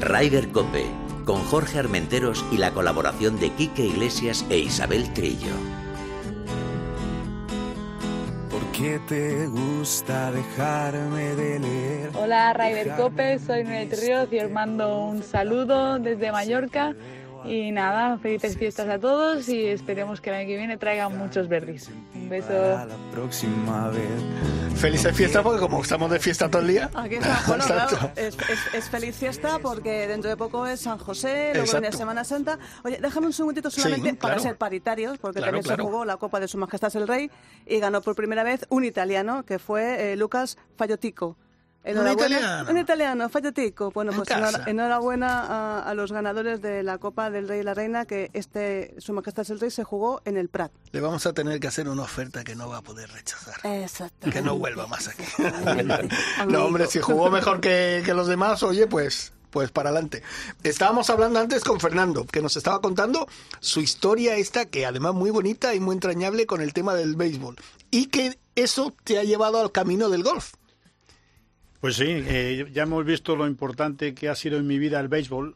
Rider 0.00 0.48
Cope, 0.50 0.86
con 1.24 1.42
Jorge 1.44 1.78
Armenteros 1.80 2.44
y 2.52 2.58
la 2.58 2.70
colaboración 2.72 3.38
de 3.40 3.50
Quique 3.50 3.84
Iglesias 3.84 4.46
e 4.48 4.58
Isabel 4.58 5.12
Trillo. 5.12 5.54
¿Por 8.48 8.64
qué 8.72 9.00
te 9.08 9.46
gusta 9.48 10.30
dejarme 10.30 11.34
de 11.34 11.58
leer? 11.58 12.10
Hola 12.14 12.52
Raider 12.52 12.94
Cope, 12.96 13.40
soy 13.40 13.64
Nuret 13.64 13.98
Ríos 14.00 14.28
y 14.32 14.38
os 14.38 14.50
mando 14.52 15.04
un 15.04 15.24
saludo 15.24 15.98
desde 15.98 16.30
Mallorca. 16.30 16.94
Y 17.44 17.70
nada, 17.72 18.18
felices 18.18 18.56
fiestas 18.56 18.88
a 18.88 18.98
todos 18.98 19.48
y 19.48 19.66
esperemos 19.66 20.20
que 20.20 20.30
el 20.30 20.36
año 20.36 20.48
que 20.48 20.56
viene 20.56 20.76
traigan 20.76 21.16
muchos 21.16 21.48
verdis. 21.48 21.90
Un 22.14 22.28
beso. 22.28 22.52
La 22.52 22.86
próxima 23.12 23.88
vez. 23.88 24.78
Felices 24.80 25.16
fiestas 25.16 25.42
porque 25.42 25.60
como 25.60 25.82
estamos 25.82 26.10
de 26.10 26.18
fiesta 26.20 26.48
todo 26.50 26.62
el 26.62 26.68
día. 26.68 26.90
Aquí 26.94 27.16
está, 27.16 27.40
bueno, 27.48 27.64
claro, 27.64 28.10
es, 28.16 28.36
es- 28.36 28.74
es 28.74 28.88
feliz 28.90 29.16
fiesta 29.16 29.58
porque 29.60 30.06
dentro 30.06 30.30
de 30.30 30.36
poco 30.36 30.66
es 30.66 30.80
San 30.80 30.98
José, 30.98 31.52
luego 31.54 31.70
viene. 31.80 31.92
Semana 31.92 32.22
Santa. 32.24 32.58
Oye, 32.84 32.98
déjame 33.00 33.26
un 33.26 33.32
segundito 33.32 33.70
solamente 33.70 34.10
Sí, 34.10 34.16
para 34.16 34.34
claro. 34.34 34.48
ser 34.48 34.56
paritarios, 34.56 35.18
porque 35.18 35.38
Claro, 35.38 35.52
también 35.52 35.64
claro. 35.64 35.82
se 35.84 35.90
jugó 35.90 36.04
la 36.04 36.16
Copa 36.16 36.38
de 36.40 36.48
Su 36.48 36.58
Majestad 36.58 36.94
el 36.96 37.08
Rey 37.08 37.30
y 37.66 37.78
ganó 37.80 38.00
por 38.02 38.14
primera 38.14 38.42
vez 38.44 38.66
un 38.68 38.84
italiano, 38.84 39.44
que 39.44 39.58
fue 39.58 40.12
eh, 40.12 40.16
Lucas 40.16 40.58
Fallotico. 40.76 41.36
Italiano? 41.96 42.70
Un 42.70 42.78
italiano, 42.78 43.28
Fallotico. 43.28 43.90
Bueno, 43.90 44.12
En 44.12 44.16
pues 44.18 44.28
casa. 44.28 44.64
enhorabuena 44.66 45.42
a, 45.42 45.82
a 45.82 45.94
los 45.94 46.12
ganadores 46.12 46.60
de 46.60 46.82
la 46.82 46.98
Copa 46.98 47.30
del 47.30 47.48
Rey 47.48 47.60
y 47.60 47.62
la 47.62 47.74
Reina, 47.74 48.04
que 48.04 48.30
este 48.32 48.94
Su 48.98 49.12
Majestad 49.12 49.50
el 49.50 49.60
Rey 49.60 49.70
se 49.70 49.84
jugó 49.84 50.20
en 50.24 50.36
el 50.36 50.48
Prat. 50.48 50.72
Le 50.92 51.00
vamos 51.00 51.24
a 51.26 51.32
tener 51.32 51.60
que 51.60 51.66
hacer 51.68 51.88
una 51.88 52.02
oferta 52.02 52.44
que 52.44 52.54
no 52.54 52.68
va 52.68 52.78
a 52.78 52.82
poder 52.82 53.10
rechazar. 53.10 53.54
Exacto. 53.64 54.30
Que 54.30 54.42
no 54.42 54.56
vuelva 54.58 54.86
más 54.86 55.08
aquí. 55.08 55.24
no, 56.48 56.64
hombre, 56.64 56.86
si 56.86 57.00
jugó 57.00 57.30
mejor 57.30 57.60
que, 57.60 58.02
que 58.04 58.14
los 58.14 58.26
demás, 58.26 58.62
oye, 58.62 58.86
pues, 58.86 59.32
pues 59.50 59.70
para 59.70 59.90
adelante. 59.90 60.22
Estábamos 60.62 61.08
hablando 61.10 61.38
antes 61.38 61.64
con 61.64 61.80
Fernando, 61.80 62.24
que 62.26 62.42
nos 62.42 62.56
estaba 62.56 62.80
contando 62.80 63.26
su 63.60 63.80
historia 63.80 64.36
esta, 64.36 64.66
que 64.66 64.86
además 64.86 65.14
muy 65.14 65.30
bonita 65.30 65.74
y 65.74 65.80
muy 65.80 65.94
entrañable 65.94 66.46
con 66.46 66.60
el 66.60 66.72
tema 66.72 66.94
del 66.94 67.16
béisbol. 67.16 67.56
Y 67.90 68.06
que 68.06 68.38
eso 68.54 68.94
te 69.04 69.18
ha 69.18 69.24
llevado 69.24 69.60
al 69.60 69.72
camino 69.72 70.08
del 70.08 70.22
golf. 70.22 70.52
Pues 71.80 71.96
sí, 71.96 72.04
eh, 72.08 72.68
ya 72.72 72.82
hemos 72.82 73.04
visto 73.04 73.36
lo 73.36 73.46
importante 73.46 74.14
que 74.14 74.28
ha 74.28 74.34
sido 74.34 74.58
en 74.58 74.66
mi 74.66 74.78
vida 74.78 74.98
el 75.00 75.08
béisbol, 75.08 75.54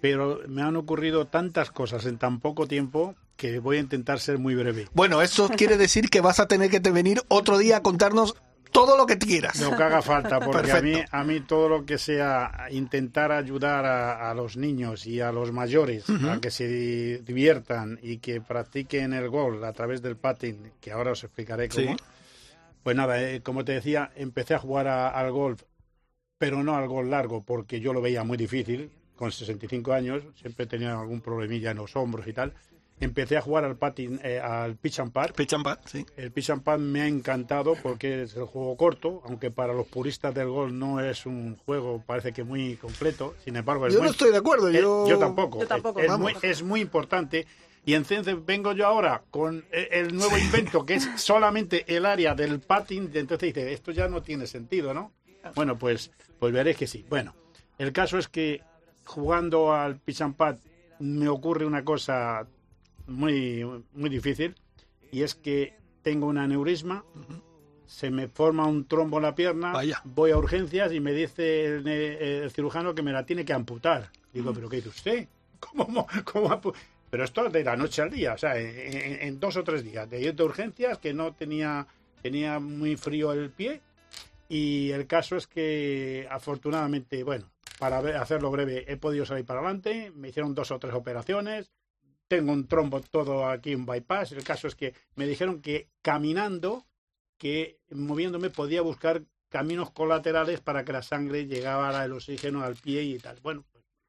pero 0.00 0.40
me 0.48 0.62
han 0.62 0.76
ocurrido 0.76 1.26
tantas 1.26 1.70
cosas 1.70 2.06
en 2.06 2.18
tan 2.18 2.40
poco 2.40 2.66
tiempo 2.66 3.14
que 3.36 3.58
voy 3.58 3.76
a 3.78 3.80
intentar 3.80 4.20
ser 4.20 4.38
muy 4.38 4.54
breve. 4.54 4.88
Bueno, 4.94 5.20
eso 5.22 5.48
quiere 5.56 5.76
decir 5.76 6.08
que 6.08 6.20
vas 6.20 6.40
a 6.40 6.46
tener 6.48 6.70
que 6.70 6.80
te 6.80 6.90
venir 6.90 7.20
otro 7.28 7.58
día 7.58 7.78
a 7.78 7.82
contarnos 7.82 8.36
todo 8.72 8.96
lo 8.96 9.06
que 9.06 9.18
quieras. 9.18 9.60
Lo 9.60 9.76
que 9.76 9.82
haga 9.84 10.02
falta, 10.02 10.40
porque 10.40 10.72
a 10.72 10.82
mí, 10.82 10.94
a 11.12 11.24
mí 11.24 11.40
todo 11.40 11.68
lo 11.68 11.84
que 11.86 11.96
sea 11.96 12.66
intentar 12.72 13.30
ayudar 13.30 13.84
a, 13.86 14.30
a 14.30 14.34
los 14.34 14.56
niños 14.56 15.06
y 15.06 15.20
a 15.20 15.30
los 15.30 15.52
mayores 15.52 16.04
a 16.08 16.40
que 16.40 16.50
se 16.50 16.66
di- 16.66 17.16
diviertan 17.18 18.00
y 18.02 18.16
que 18.18 18.40
practiquen 18.40 19.12
el 19.12 19.28
gol 19.28 19.62
a 19.64 19.72
través 19.72 20.02
del 20.02 20.16
patín, 20.16 20.72
que 20.80 20.90
ahora 20.90 21.12
os 21.12 21.22
explicaré 21.22 21.68
cómo. 21.68 21.82
Sí. 21.96 22.02
Pues 22.84 22.94
nada, 22.96 23.20
eh, 23.20 23.40
como 23.42 23.64
te 23.64 23.72
decía, 23.72 24.12
empecé 24.14 24.54
a 24.54 24.58
jugar 24.60 24.86
a- 24.86 25.08
al 25.08 25.32
golf, 25.32 25.62
pero 26.38 26.62
no 26.62 26.76
al 26.76 26.86
golf 26.86 27.08
largo, 27.08 27.42
porque 27.42 27.80
yo 27.80 27.92
lo 27.92 28.00
veía 28.00 28.22
muy 28.22 28.36
difícil. 28.36 28.92
Con 29.16 29.32
65 29.32 29.92
años, 29.92 30.22
siempre 30.40 30.66
tenía 30.66 30.98
algún 30.98 31.20
problemilla 31.20 31.70
en 31.70 31.78
los 31.78 31.96
hombros 31.96 32.26
y 32.26 32.32
tal. 32.32 32.52
Empecé 33.00 33.36
a 33.36 33.40
jugar 33.40 33.64
al 33.64 33.76
patín, 33.76 34.20
eh, 34.22 34.38
al 34.38 34.76
pitch 34.76 35.00
and 35.00 35.12
pad. 35.12 35.30
Pitch 35.34 35.52
and 35.54 35.64
pad, 35.64 35.78
sí. 35.86 36.04
El 36.16 36.30
pitch 36.30 36.50
and 36.50 36.62
pad 36.62 36.78
me 36.78 37.00
ha 37.02 37.08
encantado 37.08 37.74
porque 37.82 38.22
es 38.22 38.36
el 38.36 38.44
juego 38.44 38.76
corto, 38.76 39.22
aunque 39.24 39.50
para 39.50 39.72
los 39.72 39.86
puristas 39.86 40.34
del 40.34 40.48
golf 40.48 40.72
no 40.72 41.00
es 41.00 41.26
un 41.26 41.56
juego, 41.64 42.02
parece 42.06 42.32
que 42.32 42.44
muy 42.44 42.76
completo. 42.76 43.34
Sin 43.44 43.56
embargo, 43.56 43.86
es 43.86 43.94
Yo 43.94 44.00
muy- 44.00 44.06
no 44.08 44.12
estoy 44.12 44.30
de 44.30 44.36
acuerdo, 44.38 44.68
eh, 44.68 44.74
yo- 44.80 45.18
tampoco. 45.18 45.60
Yo 45.60 45.66
tampoco, 45.66 46.00
Es, 46.00 46.08
vamos. 46.08 46.32
muy, 46.34 46.50
es 46.50 46.62
muy 46.62 46.80
importante. 46.80 47.46
Y 47.86 47.94
entonces 47.94 48.34
vengo 48.46 48.72
yo 48.72 48.86
ahora 48.86 49.22
con 49.30 49.64
e- 49.70 49.88
el 49.92 50.14
nuevo 50.14 50.36
invento, 50.38 50.86
que 50.86 50.94
es 50.94 51.08
solamente 51.20 51.84
el 51.94 52.06
área 52.06 52.34
del 52.34 52.60
patín. 52.60 53.10
Entonces 53.14 53.54
dice, 53.54 53.72
esto 53.72 53.92
ya 53.92 54.08
no 54.08 54.22
tiene 54.22 54.46
sentido, 54.46 54.94
¿no? 54.94 55.12
Bueno, 55.54 55.78
pues, 55.78 56.10
pues 56.38 56.52
veréis 56.52 56.76
que 56.78 56.86
sí. 56.86 57.04
Bueno, 57.10 57.34
el 57.78 57.92
caso 57.92 58.16
es 58.18 58.28
que 58.28 58.62
jugando 59.04 59.74
al 59.74 59.96
pitch 59.98 60.22
and 60.22 60.34
pad 60.36 60.56
me 60.98 61.28
ocurre 61.28 61.66
una 61.66 61.84
cosa 61.84 62.46
muy, 63.06 63.64
muy 63.92 64.08
difícil 64.08 64.54
y 65.12 65.22
es 65.22 65.34
que 65.34 65.74
tengo 66.02 66.26
un 66.26 66.38
aneurisma, 66.38 67.04
se 67.86 68.10
me 68.10 68.28
forma 68.28 68.66
un 68.66 68.86
trombo 68.86 69.18
en 69.18 69.24
la 69.24 69.34
pierna, 69.34 69.72
voy 70.04 70.30
a 70.30 70.38
urgencias 70.38 70.92
y 70.92 71.00
me 71.00 71.12
dice 71.12 71.66
el, 71.66 71.86
el 71.86 72.50
cirujano 72.50 72.94
que 72.94 73.02
me 73.02 73.12
la 73.12 73.26
tiene 73.26 73.44
que 73.44 73.52
amputar. 73.52 74.10
Digo, 74.32 74.52
¿pero 74.54 74.68
qué 74.70 74.76
dice 74.76 74.88
usted? 74.88 75.28
¿Cómo, 75.60 75.86
mo- 75.88 76.06
cómo 76.24 76.48
ampu-?" 76.50 76.74
Pero 77.14 77.22
esto 77.26 77.48
de 77.48 77.62
la 77.62 77.76
noche 77.76 78.02
al 78.02 78.10
día, 78.10 78.32
o 78.32 78.38
sea, 78.38 78.58
en, 78.58 79.38
dos 79.38 79.56
o 79.56 79.62
tres 79.62 79.84
días. 79.84 80.10
De 80.10 80.20
ir 80.20 80.34
de 80.34 80.42
urgencias, 80.42 80.98
que 80.98 81.14
no 81.14 81.32
tenía, 81.32 81.86
tenía 82.20 82.58
muy 82.58 82.96
frío 82.96 83.32
el 83.32 83.50
pie. 83.50 83.82
Y 84.48 84.90
el 84.90 85.06
caso 85.06 85.36
es 85.36 85.46
que, 85.46 86.26
afortunadamente, 86.28 87.22
bueno, 87.22 87.52
para 87.78 87.98
hacerlo 88.20 88.50
breve, 88.50 88.84
he 88.88 88.96
podido 88.96 89.24
salir 89.24 89.44
para 89.44 89.60
adelante. 89.60 90.10
Me 90.16 90.30
hicieron 90.30 90.56
dos 90.56 90.72
o 90.72 90.78
tres 90.80 90.92
operaciones. 90.92 91.70
Tengo 92.26 92.50
un 92.50 92.66
trombo 92.66 93.00
todo 93.00 93.46
aquí, 93.46 93.76
un 93.76 93.86
bypass. 93.86 94.32
El 94.32 94.42
caso 94.42 94.66
es 94.66 94.74
que 94.74 94.92
me 95.14 95.28
dijeron 95.28 95.62
que 95.62 95.90
caminando, 96.02 96.84
que 97.38 97.78
moviéndome 97.90 98.50
podía 98.50 98.82
buscar 98.82 99.22
caminos 99.50 99.92
colaterales 99.92 100.60
para 100.60 100.84
que 100.84 100.92
la 100.92 101.02
sangre 101.02 101.46
llegara 101.46 102.04
el 102.04 102.12
oxígeno 102.12 102.64
al 102.64 102.74
pie 102.74 103.04
y 103.04 103.20
tal. 103.20 103.38
Bueno, 103.40 103.64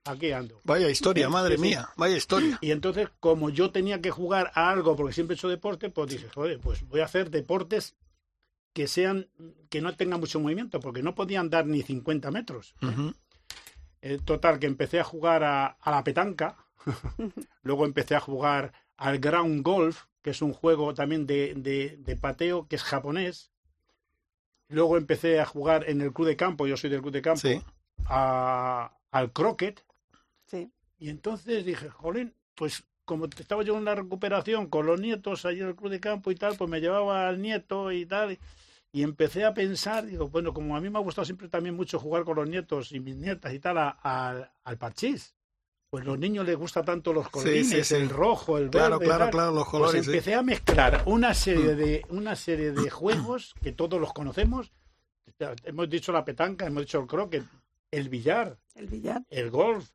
aquí 0.05 0.31
ando. 0.31 0.59
Vaya 0.63 0.89
historia, 0.89 1.29
madre 1.29 1.57
mía, 1.57 1.89
vaya 1.97 2.15
historia. 2.15 2.57
Y 2.61 2.71
entonces, 2.71 3.09
como 3.19 3.49
yo 3.49 3.71
tenía 3.71 4.01
que 4.01 4.11
jugar 4.11 4.51
a 4.55 4.69
algo, 4.69 4.95
porque 4.95 5.13
siempre 5.13 5.33
he 5.35 5.37
hecho 5.37 5.49
deporte, 5.49 5.89
pues 5.89 6.09
dije, 6.11 6.29
joder, 6.33 6.59
pues 6.59 6.87
voy 6.87 7.01
a 7.01 7.05
hacer 7.05 7.29
deportes 7.31 7.95
que 8.73 8.87
sean, 8.87 9.27
que 9.69 9.81
no 9.81 9.95
tengan 9.95 10.19
mucho 10.19 10.39
movimiento, 10.39 10.79
porque 10.79 11.01
no 11.01 11.15
podían 11.15 11.49
dar 11.49 11.65
ni 11.65 11.81
50 11.81 12.29
metros. 12.31 12.75
Eh, 14.01 14.19
total, 14.23 14.59
que 14.59 14.67
empecé 14.67 14.99
a 14.99 15.03
jugar 15.03 15.43
a, 15.43 15.65
a 15.67 15.91
la 15.91 16.03
petanca, 16.03 16.57
luego 17.63 17.85
empecé 17.85 18.15
a 18.15 18.19
jugar 18.19 18.73
al 18.97 19.19
Ground 19.19 19.63
Golf, 19.63 20.03
que 20.21 20.29
es 20.31 20.41
un 20.41 20.53
juego 20.53 20.93
también 20.93 21.25
de, 21.25 21.53
de, 21.55 21.97
de 21.97 22.15
pateo, 22.15 22.67
que 22.67 22.75
es 22.75 22.83
japonés. 22.83 23.51
Luego 24.67 24.97
empecé 24.97 25.39
a 25.39 25.45
jugar 25.45 25.87
en 25.89 26.01
el 26.01 26.11
club 26.13 26.27
de 26.27 26.35
campo, 26.35 26.67
yo 26.67 26.77
soy 26.77 26.89
del 26.89 27.01
club 27.01 27.13
de 27.13 27.21
campo, 27.21 27.39
Sí. 27.41 27.61
a- 28.07 28.91
al 29.11 29.31
croquet. 29.31 29.83
Sí. 30.45 30.71
Y 30.97 31.09
entonces 31.09 31.65
dije, 31.65 31.89
jolín, 31.89 32.33
pues 32.55 32.83
como 33.03 33.25
estaba 33.25 33.63
yo 33.63 33.77
en 33.77 33.85
la 33.85 33.93
recuperación 33.95 34.67
con 34.67 34.85
los 34.85 34.99
nietos 34.99 35.45
allí 35.45 35.61
en 35.61 35.67
el 35.67 35.75
club 35.75 35.91
de 35.91 35.99
campo 35.99 36.31
y 36.31 36.35
tal, 36.35 36.55
pues 36.57 36.69
me 36.69 36.81
llevaba 36.81 37.27
al 37.27 37.41
nieto 37.41 37.91
y 37.91 38.05
tal. 38.05 38.37
Y, 38.91 39.03
empecé 39.03 39.43
a 39.43 39.53
pensar, 39.53 40.05
digo, 40.05 40.29
bueno, 40.29 40.53
como 40.53 40.75
a 40.77 40.79
mí 40.81 40.89
me 40.89 40.97
ha 40.97 41.01
gustado 41.01 41.25
siempre 41.25 41.49
también 41.49 41.75
mucho 41.75 41.99
jugar 41.99 42.23
con 42.23 42.37
los 42.37 42.47
nietos 42.47 42.93
y 42.93 42.99
mis 43.01 43.17
nietas 43.17 43.53
y 43.53 43.59
tal, 43.59 43.77
a- 43.77 43.99
a- 44.01 44.51
al 44.63 44.77
parchís. 44.77 45.35
Pues 45.89 46.03
los 46.05 46.17
niños 46.17 46.45
les 46.45 46.55
gusta 46.57 46.81
tanto 46.83 47.11
los 47.13 47.27
colorines, 47.29 47.67
sí, 47.69 47.83
sí. 47.83 47.95
el 47.95 48.09
rojo, 48.09 48.57
el 48.57 48.69
Claro, 48.69 48.97
verde. 48.97 49.05
claro, 49.05 49.23
tal. 49.25 49.31
claro, 49.31 49.51
los 49.51 49.63
Pues 49.65 49.71
colores, 49.71 50.05
sí. 50.05 50.11
empecé 50.11 50.33
a 50.33 50.41
mezclar 50.41 51.03
una 51.05 51.33
serie 51.33 51.75
de 51.75 52.05
una 52.09 52.35
serie 52.35 52.71
de 52.71 52.89
juegos 52.89 53.53
que 53.61 53.71
todos 53.73 53.99
los 53.99 54.11
conocemos. 54.13 54.71
Hemos 55.65 55.89
dicho 55.89 56.11
la 56.11 56.23
petanca, 56.23 56.65
hemos 56.65 56.83
dicho 56.83 56.99
el 56.99 57.07
croquet, 57.07 57.43
el 57.91 58.09
billar, 58.09 58.57
El 58.75 58.87
billar. 58.87 59.23
el 59.29 59.49
golf. 59.51 59.89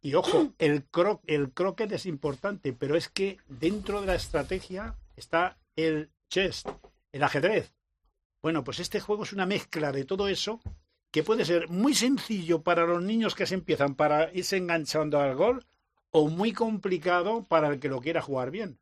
Y 0.00 0.14
ojo, 0.14 0.52
el, 0.58 0.84
cro 0.84 1.20
el 1.26 1.52
croquet 1.52 1.90
es 1.92 2.06
importante, 2.06 2.72
pero 2.72 2.96
es 2.96 3.08
que 3.08 3.38
dentro 3.48 4.00
de 4.00 4.06
la 4.06 4.14
estrategia 4.14 4.96
está 5.16 5.56
el 5.74 6.10
chess, 6.28 6.64
el 7.12 7.22
ajedrez. 7.22 7.74
Bueno, 8.42 8.62
pues 8.62 8.78
este 8.78 9.00
juego 9.00 9.24
es 9.24 9.32
una 9.32 9.46
mezcla 9.46 9.90
de 9.92 10.04
todo 10.04 10.28
eso 10.28 10.60
que 11.10 11.22
puede 11.22 11.44
ser 11.44 11.68
muy 11.68 11.94
sencillo 11.94 12.62
para 12.62 12.86
los 12.86 13.02
niños 13.02 13.34
que 13.34 13.46
se 13.46 13.54
empiezan 13.54 13.94
para 13.94 14.32
irse 14.32 14.56
enganchando 14.56 15.20
al 15.20 15.34
golf 15.34 15.64
o 16.10 16.28
muy 16.28 16.52
complicado 16.52 17.44
para 17.44 17.68
el 17.68 17.80
que 17.80 17.88
lo 17.88 18.00
quiera 18.00 18.22
jugar 18.22 18.50
bien. 18.50 18.78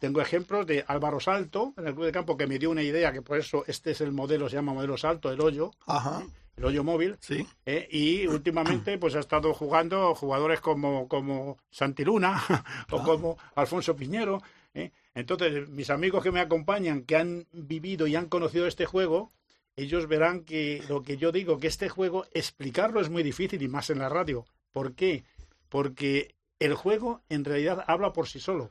Tengo 0.00 0.20
ejemplos 0.20 0.66
de 0.66 0.84
Álvaro 0.86 1.20
Salto 1.20 1.74
en 1.76 1.86
el 1.86 1.94
club 1.94 2.06
de 2.06 2.12
campo 2.12 2.36
que 2.36 2.46
me 2.46 2.58
dio 2.58 2.70
una 2.70 2.82
idea 2.82 3.12
que 3.12 3.22
por 3.22 3.38
eso 3.38 3.64
este 3.66 3.90
es 3.90 4.00
el 4.00 4.12
modelo, 4.12 4.48
se 4.48 4.56
llama 4.56 4.72
modelo 4.72 4.96
Salto, 4.96 5.30
el 5.30 5.40
hoyo, 5.40 5.72
Ajá. 5.86 6.22
El 6.58 6.64
hoyo 6.64 6.84
móvil. 6.84 7.16
Sí. 7.20 7.46
¿eh? 7.64 7.88
y 7.90 8.26
últimamente 8.26 8.98
pues 8.98 9.14
ha 9.14 9.20
estado 9.20 9.54
jugando 9.54 10.14
jugadores 10.14 10.60
como, 10.60 11.08
como 11.08 11.58
Santiluna 11.70 12.42
o 12.90 13.02
como 13.02 13.38
Alfonso 13.54 13.96
Piñero. 13.96 14.42
¿eh? 14.74 14.90
Entonces, 15.14 15.68
mis 15.68 15.90
amigos 15.90 16.22
que 16.22 16.32
me 16.32 16.40
acompañan, 16.40 17.02
que 17.02 17.16
han 17.16 17.46
vivido 17.52 18.06
y 18.06 18.16
han 18.16 18.26
conocido 18.26 18.66
este 18.66 18.86
juego, 18.86 19.30
ellos 19.76 20.08
verán 20.08 20.44
que 20.44 20.82
lo 20.88 21.02
que 21.02 21.16
yo 21.16 21.32
digo, 21.32 21.58
que 21.58 21.68
este 21.68 21.88
juego, 21.88 22.26
explicarlo 22.32 23.00
es 23.00 23.08
muy 23.08 23.22
difícil 23.22 23.62
y 23.62 23.68
más 23.68 23.90
en 23.90 24.00
la 24.00 24.08
radio. 24.08 24.44
¿Por 24.72 24.94
qué? 24.94 25.24
Porque 25.68 26.34
el 26.58 26.74
juego 26.74 27.22
en 27.28 27.44
realidad 27.44 27.84
habla 27.86 28.12
por 28.12 28.28
sí 28.28 28.40
solo. 28.40 28.70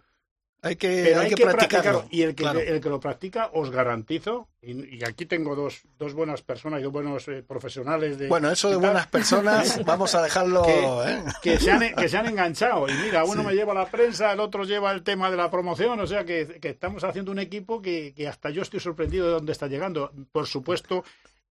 Hay 0.68 0.76
que, 0.76 1.02
Pero 1.06 1.22
hay 1.22 1.34
que 1.34 1.44
practicarlo. 1.44 2.06
Y 2.12 2.22
el 2.24 2.36
que, 2.36 2.44
Claro. 2.44 2.60
el 2.60 2.80
que 2.82 2.90
lo 2.90 3.00
practica, 3.00 3.50
os 3.54 3.70
garantizo, 3.72 4.48
y, 4.62 4.98
y 4.98 5.04
aquí 5.04 5.26
tengo 5.26 5.56
dos, 5.56 5.82
dos 5.98 6.14
buenas 6.14 6.42
personas 6.42 6.80
y 6.80 6.84
dos 6.84 6.92
buenos 6.92 7.28
eh, 7.28 7.44
profesionales 7.48 8.18
de... 8.18 8.28
Bueno, 8.28 8.52
eso 8.52 8.70
de 8.70 8.76
buenas 8.76 9.08
personas, 9.08 9.82
vamos 9.86 10.14
a 10.16 10.22
dejarlo. 10.22 10.64
que, 10.64 10.80
¿eh? 10.80 11.24
que 11.42 11.60
se 11.60 11.72
han, 11.72 11.96
que 11.96 12.10
se 12.10 12.18
han 12.18 12.28
enganchado. 12.28 12.88
Y 12.90 12.94
mira, 12.94 13.24
uno 13.24 13.42
Sí. 13.42 13.48
me 13.48 13.54
lleva 13.56 13.74
la 13.74 13.90
prensa, 13.90 14.32
el 14.34 14.40
otro 14.40 14.64
lleva 14.64 14.92
el 14.92 15.04
tema 15.04 15.32
de 15.32 15.38
la 15.38 15.50
promoción. 15.50 16.00
O 16.00 16.08
sea 16.08 16.26
que, 16.26 16.60
que 16.62 16.70
estamos 16.70 17.04
haciendo 17.04 17.32
un 17.32 17.40
equipo 17.40 17.82
que, 17.82 18.14
que 18.16 18.28
hasta 18.28 18.50
yo 18.50 18.62
estoy 18.62 18.80
sorprendido 18.80 19.26
de 19.28 19.32
dónde 19.34 19.52
está 19.52 19.68
llegando. 19.68 20.12
Por 20.32 20.48
supuesto, 20.48 21.04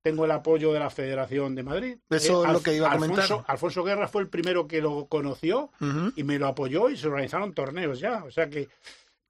tengo 0.03 0.27
el 0.27 0.31
apoyo 0.33 0.70
de 0.72 0.81
la 0.81 0.90
Federación 0.90 1.55
de 1.55 1.62
Madrid. 1.62 1.96
Eso 2.11 2.44
es 2.44 2.53
lo 2.53 2.62
que 2.62 2.74
iba 2.74 2.88
a 2.92 2.98
comentar. 2.98 3.27
Alfonso, 3.46 3.83
Guerra 3.85 4.07
fue 4.07 4.20
el 4.22 4.29
primero 4.29 4.66
que 4.68 4.83
lo 4.83 5.07
conoció 5.07 5.70
y 6.14 6.24
me 6.24 6.38
lo 6.38 6.46
apoyó 6.48 6.90
y 6.90 6.96
se 6.98 7.07
organizaron 7.07 7.55
torneos 7.55 8.00
ya. 8.00 8.22
O 8.24 8.31
sea 8.31 8.50
que, 8.50 8.68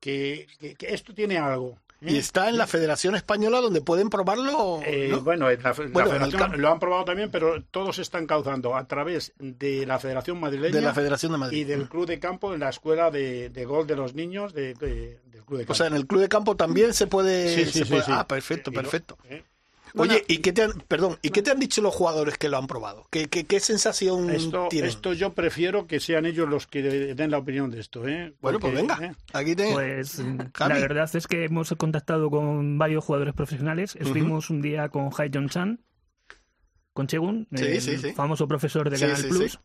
que, 0.05 0.47
que- 0.61 0.75
que 0.75 0.93
esto 0.93 1.15
tiene 1.15 1.39
algo. 1.39 1.79
¿eh? 2.03 2.13
Y 2.13 2.17
está 2.19 2.51
en 2.51 2.59
la 2.59 2.67
Federación 2.67 3.15
Española 3.15 3.61
donde 3.63 3.81
pueden 3.81 4.11
probarlo. 4.11 4.81
Eh, 4.85 5.09
¿no? 5.11 5.23
Bueno, 5.23 5.51
en 5.51 5.63
la, 5.63 5.71
la 5.71 5.75
Bueno, 5.75 5.87
en 5.87 5.97
el 5.97 6.11
federación 6.13 6.43
campo. 6.43 6.57
lo 6.59 6.69
han 6.71 6.79
probado 6.79 7.05
también, 7.07 7.31
pero 7.31 7.63
todos 7.71 7.99
están 7.99 8.27
causando 8.27 8.77
a 8.77 8.87
través 8.87 9.33
de 9.39 9.87
la 9.87 9.99
Federación 9.99 10.39
Madrileña 10.39 10.75
De 10.75 10.83
la 10.83 10.93
Federación 10.93 11.33
de 11.33 11.39
Madrid. 11.39 11.59
y 11.59 11.65
del 11.65 11.89
Club 11.89 12.07
de 12.07 12.19
Campo 12.19 12.53
en 12.53 12.61
la 12.61 12.69
Escuela 12.69 13.11
de, 13.11 13.49
de 13.49 13.65
Gol 13.65 13.87
de 13.87 13.97
los 13.97 14.15
Niños 14.15 14.53
de- 14.53 14.75
de- 14.75 15.21
del 15.31 15.43
Club 15.45 15.59
de 15.61 15.65
Campo. 15.65 15.73
O 15.73 15.75
sea, 15.77 15.87
en 15.87 15.95
el 15.95 16.07
club 16.07 16.21
de 16.21 16.29
campo 16.29 16.55
también 16.57 16.93
se 16.93 17.07
puede. 17.07 17.55
Sí, 17.55 17.65
sí, 17.65 17.79
se 17.79 17.85
sí, 17.87 17.91
puede-. 17.91 18.05
Ah, 18.09 18.27
perfecto, 18.29 18.71
perfecto. 18.73 19.17
¿eh? 19.31 19.43
Oye, 19.97 20.25
¿y 20.27 20.39
qué 20.39 20.53
te 20.53 20.63
han, 20.63 20.73
perdón, 20.89 21.19
¿y 21.23 21.31
qué 21.31 21.41
te 21.41 21.53
han 21.53 21.61
dicho 21.61 21.81
los 21.81 21.95
jugadores 21.95 22.37
que 22.37 22.49
lo 22.49 22.59
han 22.59 22.67
probado? 22.67 23.07
¿Qué, 23.11 23.29
qué, 23.29 23.45
qué 23.45 23.61
sensación 23.61 24.29
Esto, 24.31 24.67
tienen? 24.69 24.89
esto 24.91 25.13
yo 25.13 25.35
prefiero 25.35 25.87
que 25.87 26.01
sean 26.01 26.27
ellos 26.27 26.49
los 26.49 26.67
que 26.67 26.83
den 27.15 27.31
la 27.31 27.39
opinión 27.39 27.71
de 27.71 27.79
esto. 27.81 28.07
¿eh? 28.09 28.35
Bueno, 28.41 28.59
pues 28.59 28.75
venga, 28.75 28.99
¿eh? 29.01 29.13
aquí 29.33 29.55
te... 29.55 29.73
Pues 29.73 30.21
Javi. 30.55 30.75
la 30.75 30.81
verdad 30.81 31.09
es 31.15 31.27
que 31.29 31.45
hemos 31.45 31.73
contactado 31.79 32.29
con 32.29 32.77
varios 32.77 33.05
jugadores 33.05 33.35
profesionales. 33.35 33.97
Estuvimos 33.99 34.51
un 34.51 34.61
día 34.63 34.89
con 34.89 35.11
Hai 35.17 35.31
Jong 35.33 35.49
Chan, 35.49 35.81
con 36.93 37.07
Chegun, 37.07 37.47
Sí, 37.55 37.65
el 37.65 37.81
sí, 37.81 37.97
sí. 37.99 38.13
famoso 38.13 38.49
profesor 38.49 38.91
de 38.91 38.97
Sí, 38.97 39.03
Canal 39.05 39.17
sí, 39.17 39.29
Plus. 39.29 39.53
sí. 39.53 39.59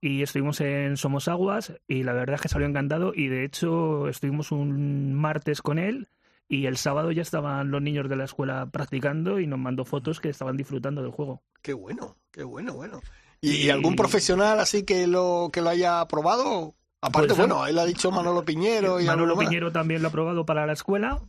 Y 0.00 0.22
estuvimos 0.22 0.60
en 0.60 0.96
Somos 0.96 1.26
Aguas 1.28 1.72
y 1.88 2.02
la 2.04 2.12
verdad 2.12 2.34
es 2.36 2.40
que 2.42 2.48
salió 2.48 2.66
encantado 2.68 3.12
y 3.14 3.28
de 3.28 3.44
hecho 3.44 4.08
estuvimos 4.08 4.50
un 4.52 5.12
martes 5.14 5.60
con 5.62 5.78
él 5.78 6.08
y 6.48 6.66
el 6.66 6.76
sábado 6.76 7.12
ya 7.12 7.22
estaban 7.22 7.70
los 7.70 7.82
niños 7.82 8.08
de 8.08 8.16
la 8.16 8.24
escuela 8.24 8.66
practicando 8.70 9.38
y 9.40 9.46
nos 9.46 9.58
mandó 9.58 9.84
fotos 9.84 10.20
que 10.20 10.28
estaban 10.30 10.56
disfrutando 10.56 11.02
del 11.02 11.10
juego. 11.12 11.42
Qué 11.62 11.72
bueno, 11.74 12.16
qué 12.30 12.42
bueno, 12.44 12.74
bueno. 12.74 13.00
¿Y, 13.40 13.52
y 13.66 13.70
algún 13.70 13.94
profesional 13.96 14.58
así 14.58 14.82
que 14.84 15.06
lo 15.06 15.50
que 15.52 15.60
lo 15.62 15.68
haya 15.70 16.04
probado? 16.08 16.74
Aparte, 17.00 17.28
Pues, 17.28 17.38
bueno, 17.38 17.66
él 17.66 17.78
ha 17.78 17.84
dicho 17.84 18.10
Manolo 18.10 18.44
Piñero 18.44 19.00
y 19.00 19.04
Manolo. 19.04 19.36
Piñero 19.38 19.70
también 19.70 20.02
lo 20.02 20.08
ha 20.08 20.10
probado 20.12 20.44
para 20.44 20.66
la 20.66 20.72
escuela. 20.72 21.20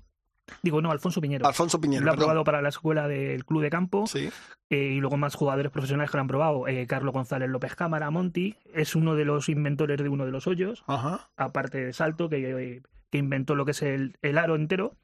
Digo, 0.63 0.81
no, 0.81 0.89
Alfonso 0.89 1.21
Piñero. 1.21 1.45
Alfonso 1.45 1.79
Piñero, 1.79 2.03
Lo 2.05 2.09
ha 2.09 2.13
perdón. 2.13 2.25
probado 2.25 2.43
para 2.43 2.63
la 2.63 2.69
escuela 2.69 3.07
del 3.07 3.45
Club 3.45 3.61
de 3.61 3.69
Campo. 3.69 4.07
Sí. 4.07 4.31
Eh, 4.71 4.93
y 4.95 4.99
luego 4.99 5.15
más 5.17 5.35
jugadores 5.35 5.71
profesionales 5.71 6.09
que 6.09 6.17
lo 6.17 6.21
han 6.21 6.27
probado. 6.27 6.67
Eh, 6.67 6.87
Carlos 6.87 7.13
González 7.13 7.49
López 7.49 7.75
Cámara, 7.75 8.09
Monti, 8.09 8.55
es 8.73 8.95
uno 8.95 9.13
de 9.13 9.25
los 9.25 9.47
inventores 9.47 9.99
de 9.99 10.09
uno 10.09 10.25
de 10.25 10.31
los 10.31 10.47
hoyos. 10.47 10.83
Ajá. 10.87 11.29
Aparte 11.37 11.85
de 11.85 11.93
Salto, 11.93 12.29
que, 12.29 12.81
que 13.09 13.17
inventó 13.17 13.55
lo 13.55 13.65
que 13.65 13.71
es 13.71 13.81
el, 13.81 14.17
el 14.21 14.37
aro 14.37 14.55
entero. 14.55 14.95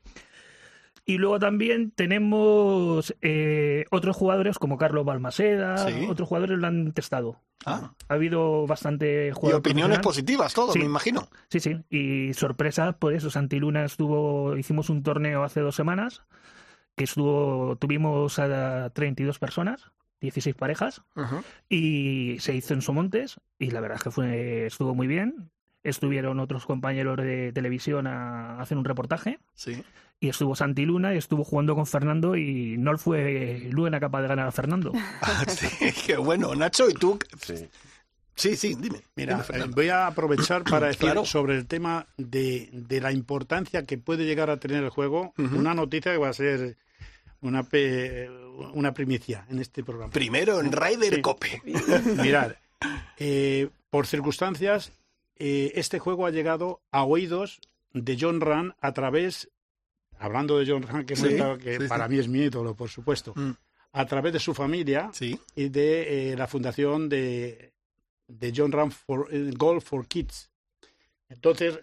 Y 1.07 1.19
luego 1.19 1.37
también 1.37 1.91
tenemos 1.91 3.13
eh, 3.21 3.85
otros 3.91 4.15
jugadores 4.15 4.57
como 4.57 4.77
Carlos 4.79 5.05
Balmaseda, 5.05 5.77
Sí. 5.77 6.07
otros 6.09 6.27
jugadores 6.27 6.57
lo 6.57 6.65
han 6.65 6.93
testado. 6.93 7.41
Ah. 7.63 7.93
Ha 8.09 8.13
habido 8.15 8.65
bastante 8.65 9.27
Y 9.27 9.31
jugadores. 9.31 9.59
opiniones 9.59 9.99
positivas, 9.99 10.53
todo, 10.55 10.71
Sí. 10.73 10.79
me 10.79 10.85
imagino. 10.85 11.27
Sí, 11.49 11.59
sí. 11.59 11.77
Y 11.91 12.33
sorpresas, 12.33 12.95
por 12.95 13.13
eso, 13.13 13.29
Santiluna 13.29 13.85
estuvo, 13.85 14.57
hicimos 14.57 14.89
un 14.89 15.03
torneo 15.03 15.43
hace 15.43 15.59
dos 15.59 15.75
semanas, 15.75 16.23
que 16.95 17.03
estuvo, 17.03 17.75
tuvimos 17.75 18.39
a 18.39 18.89
32 18.91 19.37
personas, 19.37 19.91
16 20.21 20.55
parejas, 20.55 21.03
y 21.69 22.37
se 22.39 22.55
hizo 22.55 22.73
en 22.73 22.81
Somontes, 22.81 23.39
y 23.59 23.69
la 23.69 23.79
verdad 23.81 23.97
es 23.97 24.03
que 24.03 24.11
fue, 24.11 24.65
estuvo 24.65 24.95
muy 24.95 25.05
bien. 25.05 25.51
Estuvieron 25.85 26.39
otros 26.39 26.65
compañeros 26.65 27.17
de 27.17 27.51
televisión 27.53 28.07
a 28.07 28.59
hacer 28.59 28.77
un 28.77 28.85
reportaje. 28.85 29.39
Sí. 29.53 29.81
Y 30.19 30.29
estuvo 30.29 30.55
Santiluna 30.55 31.13
y 31.13 31.17
estuvo 31.17 31.43
jugando 31.43 31.75
con 31.75 31.85
Fernando 31.85 32.35
y 32.35 32.77
no 32.77 32.97
fue 32.97 33.67
Luna 33.69 33.99
capaz 33.99 34.21
de 34.21 34.27
ganar 34.29 34.47
a 34.47 34.51
Fernando. 34.51 34.91
Sí, 35.47 35.67
qué 36.05 36.17
bueno. 36.17 36.55
Nacho, 36.55 36.89
¿y 36.89 36.93
tú? 36.93 37.19
Sí, 38.35 38.55
sí, 38.57 38.75
dime. 38.79 39.01
Mira, 39.15 39.45
Dime, 39.49 39.63
eh, 39.65 39.67
voy 39.73 39.89
a 39.89 40.07
aprovechar 40.07 40.63
para 40.63 40.87
decir 40.87 40.99
Claro. 41.01 41.25
sobre 41.25 41.55
el 41.55 41.67
tema 41.67 42.05
de, 42.17 42.69
de 42.73 42.99
la 43.01 43.11
importancia 43.11 43.85
que 43.85 43.97
puede 43.97 44.25
llegar 44.25 44.49
a 44.49 44.57
tener 44.57 44.83
el 44.83 44.89
juego. 44.89 45.33
Una 45.37 45.73
noticia 45.73 46.11
que 46.11 46.17
va 46.17 46.29
a 46.29 46.33
ser 46.33 46.77
una, 47.41 47.63
pe- 47.63 48.29
una 48.73 48.93
primicia 48.93 49.45
en 49.49 49.59
este 49.59 49.83
programa. 49.83 50.11
Primero 50.11 50.59
en 50.59 50.71
Ryder 50.71 51.15
Sí. 51.15 51.21
Cope. 51.21 51.61
Mirad, 52.21 52.53
eh, 53.17 53.69
por 53.89 54.07
circunstancias, 54.07 54.91
eh, 55.37 55.71
este 55.75 55.99
juego 55.99 56.25
ha 56.25 56.31
llegado 56.31 56.81
a 56.91 57.03
oídos 57.03 57.59
de 57.93 58.17
John 58.19 58.41
Rand 58.41 58.73
a 58.79 58.93
través, 58.93 59.49
hablando 60.17 60.57
de 60.57 60.65
John 60.69 60.83
Rand, 60.83 61.05
que, 61.05 61.13
hemos 61.13 61.27
Sí, 61.27 61.33
estado- 61.35 61.57
que 61.57 61.75
sí, 61.77 61.81
sí. 61.83 61.87
para 61.87 62.07
mí 62.07 62.17
es 62.19 62.27
mi 62.27 62.39
ídolo, 62.39 62.75
por 62.75 62.89
supuesto, 62.89 63.33
Mm. 63.35 63.51
a 63.93 64.05
través 64.05 64.33
de 64.33 64.39
su 64.39 64.53
familia 64.53 65.11
y 65.55 65.69
de 65.69 66.31
eh, 66.31 66.35
la 66.37 66.47
fundación 66.47 67.07
de, 67.09 67.73
de 68.27 68.53
John 68.55 68.71
Rand 68.71 68.91
for, 68.91 69.27
eh, 69.31 69.51
Golf 69.55 69.85
for 69.85 70.07
Kids. 70.07 70.49
Entonces, 71.29 71.79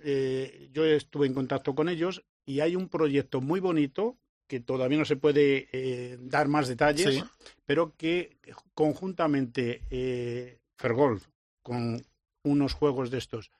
yo 0.72 0.84
estuve 0.84 1.26
en 1.26 1.34
contacto 1.34 1.74
con 1.74 1.88
ellos 1.88 2.24
y 2.46 2.60
hay 2.60 2.76
un 2.76 2.88
proyecto 2.88 3.40
muy 3.40 3.58
bonito 3.58 4.16
que 4.46 4.60
todavía 4.60 4.98
no 4.98 5.04
se 5.04 5.16
puede 5.16 5.68
eh, 5.72 6.16
dar 6.20 6.46
más 6.46 6.68
detalles, 6.68 7.14
Sí. 7.16 7.24
pero 7.64 7.94
que 7.96 8.36
conjuntamente 8.74 9.82
eh, 9.90 10.58
Fergolf 10.76 11.26
con 11.62 12.00
unos 12.42 12.74
juegos 12.74 13.10
de 13.10 13.18
estos, 13.18 13.50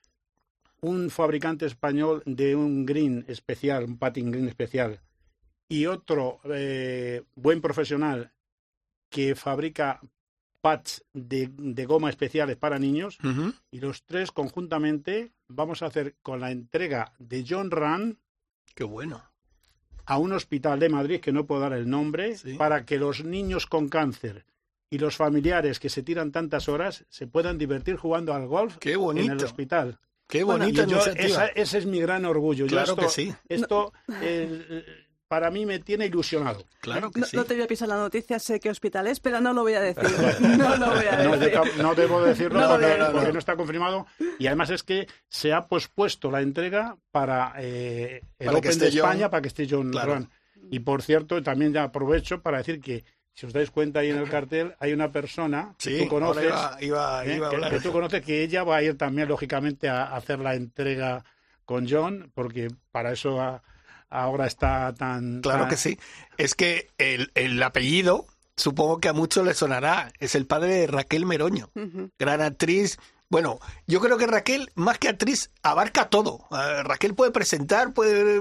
un 0.81 1.09
fabricante 1.09 1.65
español 1.65 2.23
de 2.25 2.55
un 2.55 2.85
green 2.85 3.25
especial, 3.27 3.85
un 3.85 3.97
patin 3.97 4.31
green 4.31 4.47
especial, 4.47 5.01
y 5.69 5.85
otro 5.85 6.39
eh, 6.45 7.23
buen 7.35 7.61
profesional 7.61 8.31
que 9.09 9.35
fabrica 9.35 10.01
pads 10.61 11.03
de, 11.13 11.51
de 11.57 11.85
goma 11.85 12.09
especiales 12.09 12.55
para 12.55 12.79
niños 12.79 13.17
y 13.69 13.79
los 13.79 14.03
tres 14.03 14.31
conjuntamente 14.31 15.33
vamos 15.49 15.81
a 15.81 15.87
hacer 15.87 16.15
con 16.21 16.39
la 16.39 16.51
entrega 16.51 17.13
de 17.19 17.45
John 17.47 17.69
Run. 17.69 18.17
Qué 18.73 18.85
bueno. 18.85 19.21
A 20.05 20.17
un 20.17 20.31
hospital 20.31 20.79
de 20.79 20.89
Madrid 20.89 21.19
que 21.19 21.33
no 21.33 21.45
puedo 21.45 21.61
dar 21.61 21.73
el 21.73 21.89
nombre 21.89 22.35
para 22.57 22.85
que 22.85 22.97
los 22.97 23.25
niños 23.25 23.67
con 23.67 23.89
cáncer 23.89 24.45
y 24.93 24.99
los 24.99 25.15
familiares 25.15 25.79
que 25.79 25.89
se 25.89 26.03
tiran 26.03 26.31
tantas 26.31 26.69
horas 26.69 27.05
se 27.09 27.25
puedan 27.27 27.57
divertir 27.57 27.95
jugando 27.95 28.33
al 28.33 28.47
golf 28.47 28.77
Qué 28.77 28.89
en 28.91 28.93
el 28.95 28.99
bonito. 29.01 29.45
hospital. 29.45 29.97
Qué 30.27 30.43
Bueno, 30.43 30.65
bonita 30.65 30.85
yo- 30.85 30.99
esa- 31.15 31.47
ese 31.47 31.77
es 31.79 31.85
mi 31.85 31.99
gran 31.99 32.25
orgullo. 32.25 32.65
Yo 32.65 32.71
Claro 32.71 32.91
esto- 32.93 33.01
que 33.01 33.09
sí. 33.09 33.33
Esto 33.49 33.91
eh, 34.21 34.85
para 35.27 35.49
mí 35.49 35.65
me 35.65 35.79
tiene 35.79 36.05
ilusionado. 36.05 36.63
Claro 36.79 37.09
No, 37.15 37.25
no 37.33 37.43
te 37.43 37.55
voy 37.55 37.63
a 37.63 37.67
pisar 37.67 37.87
la 37.89 37.97
noticia, 37.97 38.37
sé 38.37 38.59
qué 38.59 38.69
hospital 38.69 39.07
es, 39.07 39.19
pero 39.19 39.41
no 39.41 39.51
lo 39.51 39.61
voy 39.63 39.73
a 39.73 39.81
decir. 39.81 40.03
No 40.59 40.75
lo 40.77 40.91
voy 40.91 41.05
a 41.07 41.23
No, 41.23 41.37
decir. 41.37 41.57
tam- 41.57 41.75
no 41.77 41.95
debo 41.95 42.21
decirlo 42.21 42.61
No 42.61 42.69
porque, 42.69 42.97
porque 43.11 43.33
no 43.33 43.39
está 43.39 43.55
confirmado. 43.55 44.05
Y 44.37 44.45
además 44.45 44.69
es 44.69 44.83
que 44.83 45.07
se 45.27 45.53
ha 45.53 45.67
pospuesto 45.67 46.29
la 46.29 46.41
entrega 46.41 46.97
para 47.11 47.53
eh, 47.57 48.21
el 48.37 48.45
Para 48.47 48.61
que 48.61 48.67
Open 48.69 48.79
de 48.79 48.85
esté 48.87 48.99
John. 48.99 49.09
España 49.09 49.29
para 49.31 49.41
que 49.41 49.47
esté 49.47 49.67
John 49.67 49.89
Claro. 49.91 50.13
Ram. 50.13 50.29
Y 50.69 50.79
por 50.79 51.01
cierto, 51.01 51.41
también 51.41 51.73
ya 51.73 51.83
aprovecho 51.83 52.41
para 52.43 52.59
decir 52.59 52.79
que 52.79 53.03
si 53.33 53.45
os 53.45 53.53
dais 53.53 53.71
cuenta 53.71 53.99
ahí 54.01 54.09
en 54.11 54.17
el 54.17 54.29
cartel 54.29 54.75
hay 54.79 54.93
una 54.93 55.11
persona 55.11 55.73
que 55.77 56.03
tú 56.03 56.07
conoces, 56.07 56.45
iba- 56.45 56.77
iba- 56.81 57.25
¿eh? 57.25 57.35
iba 57.37 57.47
a 57.49 57.69
que, 57.69 57.79
tú 57.79 57.91
conoces 57.91 58.21
que 58.23 58.43
ella 58.43 58.63
va 58.63 58.77
a 58.77 58.83
ir 58.83 58.97
también 58.97 59.27
lógicamente 59.27 59.89
a, 59.89 60.03
a 60.05 60.15
hacer 60.17 60.39
la 60.39 60.55
entrega 60.55 61.23
con 61.65 61.87
John 61.89 62.31
porque 62.35 62.67
para 62.91 63.11
eso 63.11 63.41
a- 63.41 63.63
ahora 64.09 64.45
está 64.45 64.93
tan 64.93 65.41
Claro 65.41 65.61
tan- 65.61 65.69
que 65.69 65.77
sí. 65.77 65.97
Es 66.37 66.53
que 66.53 66.89
el, 66.99 67.31
el 67.33 67.61
apellido, 67.63 68.27
supongo 68.55 68.99
que 68.99 69.09
a 69.09 69.13
muchos 69.13 69.43
les 69.45 69.57
sonará. 69.57 70.11
Es 70.19 70.35
el 70.35 70.45
padre 70.45 70.75
de 70.75 70.87
Raquel 70.87 71.25
Meroño, 71.25 71.71
gran 72.19 72.41
actriz. 72.41 72.99
Bueno, 73.29 73.57
yo 73.87 73.99
creo 73.99 74.19
que 74.19 74.27
Raquel, 74.27 74.69
más 74.75 74.99
que 74.99 75.07
actriz, 75.09 75.49
abarca 75.63 76.09
todo. 76.09 76.45
Eh, 76.51 76.83
Raquel 76.83 77.15
puede 77.15 77.31
presentar, 77.31 77.91
puede... 77.91 78.39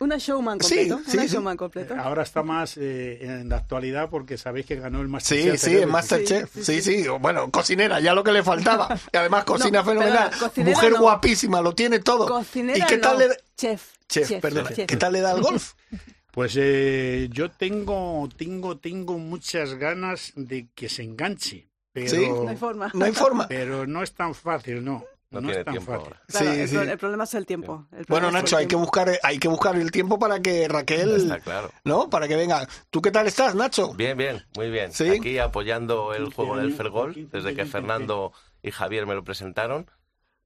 Una 0.00 0.18
showman 0.18 0.60
Sí, 0.60 0.88
completo. 0.88 1.00
sí, 1.10 1.16
una 1.16 1.26
sí. 1.28 1.34
showman 1.34 1.56
completo. 1.56 1.94
Ahora 1.98 2.22
está 2.24 2.42
más 2.42 2.76
eh, 2.76 3.18
en 3.22 3.48
la 3.48 3.56
actualidad 3.56 4.10
porque 4.10 4.36
sabéis 4.36 4.66
que 4.66 4.76
ganó 4.76 5.00
el 5.00 5.06
Sí, 5.06 5.12
Masterchef. 5.12 5.60
sí, 5.62 5.76
en 5.78 5.88
Masterchef. 5.88 6.50
Sí, 6.62 6.82
sí, 6.82 7.06
Bueno, 7.20 7.50
cocinera, 7.50 7.98
ya 7.98 8.12
lo 8.12 8.22
que 8.22 8.32
le 8.32 8.42
faltaba. 8.42 8.88
Y 9.12 9.16
además 9.16 9.44
cocina 9.44 9.78
No, 9.78 9.84
fenomenal. 9.86 10.30
perdona, 10.30 10.70
Mujer 10.70 10.92
no. 10.92 11.00
guapísima, 11.00 11.62
lo 11.62 11.74
tiene 11.74 12.00
todo. 12.00 12.26
Cocinera 12.26 12.78
¿Y 12.84 12.86
qué 12.86 12.98
tal 12.98 13.14
no, 13.14 13.18
le 13.20 13.28
da- 13.28 13.36
Chef. 13.56 13.82
Chef, 14.08 14.40
perdona. 14.42 14.68
¿Qué 14.70 14.96
tal 14.98 15.12
le 15.14 15.20
da 15.20 15.30
al 15.32 15.40
golf? 15.42 15.72
Pues 16.32 16.54
eh, 16.56 17.28
yo 17.30 17.50
tengo, 17.50 18.26
tengo, 18.38 18.78
tengo 18.78 19.18
muchas 19.18 19.74
ganas 19.74 20.32
de 20.34 20.66
que 20.74 20.88
se 20.88 21.02
enganche. 21.02 21.68
Pero, 21.92 22.08
Sí, 22.08 22.26
no 22.26 22.48
hay 22.48 22.56
forma. 22.56 22.90
No 22.94 23.04
hay 23.04 23.12
forma. 23.12 23.46
Pero 23.48 23.86
no 23.86 24.02
es 24.02 24.14
tan 24.14 24.34
fácil, 24.34 24.82
no. 24.82 25.04
No 25.32 25.40
No, 25.40 25.48
tiene 25.48 25.60
es 25.60 25.64
tan 25.64 25.72
tiempo 25.74 25.92
fácil. 25.92 26.06
ahora. 26.06 26.22
Claro, 26.26 26.52
Sí, 26.54 26.60
el, 26.60 26.68
sí. 26.68 26.74
pro- 26.76 26.82
el 26.92 26.98
problema 26.98 27.24
es 27.24 27.34
el 27.34 27.46
tiempo. 27.46 27.86
El 27.92 28.04
Bueno, 28.08 28.30
Nacho, 28.30 28.56
hay 28.56 28.66
que 28.66 28.76
buscar, 28.76 29.10
hay 29.22 29.38
que 29.38 29.48
buscar 29.48 29.76
el 29.76 29.90
tiempo 29.90 30.18
para 30.18 30.40
que 30.40 30.68
Raquel, 30.68 31.16
Está 31.16 31.40
claro. 31.40 31.70
¿no? 31.84 32.10
Para 32.10 32.28
que 32.28 32.36
venga. 32.36 32.68
¿Tú 32.90 33.00
qué 33.02 33.10
tal 33.10 33.26
estás, 33.26 33.54
Nacho? 33.54 33.94
Bien, 33.94 34.16
bien, 34.16 34.44
muy 34.56 34.70
bien. 34.70 34.92
¿Sí? 34.92 35.08
Aquí 35.08 35.38
apoyando 35.38 36.14
el 36.14 36.32
juego 36.32 36.56
del 36.58 36.74
Fergol, 36.74 37.14
15, 37.14 37.36
desde 37.36 37.50
que 37.50 37.62
15. 37.62 37.70
Fernando 37.72 38.32
y 38.62 38.70
Javier 38.70 39.06
me 39.06 39.14
lo 39.14 39.24
presentaron. 39.24 39.90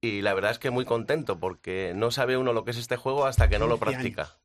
Y 0.00 0.20
la 0.22 0.34
verdad 0.34 0.50
es 0.52 0.58
que 0.58 0.70
muy 0.70 0.84
contento, 0.84 1.40
porque 1.40 1.92
no 1.96 2.10
sabe 2.10 2.36
uno 2.36 2.52
lo 2.52 2.64
que 2.64 2.70
es 2.70 2.76
este 2.76 2.96
juego 2.96 3.26
hasta 3.26 3.48
que 3.48 3.58
no 3.58 3.66
lo 3.66 3.78
15 3.80 3.90
practica. 3.92 4.36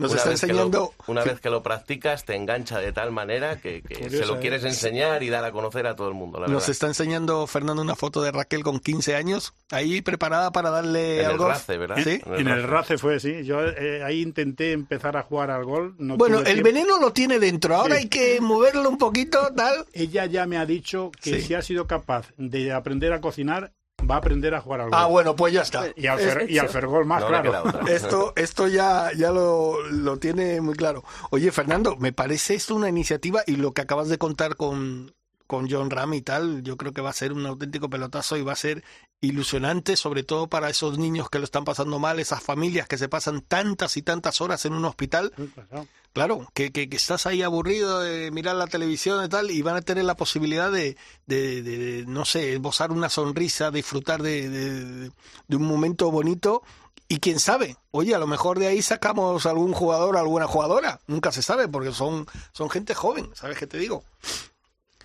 Nos 0.00 0.12
Una 0.12 0.20
está 0.32 0.46
que 0.46 0.52
lo- 0.52 0.60
enseñando. 0.62 0.94
una 1.08 1.24
vez 1.24 1.40
que 1.40 1.50
lo 1.50 1.60
practicas, 1.64 2.24
te 2.24 2.36
engancha 2.36 2.78
de 2.78 2.92
tal 2.92 3.10
manera 3.10 3.56
que, 3.60 3.82
que 3.82 3.94
Curioso, 3.96 4.16
se 4.18 4.26
lo 4.26 4.36
¿eh? 4.36 4.40
quieres 4.40 4.62
enseñar 4.62 5.24
y 5.24 5.28
dar 5.28 5.44
a 5.44 5.50
conocer 5.50 5.88
a 5.88 5.96
todo 5.96 6.06
el 6.06 6.14
mundo, 6.14 6.38
la 6.38 6.46
Nos 6.46 6.58
verdad. 6.62 6.70
está 6.70 6.86
enseñando 6.86 7.44
Fernando 7.48 7.82
una 7.82 7.96
foto 7.96 8.22
de 8.22 8.30
Raquel 8.30 8.62
con 8.62 8.78
15 8.78 9.16
años, 9.16 9.54
ahí 9.72 10.00
preparada 10.00 10.52
para 10.52 10.70
darle 10.70 11.18
En 11.20 11.26
al 11.26 11.32
el 11.32 11.38
golf. 11.38 11.50
RACE, 11.52 11.78
¿verdad? 11.78 11.96
Sí. 12.04 12.20
En 12.24 12.32
el 12.34 12.40
En 12.42 12.48
el 12.48 12.62
RACE. 12.62 12.94
RACE 12.94 12.98
fue, 12.98 13.18
sí. 13.18 13.42
Yo 13.44 13.60
eh, 13.66 14.04
ahí 14.04 14.22
intenté 14.22 14.70
empezar 14.70 15.16
a 15.16 15.24
jugar 15.24 15.50
al 15.50 15.64
gol. 15.64 15.96
no 15.98 16.16
Bueno, 16.16 16.38
el 16.38 16.44
tiempo. 16.44 16.62
veneno 16.64 17.00
lo 17.00 17.12
tiene 17.12 17.40
dentro, 17.40 17.74
ahora 17.74 17.96
Sí. 17.96 18.02
hay 18.02 18.08
que 18.08 18.40
moverlo 18.40 18.88
un 18.88 18.98
poquito, 18.98 19.52
tal. 19.56 19.84
Ella 19.92 20.26
ya 20.26 20.46
me 20.46 20.58
ha 20.58 20.64
dicho 20.66 21.10
que 21.20 21.40
Sí. 21.40 21.48
si 21.48 21.54
ha 21.54 21.62
sido 21.62 21.88
capaz 21.88 22.28
de 22.36 22.70
aprender 22.72 23.12
a 23.12 23.20
cocinar, 23.20 23.72
va 24.08 24.16
a 24.16 24.18
aprender 24.18 24.54
a 24.54 24.60
jugar 24.60 24.80
al 24.82 24.90
gol. 24.90 24.98
Ah, 24.98 25.06
bueno, 25.06 25.36
pues 25.36 25.52
ya 25.52 25.62
está. 25.62 25.84
Y 25.96 26.06
al, 26.06 26.18
fer- 26.18 26.48
y 26.48 26.58
al 26.58 26.68
Fergol 26.68 27.04
más, 27.04 27.20
No 27.22 27.28
claro. 27.28 27.64
Esto, 27.88 28.32
esto 28.36 28.66
ya, 28.68 29.10
ya 29.16 29.30
lo, 29.30 29.82
lo 29.90 30.16
tiene 30.18 30.60
muy 30.60 30.74
claro. 30.74 31.04
Oye, 31.30 31.50
Fernando, 31.52 31.96
me 31.96 32.12
parece 32.12 32.54
esto 32.54 32.74
una 32.74 32.88
iniciativa 32.88 33.42
y 33.46 33.56
lo 33.56 33.72
que 33.72 33.82
acabas 33.82 34.08
de 34.08 34.18
contar 34.18 34.56
con, 34.56 35.14
con 35.48 35.68
John 35.68 35.90
Ram 35.90 36.14
y 36.14 36.22
tal, 36.22 36.62
yo 36.62 36.76
creo 36.76 36.92
que 36.92 37.00
va 37.00 37.10
a 37.10 37.14
ser 37.14 37.32
un 37.32 37.44
auténtico 37.46 37.90
pelotazo 37.90 38.36
y 38.36 38.42
va 38.42 38.52
a 38.52 38.56
ser 38.56 38.84
ilusionante, 39.20 39.96
sobre 39.96 40.22
todo 40.22 40.46
para 40.46 40.70
esos 40.70 40.98
niños 40.98 41.28
que 41.30 41.38
lo 41.38 41.44
están 41.44 41.64
pasando 41.64 41.98
mal, 41.98 42.20
esas 42.20 42.40
familias 42.40 42.86
que 42.86 42.98
se 42.98 43.08
pasan 43.08 43.40
tantas 43.40 43.96
y 43.96 44.02
tantas 44.02 44.40
horas 44.40 44.64
en 44.66 44.74
un 44.74 44.84
hospital. 44.84 45.32
Claro, 46.12 46.46
que, 46.54 46.70
que, 46.70 46.88
que 46.88 46.96
estás 46.96 47.26
ahí 47.26 47.42
aburrido 47.42 48.00
de 48.00 48.30
mirar 48.30 48.56
la 48.56 48.66
televisión 48.66 49.24
y 49.24 49.28
tal, 49.28 49.50
y 49.50 49.62
van 49.62 49.76
a 49.76 49.82
tener 49.82 50.04
la 50.04 50.16
posibilidad 50.16 50.70
de, 50.70 50.96
de, 51.26 51.62
de, 51.62 52.04
no 52.06 52.24
sé, 52.24 52.52
esbozar 52.52 52.92
una 52.92 53.08
sonrisa, 53.08 53.70
disfrutar 53.70 54.22
de, 54.22 54.48
de, 54.48 55.10
de 55.48 55.56
un 55.56 55.66
momento 55.66 56.10
bonito. 56.10 56.62
Y 57.10 57.20
quién 57.20 57.40
sabe, 57.40 57.78
oye, 57.90 58.14
a 58.14 58.18
lo 58.18 58.26
mejor 58.26 58.58
de 58.58 58.66
ahí 58.66 58.82
sacamos 58.82 59.46
algún 59.46 59.72
jugador, 59.72 60.18
alguna 60.18 60.46
jugadora. 60.46 61.00
Nunca 61.06 61.32
se 61.32 61.40
sabe, 61.40 61.66
porque 61.66 61.90
son, 61.92 62.26
son 62.52 62.68
gente 62.68 62.94
joven, 62.94 63.30
¿sabes 63.34 63.56
qué 63.56 63.66
te 63.66 63.78
digo? 63.78 64.04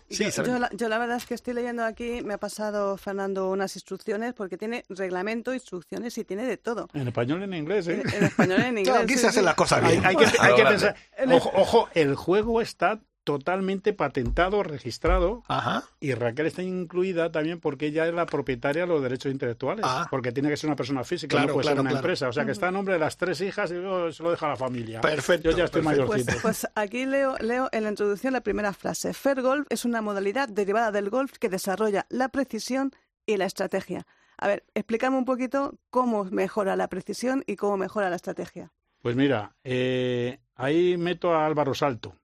Sí, 0.10 0.26
yo, 0.32 0.60
la, 0.60 0.70
yo 0.72 0.90
la 0.90 0.98
verdad 0.98 1.18
es 1.18 1.26
que 1.26 1.34
estoy 1.34 1.54
leyendo 1.54 1.84
aquí, 1.84 2.22
me 2.24 2.36
ha 2.36 2.38
pasado 2.38 2.98
Fernando 2.98 3.50
unas 3.50 3.76
instrucciones, 3.76 4.34
porque 4.34 4.58
tiene 4.58 4.84
reglamento, 4.90 5.54
instrucciones 5.54 6.18
y 6.18 6.24
tiene 6.24 6.46
de 6.46 6.58
todo. 6.58 6.90
En 6.94 7.08
español 7.08 7.42
y 7.42 7.44
en 7.46 7.54
inglés, 7.54 7.88
¿eh? 7.88 8.04
En 8.14 8.24
español 8.24 8.60
y 8.60 8.64
en 8.64 8.68
inglés. 8.80 8.88
Claro, 8.88 9.04
aquí 9.04 9.14
sí, 9.14 9.20
se 9.20 9.28
hacen 9.28 9.42
sí. 9.42 9.46
las 9.46 9.56
cosas 9.56 9.88
bien. 9.88 10.06
hay 10.06 10.16
que, 10.16 10.26
hay 10.40 10.56
que 10.56 10.64
pensar. 10.64 10.96
Ojo, 11.32 11.52
ojo, 11.56 11.90
el 11.94 12.16
juego 12.16 12.62
está 12.62 13.02
totalmente 13.24 13.94
patentado, 13.94 14.64
registrado. 14.64 15.44
Ajá. 15.48 15.84
Y 16.00 16.14
Raquel 16.14 16.46
está 16.48 16.62
incluida 16.62 17.32
también 17.32 17.60
porque 17.60 17.88
ella 17.88 18.08
es 18.08 18.14
la 18.14 18.26
propietaria 18.26 18.84
de 18.84 18.88
los 18.88 19.02
derechos 19.02 19.32
intelectuales. 19.32 19.86
Ah. 19.88 20.08
Porque 20.10 20.32
tiene 20.32 20.50
que 20.50 20.58
ser 20.58 20.70
una 20.70 20.76
persona 20.76 21.04
física, 21.04 21.38
Claro, 21.38 21.48
no 21.48 21.54
puede 21.54 21.64
claro, 21.64 21.76
ser 21.76 21.82
una 21.82 21.90
claro. 21.92 22.04
empresa. 22.06 22.28
O 22.30 22.34
sea 22.34 22.46
que 22.46 22.52
está 22.52 22.68
a 22.68 22.72
nombre 22.72 22.94
de 22.96 23.00
las 23.00 23.18
tres 23.18 23.40
hijas 23.42 23.72
y 23.72 23.76
luego 23.76 24.12
se 24.12 24.24
lo 24.24 24.32
deja 24.32 24.46
a 24.46 24.50
la 24.50 24.56
familia. 24.56 25.02
Perfecto, 25.02 25.52
Yo 25.52 25.58
ya 25.58 25.66
estoy 25.66 25.82
perfecto. 25.82 26.08
Pues, 26.08 26.26
mayorcito. 26.26 26.42
pues 26.42 26.68
aquí 26.76 27.06
leo, 27.06 27.38
leo 27.40 27.70
en 27.72 27.84
la 27.84 27.90
introducción 27.90 28.34
la 28.34 28.42
primera 28.42 28.74
frase. 28.74 29.14
Fair 29.14 29.42
Golf 29.42 29.66
es 29.70 29.86
una 29.86 30.02
modalidad 30.02 30.50
derivada 30.50 30.92
del 30.92 31.10
golf 31.10 31.34
que 31.40 31.50
desarrolla 31.50 32.06
la 32.10 32.30
precisión 32.30 32.92
y 33.26 33.38
la 33.38 33.46
estrategia. 33.46 34.06
A 34.38 34.48
ver, 34.48 34.66
explícame 34.74 35.16
un 35.18 35.26
poquito 35.26 35.76
cómo 35.90 36.26
mejora 36.26 36.76
la 36.76 36.88
precisión 36.90 37.44
y 37.48 37.56
cómo 37.56 37.78
mejora 37.78 38.10
la 38.10 38.16
estrategia. 38.18 38.72
Pues 39.02 39.16
mira, 39.16 39.56
eh, 39.64 40.40
ahí 40.56 40.98
meto 40.98 41.34
a 41.34 41.46
Álvaro 41.46 41.74
Salto. 41.74 42.16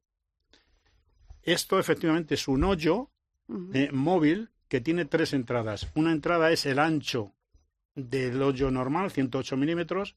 Esto 1.50 1.80
efectivamente 1.80 2.36
es 2.36 2.48
un 2.48 2.64
hoyo 2.64 3.10
eh, 3.74 3.90
móvil 3.92 4.52
que 4.68 4.82
tiene 4.82 5.06
tres 5.06 5.34
entradas. 5.34 5.90
Una 5.96 6.12
entrada 6.12 6.52
es 6.52 6.68
el 6.68 6.78
ancho 6.78 7.34
del 7.96 8.40
hoyo 8.44 8.70
normal, 8.70 9.10
108 9.10 9.58
milímetros. 9.58 10.16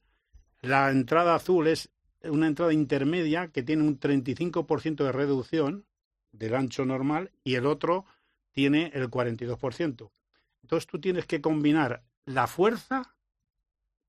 La 0.61 0.91
entrada 0.91 1.33
azul 1.33 1.65
es 1.65 1.89
una 2.21 2.45
entrada 2.45 2.71
intermedia 2.71 3.47
que 3.47 3.63
tiene 3.63 3.81
un 3.81 3.99
35% 3.99 5.03
de 5.03 5.11
reducción 5.11 5.87
del 6.31 6.53
ancho 6.53 6.85
normal 6.85 7.31
y 7.43 7.55
el 7.55 7.65
otro 7.65 8.05
tiene 8.51 8.91
el 8.93 9.09
42%. 9.09 10.11
Entonces 10.61 10.85
tú 10.85 10.99
tienes 10.99 11.25
que 11.25 11.41
combinar 11.41 12.03
la 12.25 12.45
fuerza, 12.45 13.15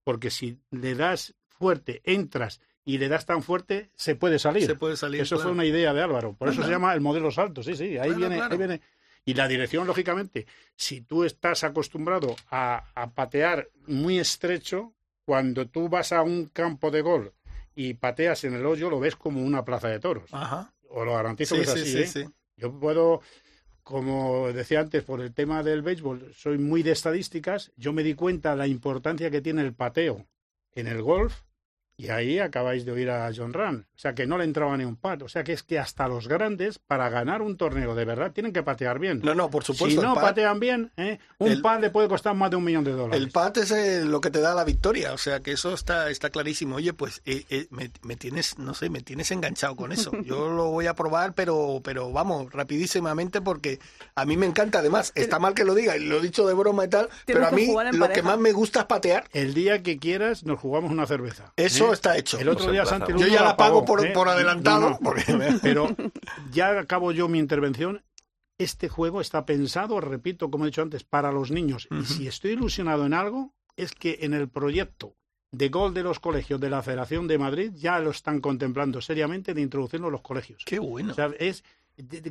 porque 0.04 0.30
si 0.30 0.60
le 0.70 0.94
das 0.94 1.34
fuerte, 1.48 2.02
entras 2.04 2.60
y 2.84 2.98
le 2.98 3.08
das 3.08 3.24
tan 3.26 3.42
fuerte, 3.42 3.90
se 3.94 4.14
puede 4.14 4.38
salir. 4.38 4.66
Se 4.66 4.74
puede 4.74 4.96
salir, 4.96 5.22
Eso 5.22 5.36
claro. 5.36 5.48
fue 5.48 5.52
una 5.52 5.64
idea 5.64 5.92
de 5.94 6.02
Álvaro. 6.02 6.34
Por 6.34 6.48
eso 6.48 6.62
se 6.62 6.70
llama 6.70 6.92
el 6.94 7.00
modelo 7.00 7.30
salto. 7.30 7.62
Sí, 7.62 7.74
sí, 7.76 7.96
ahí, 7.98 8.10
Claro, 8.12 8.16
viene, 8.16 8.40
ahí 8.42 8.56
viene. 8.58 8.80
Y 9.24 9.32
la 9.34 9.48
dirección, 9.48 9.86
lógicamente, 9.86 10.46
si 10.76 11.00
tú 11.00 11.24
estás 11.24 11.64
acostumbrado 11.64 12.36
a, 12.50 12.84
a 12.94 13.10
patear 13.12 13.68
muy 13.86 14.18
estrecho, 14.18 14.92
cuando 15.24 15.66
tú 15.66 15.88
vas 15.88 16.12
a 16.12 16.20
un 16.22 16.46
campo 16.46 16.90
de 16.90 17.00
gol 17.00 17.32
y 17.74 17.94
pateas 17.94 18.44
en 18.44 18.52
el 18.54 18.66
hoyo, 18.66 18.90
lo 18.90 19.00
ves 19.00 19.16
como 19.16 19.40
una 19.42 19.64
plaza 19.64 19.88
de 19.88 19.98
toros. 19.98 20.28
Ajá. 20.32 20.72
Os 20.90 21.06
lo 21.06 21.14
garantizo 21.14 21.54
Sí, 21.56 21.62
que 21.62 21.66
es 21.66 21.72
sí, 21.72 21.80
así. 21.80 21.90
sí, 21.92 21.98
¿eh? 22.02 22.06
sí. 22.26 22.32
Yo 22.58 22.70
puedo, 22.78 23.22
como 23.82 24.52
decía 24.52 24.80
antes, 24.80 25.02
por 25.04 25.20
el 25.22 25.32
tema 25.32 25.62
del 25.62 25.80
béisbol, 25.82 26.32
soy 26.36 26.58
muy 26.58 26.82
de 26.82 26.92
estadísticas. 26.92 27.72
Yo 27.76 27.92
me 27.94 28.02
di 28.02 28.14
cuenta 28.14 28.50
de 28.50 28.56
la 28.58 28.66
importancia 28.66 29.30
que 29.30 29.40
tiene 29.40 29.62
el 29.62 29.72
pateo 29.72 30.26
en 30.74 30.86
el 30.86 31.02
golf 31.02 31.40
Y 31.96 32.08
ahí 32.08 32.40
acabáis 32.40 32.84
de 32.84 32.90
oír 32.92 33.08
a 33.10 33.30
John 33.34 33.52
Run. 33.52 33.86
O 33.94 33.98
sea 33.98 34.14
que 34.14 34.26
no 34.26 34.36
le 34.36 34.42
entraba 34.44 34.76
ni 34.76 34.84
un 34.84 34.96
pat. 34.96 35.22
O 35.22 35.28
sea 35.28 35.44
que 35.44 35.52
es 35.52 35.62
que 35.62 35.78
hasta 35.78 36.08
los 36.08 36.26
grandes, 36.26 36.80
para 36.80 37.08
ganar 37.08 37.40
un 37.40 37.56
torneo 37.56 37.94
de 37.94 38.04
verdad, 38.04 38.32
tienen 38.32 38.52
que 38.52 38.64
patear 38.64 38.98
bien. 38.98 39.20
No, 39.22 39.34
no, 39.34 39.48
por 39.48 39.62
supuesto. 39.62 40.00
Si 40.00 40.04
no 40.06 40.14
patean 40.14 40.58
bien, 40.58 40.90
¿eh? 40.96 41.18
un 41.38 41.52
el- 41.52 41.62
pad 41.62 41.80
le 41.80 41.90
puede 41.90 42.08
costar 42.08 42.34
más 42.34 42.50
de 42.50 42.56
un 42.56 42.64
millón 42.64 42.82
de 42.82 42.90
dólares. 42.92 43.22
El 43.22 43.30
pat 43.30 43.58
es 43.58 43.70
eh, 43.70 44.04
lo 44.04 44.20
que 44.20 44.30
te 44.30 44.40
da 44.40 44.54
la 44.54 44.64
victoria, 44.64 45.12
o 45.12 45.18
sea 45.18 45.38
que 45.40 45.52
eso 45.52 45.72
está, 45.72 46.10
está 46.10 46.30
clarísimo. 46.30 46.76
Oye, 46.76 46.92
pues 46.92 47.22
eh, 47.26 47.44
eh, 47.48 47.68
me, 47.70 47.90
me 48.02 48.16
tienes, 48.16 48.58
no 48.58 48.74
sé, 48.74 48.90
me 48.90 49.00
tienes 49.00 49.30
enganchado 49.30 49.76
con 49.76 49.92
eso. 49.92 50.10
Yo 50.24 50.48
lo 50.50 50.70
voy 50.70 50.88
a 50.88 50.94
probar, 50.94 51.32
pero, 51.34 51.80
pero 51.84 52.10
vamos, 52.10 52.52
rapidísimamente 52.52 53.40
porque 53.40 53.78
a 54.16 54.24
mí 54.24 54.36
me 54.36 54.46
encanta. 54.46 54.80
Además, 54.80 55.12
está 55.14 55.38
mal 55.38 55.54
que 55.54 55.64
lo 55.64 55.74
diga, 55.76 55.96
y 55.96 56.04
lo 56.04 56.18
he 56.18 56.20
dicho 56.22 56.44
de 56.46 56.54
broma 56.54 56.84
y 56.86 56.88
tal, 56.88 57.08
pero 57.24 57.46
a 57.46 57.52
mí 57.52 57.72
lo 57.92 58.08
que 58.08 58.22
más 58.22 58.38
me 58.38 58.50
gusta 58.52 58.80
es 58.80 58.86
patear. 58.86 59.28
El 59.32 59.54
día 59.54 59.82
que 59.84 59.98
quieras 59.98 60.42
nos 60.44 60.58
jugamos 60.58 60.90
una 60.90 61.06
cerveza. 61.06 61.52
Eso 61.56 61.83
¿eh? 61.90 61.94
está 61.94 62.16
hecho. 62.16 62.38
El 62.38 62.48
otro 62.48 62.64
Nos 62.66 62.72
día. 62.72 62.84
Santi 62.86 63.12
Yo 63.16 63.26
ya 63.26 63.42
la 63.42 63.56
pago 63.56 63.84
por- 63.84 64.04
¿eh? 64.06 64.10
por 64.12 64.28
adelantado, 64.28 64.80
No, 64.80 64.90
no, 64.90 64.98
porque- 64.98 65.24
Pero 65.62 65.88
ya 66.52 66.78
acabo 66.80 67.12
yo 67.12 67.28
mi 67.28 67.38
intervención. 67.38 68.02
Este 68.56 68.88
juego 68.88 69.20
está 69.20 69.44
pensado, 69.46 70.00
repito, 70.00 70.48
como 70.50 70.64
he 70.64 70.68
dicho 70.68 70.82
antes, 70.82 71.02
para 71.02 71.32
los 71.32 71.50
niños. 71.50 71.88
Y 71.90 72.04
si 72.04 72.26
estoy 72.28 72.52
ilusionado 72.52 73.04
en 73.04 73.12
algo, 73.12 73.52
es 73.76 73.92
que 73.92 74.18
en 74.22 74.32
el 74.32 74.48
proyecto 74.48 75.16
de 75.50 75.68
gol 75.70 75.92
de 75.92 76.02
los 76.04 76.20
colegios 76.20 76.60
de 76.60 76.70
la 76.70 76.82
Federación 76.82 77.26
de 77.26 77.38
Madrid 77.38 77.72
ya 77.74 77.98
lo 77.98 78.10
están 78.10 78.40
contemplando 78.40 79.00
seriamente 79.00 79.54
de 79.54 79.60
introducirlo 79.60 80.06
en 80.06 80.12
los 80.12 80.20
colegios. 80.22 80.62
Qué 80.66 80.78
bueno. 80.78 81.12
O 81.12 81.14
sea, 81.14 81.30
es 81.38 81.64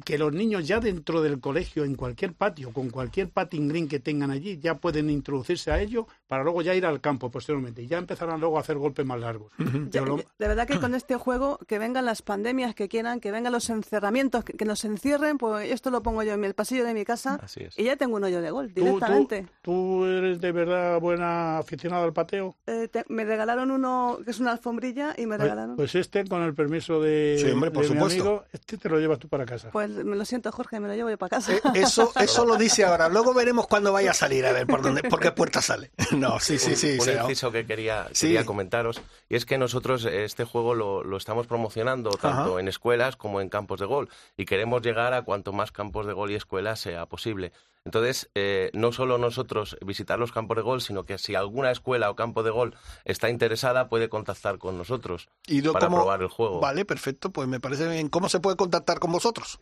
que 0.04 0.18
los 0.18 0.34
niños 0.34 0.68
ya 0.68 0.80
dentro 0.80 1.22
del 1.22 1.40
colegio, 1.40 1.86
en 1.86 1.96
cualquier 1.96 2.34
patio, 2.34 2.72
con 2.74 2.90
cualquier 2.90 3.30
patting 3.30 3.70
green 3.70 3.88
que 3.88 4.00
tengan 4.00 4.30
allí, 4.32 4.60
ya 4.60 4.76
pueden 4.76 5.10
introducirse 5.10 5.72
a 5.72 5.80
ello 5.82 6.06
para 6.28 6.44
luego 6.44 6.62
ya 6.62 6.76
ir 6.76 6.86
al 6.86 7.00
campo 7.00 7.32
posteriormente. 7.32 7.82
Y 7.82 7.88
ya 7.88 7.98
empezarán 7.98 8.40
luego 8.42 8.58
a 8.58 8.62
hacer 8.62 8.78
golpes 8.78 9.06
más 9.06 9.20
largos. 9.20 9.52
Lo- 9.58 10.18
De 10.18 10.48
verdad 10.48 10.68
que 10.68 10.80
con 10.80 10.96
este 10.96 11.16
juego, 11.16 11.60
que 11.68 11.80
vengan 11.80 12.06
las 12.06 12.22
pandemias 12.22 12.76
que 12.76 12.90
quieran, 12.90 13.20
que 13.22 13.32
vengan 13.32 13.54
los 13.54 13.70
encerramientos, 13.70 14.44
que, 14.44 14.54
que 14.54 14.66
nos 14.66 14.84
encierren, 14.84 15.38
pues 15.38 15.72
esto 15.72 15.92
lo 15.92 16.02
pongo 16.04 16.24
yo 16.24 16.34
en 16.34 16.44
el 16.44 16.54
pasillo 16.54 16.84
de 16.86 16.94
mi 16.94 17.06
casa 17.06 17.40
Así 17.42 17.64
es. 17.64 17.78
y 17.80 17.84
ya 17.86 17.96
tengo 17.96 18.18
un 18.18 18.24
hoyo 18.26 18.42
de 18.42 18.52
gol 18.52 18.68
¿Tú, 18.74 18.82
tú, 18.82 18.86
directamente. 18.88 19.48
tú 19.62 20.06
eres 20.06 20.42
de 20.42 20.52
verdad 20.52 21.00
buena 21.00 21.60
aficionada 21.60 22.04
al 22.04 22.12
pateo? 22.14 22.56
Eh, 22.68 22.90
te- 22.92 23.06
me 23.08 23.24
regalaron 23.24 23.72
uno 23.72 24.20
que 24.26 24.32
es 24.32 24.40
una 24.40 24.52
alfombrilla 24.52 25.14
y 25.18 25.22
me 25.22 25.38
Pues, 25.38 25.42
regalaron. 25.42 25.76
pues 25.78 25.96
este, 25.96 26.26
con 26.26 26.42
el 26.44 26.54
permiso 26.54 27.02
de, 27.02 27.38
Sí, 27.40 27.50
hombre, 27.52 27.72
por 27.72 27.84
de 27.84 27.90
mi 27.90 27.96
supuesto. 27.96 28.22
amigo, 28.22 28.44
este 28.52 28.78
te 28.78 28.90
lo 28.90 29.00
llevas 29.00 29.20
tú 29.20 29.28
para 29.30 29.46
casa. 29.54 29.70
Pues 29.72 29.90
me 29.90 30.16
lo 30.16 30.26
siento, 30.26 30.52
Jorge, 30.52 30.80
me 30.80 30.88
lo 30.88 30.96
llevo 30.96 31.10
yo 31.10 31.18
para 31.18 31.30
casa. 31.32 31.54
Eh, 31.54 31.62
Eso, 31.76 32.12
eso 32.20 32.46
lo 32.46 32.56
dice 32.58 32.84
ahora. 32.86 33.10
Luego 33.10 33.34
veremos 33.34 33.68
cuándo 33.68 33.92
vaya 33.94 34.12
a 34.12 34.14
salir, 34.14 34.46
a 34.46 34.52
ver 34.52 34.68
por 34.68 34.82
dónde, 34.82 35.04
por 35.04 35.20
qué 35.20 35.32
puerta 35.32 35.62
sale. 35.62 35.92
No, 36.12 36.40
sí, 36.40 36.58
sí, 36.60 36.76
sí. 36.76 36.94
un 37.00 37.02
será- 37.06 37.22
inciso 37.24 37.52
que 37.52 37.66
quería, 37.66 38.08
Sí. 38.14 38.28
quería 38.28 38.46
comentaros 38.46 39.02
y 39.30 39.36
es 39.36 39.46
que 39.46 39.58
nosotros 39.58 40.06
este 40.06 40.44
juego 40.44 40.76
lo, 40.76 41.04
lo 41.04 41.18
estamos 41.18 41.48
promocionando 41.48 42.12
tanto 42.12 42.52
Ajá. 42.54 42.60
en 42.60 42.68
escuelas 42.68 43.16
como 43.16 43.42
en 43.42 43.50
campos 43.50 43.80
de 43.80 43.86
gol 43.86 44.10
y 44.38 44.46
queremos 44.46 44.82
llegar 44.82 45.14
a 45.14 45.24
cuanto 45.24 45.54
más 45.54 45.72
campos 45.72 46.06
de 46.06 46.14
gol 46.14 46.32
y 46.32 46.36
escuelas 46.36 46.80
sea 46.80 47.06
posible. 47.08 47.52
Entonces, 47.86 48.30
eh, 48.34 48.72
no 48.74 48.94
solo 48.94 49.18
nosotros 49.18 49.76
visitar 49.86 50.18
los 50.18 50.32
campos 50.32 50.56
de 50.56 50.64
gol, 50.64 50.82
sino 50.82 51.04
que 51.06 51.18
si 51.18 51.36
alguna 51.36 51.70
escuela 51.70 52.10
o 52.10 52.16
campo 52.16 52.42
de 52.42 52.50
gol 52.50 52.78
está 53.04 53.30
interesada, 53.30 53.90
puede 53.90 54.08
contactar 54.08 54.58
con 54.58 54.78
nosotros 54.78 55.28
¿Y 55.48 55.60
do- 55.60 55.74
para 55.74 55.88
cómo- 55.88 55.98
probar 55.98 56.22
el 56.22 56.30
juego. 56.30 56.62
Vale, 56.62 56.86
perfecto, 56.86 57.32
pues 57.32 57.46
me 57.50 57.60
parece 57.60 57.86
bien. 57.90 58.08
¿Cómo 58.08 58.30
se 58.30 58.40
puede 58.40 58.56
contactar 58.56 59.00
con 59.00 59.12
vosotros? 59.12 59.60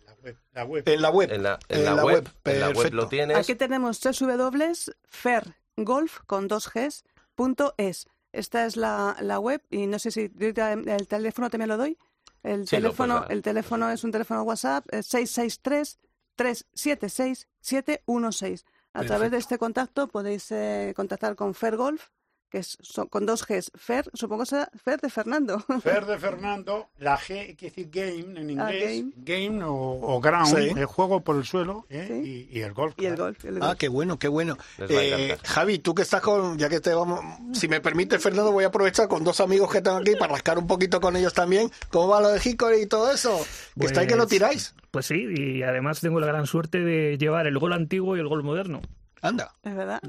La 0.54 0.66
web. 0.66 0.88
En 0.88 1.02
la 1.02 1.10
web. 1.10 1.32
En 1.32 1.42
la, 1.44 1.58
en 1.68 1.84
la 1.84 2.06
web, 2.06 2.30
en 2.46 2.60
la 2.60 2.68
web 2.68 2.76
perfecto. 2.76 2.96
lo 2.96 3.08
tienes. 3.08 3.38
Aquí 3.38 3.56
tenemos 3.56 4.00
www.fergolf 4.02 6.20
con 6.28 6.48
dos 6.48 6.70
Gs, 6.72 7.04
punto 7.36 7.74
es. 7.78 8.08
Esta 8.34 8.66
es 8.66 8.78
la, 8.78 9.16
la 9.20 9.40
web 9.40 9.62
y 9.70 9.88
no 9.88 10.00
sé 10.00 10.12
si 10.12 10.32
ahorita 10.40 10.74
el 10.74 11.08
teléfono 11.08 11.50
también 11.50 11.70
lo 11.70 11.78
doy. 11.78 11.98
El 12.44 12.68
Sí, 12.68 12.78
teléfono, 12.78 13.26
el 13.30 13.42
teléfono 13.42 13.90
es 13.92 14.04
un 14.04 14.12
teléfono 14.12 14.44
WhatsApp, 14.44 14.86
es 14.92 15.06
663 15.08 16.00
376 16.36 17.48
716. 17.60 18.66
A 18.94 19.04
través 19.04 19.32
de 19.32 19.38
este 19.38 19.58
contacto 19.58 20.08
podéis 20.08 20.52
eh, 20.52 20.94
contactar 20.96 21.36
con 21.36 21.54
Fergolf, 21.54 22.10
que 22.52 22.58
es 22.60 22.78
so- 22.82 23.08
con 23.08 23.26
dos 23.26 23.46
Gs. 23.48 23.72
Fer, 23.76 24.10
supongo 24.14 24.44
que 24.44 24.50
será 24.50 24.70
Fer 24.84 25.00
de 25.00 25.10
Fernando. 25.10 25.60
Fer 25.82 26.06
de 26.06 26.18
Fernando, 26.20 26.90
la 27.00 27.18
G 27.18 27.56
quiere 27.56 27.74
decir 27.76 27.90
game 27.90 28.40
en 28.40 28.60
Ah, 28.60 28.72
inglés, 28.74 29.04
game. 29.24 29.50
game, 29.50 29.64
o, 29.64 29.74
o 30.16 30.20
ground, 30.20 30.48
Sí. 30.58 30.70
el 30.78 30.86
juego 30.86 31.22
por 31.22 31.38
el 31.38 31.46
suelo 31.46 31.86
¿eh? 31.90 32.22
y, 32.52 32.60
y 32.60 32.62
el 32.62 32.74
golf. 32.74 32.94
y 32.98 33.06
el 33.06 33.16
golf. 33.16 33.44
el 33.46 33.64
Ah, 33.64 33.76
qué 33.80 33.88
bueno, 33.88 34.20
qué 34.20 34.28
bueno. 34.28 34.58
Eh. 34.80 35.38
Javi, 35.46 35.80
tú 35.80 35.96
que 35.96 36.02
estás 36.02 36.22
con, 36.22 36.58
ya 36.60 36.68
que 36.70 36.80
te 36.82 36.94
vamos, 36.94 37.22
si 37.54 37.68
me 37.70 37.80
permite 37.80 38.20
Fernando, 38.20 38.52
voy 38.52 38.66
a 38.66 38.68
aprovechar 38.68 39.08
con 39.08 39.24
dos 39.24 39.40
amigos 39.40 39.72
que 39.72 39.82
tengo 39.82 39.98
aquí 39.98 40.12
para 40.20 40.34
rascar 40.34 40.58
un 40.60 40.68
poquito 40.68 41.00
con 41.00 41.16
ellos 41.16 41.34
también. 41.34 41.72
¿Cómo 41.90 42.10
va 42.10 42.20
lo 42.22 42.30
de 42.30 42.42
Hickory 42.44 42.82
y 42.82 42.86
todo 42.88 43.12
eso? 43.12 43.40
Que 43.80 43.86
está 43.86 44.02
ahí 44.02 44.08
que 44.08 44.16
lo 44.16 44.24
Pues- 44.24 44.30
tiráis. 44.30 44.76
Pues 44.92 45.06
sí, 45.06 45.26
y 45.38 45.64
además 45.64 46.02
tengo 46.02 46.20
la 46.20 46.28
gran 46.28 46.46
suerte 46.48 46.80
de 46.82 47.18
llevar 47.18 47.48
el 47.48 47.58
gol 47.58 47.72
antiguo 47.72 48.18
y 48.18 48.20
el 48.20 48.28
gol 48.28 48.44
moderno. 48.44 48.82
Anda. 49.22 49.54
Es 49.64 49.76
verdad. 49.76 50.02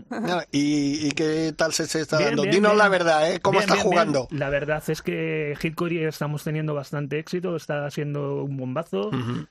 ¿Y, 0.50 1.06
y 1.06 1.10
qué 1.12 1.52
tal 1.56 1.72
se, 1.72 1.86
se 1.86 2.00
está 2.00 2.16
Bien, 2.18 2.30
dando? 2.30 2.42
bien, 2.42 2.54
Dinos 2.54 2.70
bien. 2.72 2.78
la 2.78 2.88
verdad, 2.88 3.30
¿eh? 3.30 3.40
¿Cómo 3.40 3.58
Bien, 3.58 3.62
está 3.64 3.74
bien, 3.74 3.84
bien. 3.84 3.92
jugando? 3.92 4.28
La 4.30 4.48
verdad 4.48 4.82
es 4.88 5.02
que 5.02 5.54
Hickory 5.62 6.04
estamos 6.04 6.42
teniendo 6.44 6.74
bastante 6.74 7.18
éxito, 7.18 7.54
está 7.56 7.90
siendo 7.90 8.42
un 8.44 8.56
bombazo. 8.56 9.10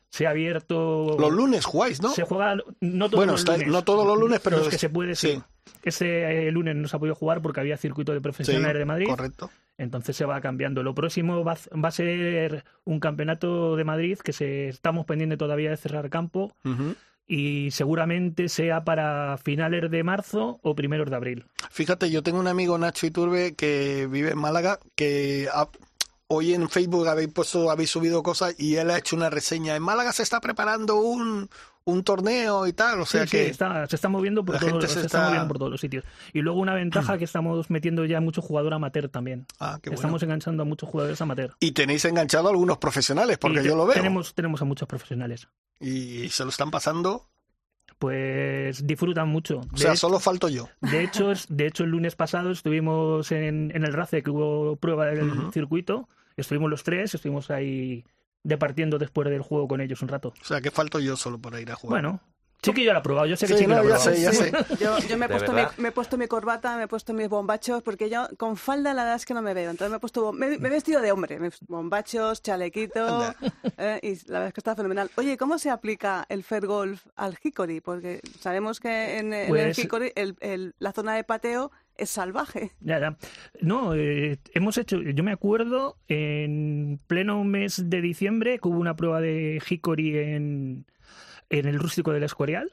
Se 0.09 0.26
ha 0.28 0.32
abierto. 0.32 1.16
Los 1.20 1.32
lunes 1.32 1.66
jugáis, 1.66 2.01
¿no? 2.01 2.09
Se 2.09 2.24
juega 2.24 2.55
no 2.82 3.05
todos 3.09 3.20
Bueno, 3.20 3.34
los 3.34 3.41
está- 3.41 3.53
lunes. 3.53 3.68
no 3.68 3.84
todos 3.84 4.07
los 4.07 4.18
lunes, 4.20 4.39
pero 4.43 4.57
los 4.57 4.68
es- 4.68 4.72
que 4.74 4.80
se 4.80 4.89
puede, 4.89 5.16
sí. 5.16 5.34
sí. 5.36 5.43
Ese 5.84 6.47
eh, 6.47 6.51
lunes 6.51 6.76
no 6.76 6.88
se 6.88 6.95
ha 6.95 6.99
podido 6.99 7.16
jugar 7.16 7.41
porque 7.41 7.59
había 7.59 7.78
circuito 7.78 8.14
de 8.14 8.22
profesionales 8.22 8.74
Sí, 8.74 8.80
de 8.80 8.86
Madrid. 8.86 9.05
correcto. 9.07 9.49
Entonces 9.78 10.16
se 10.16 10.26
va 10.26 10.41
cambiando. 10.41 10.84
Lo 10.84 10.93
próximo 10.93 11.43
va, 11.43 11.53
a- 11.53 11.78
va 11.80 11.88
a 11.89 11.91
ser 11.91 12.64
un 12.84 12.99
campeonato 12.99 13.76
de 13.76 13.84
Madrid 13.84 14.18
que 14.24 14.34
se, 14.34 14.70
estamos 14.70 15.05
pendientes 15.05 15.38
todavía 15.39 15.70
de 15.72 15.78
cerrar 15.78 16.09
campo 16.09 16.53
Ujú. 16.66 16.95
Y 17.34 17.72
seguramente 17.72 18.50
sea 18.50 18.84
para 18.84 19.38
finales 19.38 19.90
de 19.90 20.04
marzo 20.04 20.60
o 20.64 20.76
primeros 20.76 21.10
de 21.10 21.16
abril. 21.16 21.46
Fíjate, 21.70 22.12
yo 22.12 22.24
tengo 22.24 22.40
un 22.42 22.48
amigo 22.48 22.78
Nacho 22.78 23.06
Iturbe 23.08 23.56
que 23.56 24.06
vive 24.12 24.32
en 24.32 24.38
Málaga, 24.38 24.80
que 24.96 25.48
ha- 25.54 25.70
hoy 26.28 26.54
en 26.54 26.70
Facebook 26.70 27.08
habéis 27.08 27.30
puesto, 27.30 27.72
habéis 27.72 27.90
subido 27.90 28.22
cosas 28.22 28.54
y 28.60 28.76
él 28.76 28.92
ha 28.92 28.98
hecho 28.98 29.16
una 29.16 29.30
reseña. 29.30 29.78
En 29.78 29.84
Málaga 29.84 30.12
se 30.12 30.24
está 30.24 30.42
preparando 30.42 30.98
un, 30.98 31.50
un 31.86 32.04
torneo 32.04 32.68
y 32.68 32.74
tal, 32.74 33.00
o 33.00 33.06
sea 33.06 33.22
Sí, 33.24 33.30
sí, 33.30 33.38
que 33.38 33.48
está- 33.50 33.88
se 33.88 33.96
está 33.96 34.10
moviendo 34.10 34.44
por 34.44 34.60
todos, 34.60 34.84
se 34.84 34.90
se 34.90 34.94
está 35.06 35.06
está- 35.06 35.24
moviendo 35.28 35.48
por 35.48 35.58
todos 35.58 35.72
los 35.72 35.80
sitios. 35.80 36.04
Y 36.34 36.42
luego 36.42 36.60
una 36.60 36.74
ventaja 36.76 37.18
que 37.18 37.24
estamos 37.24 37.70
metiendo 37.70 38.04
ya 38.04 38.20
mucho 38.20 38.42
jugador 38.42 38.74
amateur 38.74 39.08
también. 39.08 39.46
Ah, 39.58 39.80
qué 39.82 39.90
bueno. 39.90 39.96
Estamos 40.02 40.22
enganchando 40.24 40.64
a 40.64 40.66
muchos 40.66 40.90
jugadores 40.90 41.22
amateur. 41.22 41.56
y 41.62 41.72
tenéis 41.72 42.04
enganchado 42.04 42.48
a 42.48 42.52
algunos 42.52 42.78
profesionales, 42.78 43.38
porque 43.38 43.62
te- 43.62 43.68
yo 43.68 43.78
lo 43.78 43.86
veo. 43.86 43.96
Tenemos, 43.96 44.34
tenemos 44.36 44.62
a 44.62 44.66
muchos 44.66 44.86
profesionales. 44.88 45.48
Y 45.82 46.30
se 46.30 46.44
lo 46.44 46.50
están 46.50 46.70
pasando, 46.72 47.28
Pues 48.00 48.86
disfrutan 48.88 49.28
mucho. 49.30 49.60
o 49.60 49.66
De 49.74 49.78
sea, 49.78 49.92
hecho- 49.92 50.02
solo 50.08 50.20
falto 50.20 50.50
yo. 50.50 50.70
De 50.82 51.04
hecho, 51.04 51.32
de 51.50 51.68
hecho, 51.68 51.84
el 51.84 51.92
lunes 51.92 52.16
pasado 52.16 52.52
estuvimos 52.52 53.32
en, 53.32 53.72
en 53.76 53.84
el 53.84 53.94
RACE, 53.94 54.24
que 54.24 54.30
hubo 54.32 54.76
prueba 54.78 55.06
del 55.08 55.52
circuito. 55.54 56.10
Estuvimos 56.36 56.70
los 56.70 56.84
tres, 56.84 57.14
estuvimos 57.14 57.52
ahí 57.52 58.04
departiendo 58.44 58.98
después 58.98 59.30
del 59.30 59.42
juego 59.42 59.68
con 59.68 59.82
ellos 59.82 60.02
un 60.02 60.08
rato. 60.08 60.34
O 60.42 60.44
sea, 60.46 60.62
que 60.62 60.72
falto 60.72 61.00
yo 61.00 61.16
solo 61.16 61.38
para 61.40 61.62
ir 61.62 61.70
a 61.72 61.76
jugar. 61.76 62.02
Bueno, 62.02 62.22
sí 62.64 62.74
que 62.74 62.84
yo 62.84 62.93
lo 62.93 62.99
he 62.99 63.01
probado, 63.01 63.26
yo 63.28 63.36
sé 63.38 63.47
que 63.47 63.53
Sí, 63.53 63.59
sí 63.59 63.66
que 63.66 63.70
no, 63.74 63.82
lo 63.82 63.82
he 63.82 63.91
ya 63.91 63.95
probado. 63.95 64.16
sé, 64.16 64.22
ya 64.22 64.34
sé. 64.34 64.51
Yo, 64.84 64.97
yo 64.99 65.18
me, 65.18 65.26
he 65.26 65.28
¿De 65.28 65.34
puesto 65.36 65.51
mi, 65.53 65.62
me 65.78 65.89
he 65.89 65.91
puesto 65.91 66.18
mi 66.18 66.28
corbata, 66.28 66.78
me 66.78 66.84
he 66.84 66.88
puesto 66.88 67.14
mis 67.14 67.28
bombachos, 67.30 67.82
porque 67.84 68.09
yo 68.09 68.28
con 68.38 68.55
falda 68.57 68.93
la 68.93 69.03
verdad 69.03 69.16
es 69.18 69.26
que 69.26 69.34
no 69.34 69.41
me 69.41 69.53
veo. 69.53 69.72
Entonces 69.72 69.89
me 69.91 69.97
he 69.97 69.99
puesto, 69.99 70.32
me, 70.32 70.57
me 70.59 70.68
he 70.68 70.72
vestido 70.72 71.01
de 71.01 71.12
hombre, 71.12 71.39
me 71.39 71.47
he 71.47 71.49
puesto 71.49 71.66
bombachos, 71.68 72.41
chalequito, 72.43 73.34
eh, 73.78 73.99
y 74.03 74.16
la 74.32 74.39
verdad 74.39 74.47
es 74.49 74.53
que 74.53 74.59
está 74.59 74.76
fenomenal. 74.76 75.09
Oye, 75.16 75.38
¿cómo 75.38 75.57
se 75.57 75.70
aplica 75.70 76.26
el 76.30 76.43
fair 76.43 76.66
golf 76.68 77.05
al 77.16 77.38
hickory? 77.43 77.82
Porque 77.82 78.22
sabemos 78.39 78.80
que 78.80 79.18
en, 79.18 79.28
en 79.34 79.41
el 79.43 79.47
Pues- 79.49 79.80
hickory 79.80 80.12
el- 80.16 80.36
el- 80.39 80.76
la 80.80 80.91
zona 80.91 81.16
de 81.16 81.24
pateo 81.24 81.72
es 81.97 82.09
salvaje. 82.09 82.72
Ya, 82.80 82.99
ya. 82.99 83.18
No, 83.59 83.93
eh, 83.95 84.39
hemos 84.53 84.78
hecho, 84.78 85.01
yo 85.01 85.24
me 85.24 85.32
acuerdo, 85.32 85.97
en 86.07 86.99
pleno 87.07 87.43
mes 87.43 87.89
de 87.89 88.01
diciembre 88.01 88.59
que 88.59 88.68
hubo 88.68 88.80
una 88.80 88.95
prueba 88.95 89.20
de 89.22 89.62
Hickory 89.68 90.18
en, 90.18 90.86
en 91.52 91.68
el 91.68 91.78
rústico 91.80 92.12
del 92.12 92.24
Escorial 92.24 92.72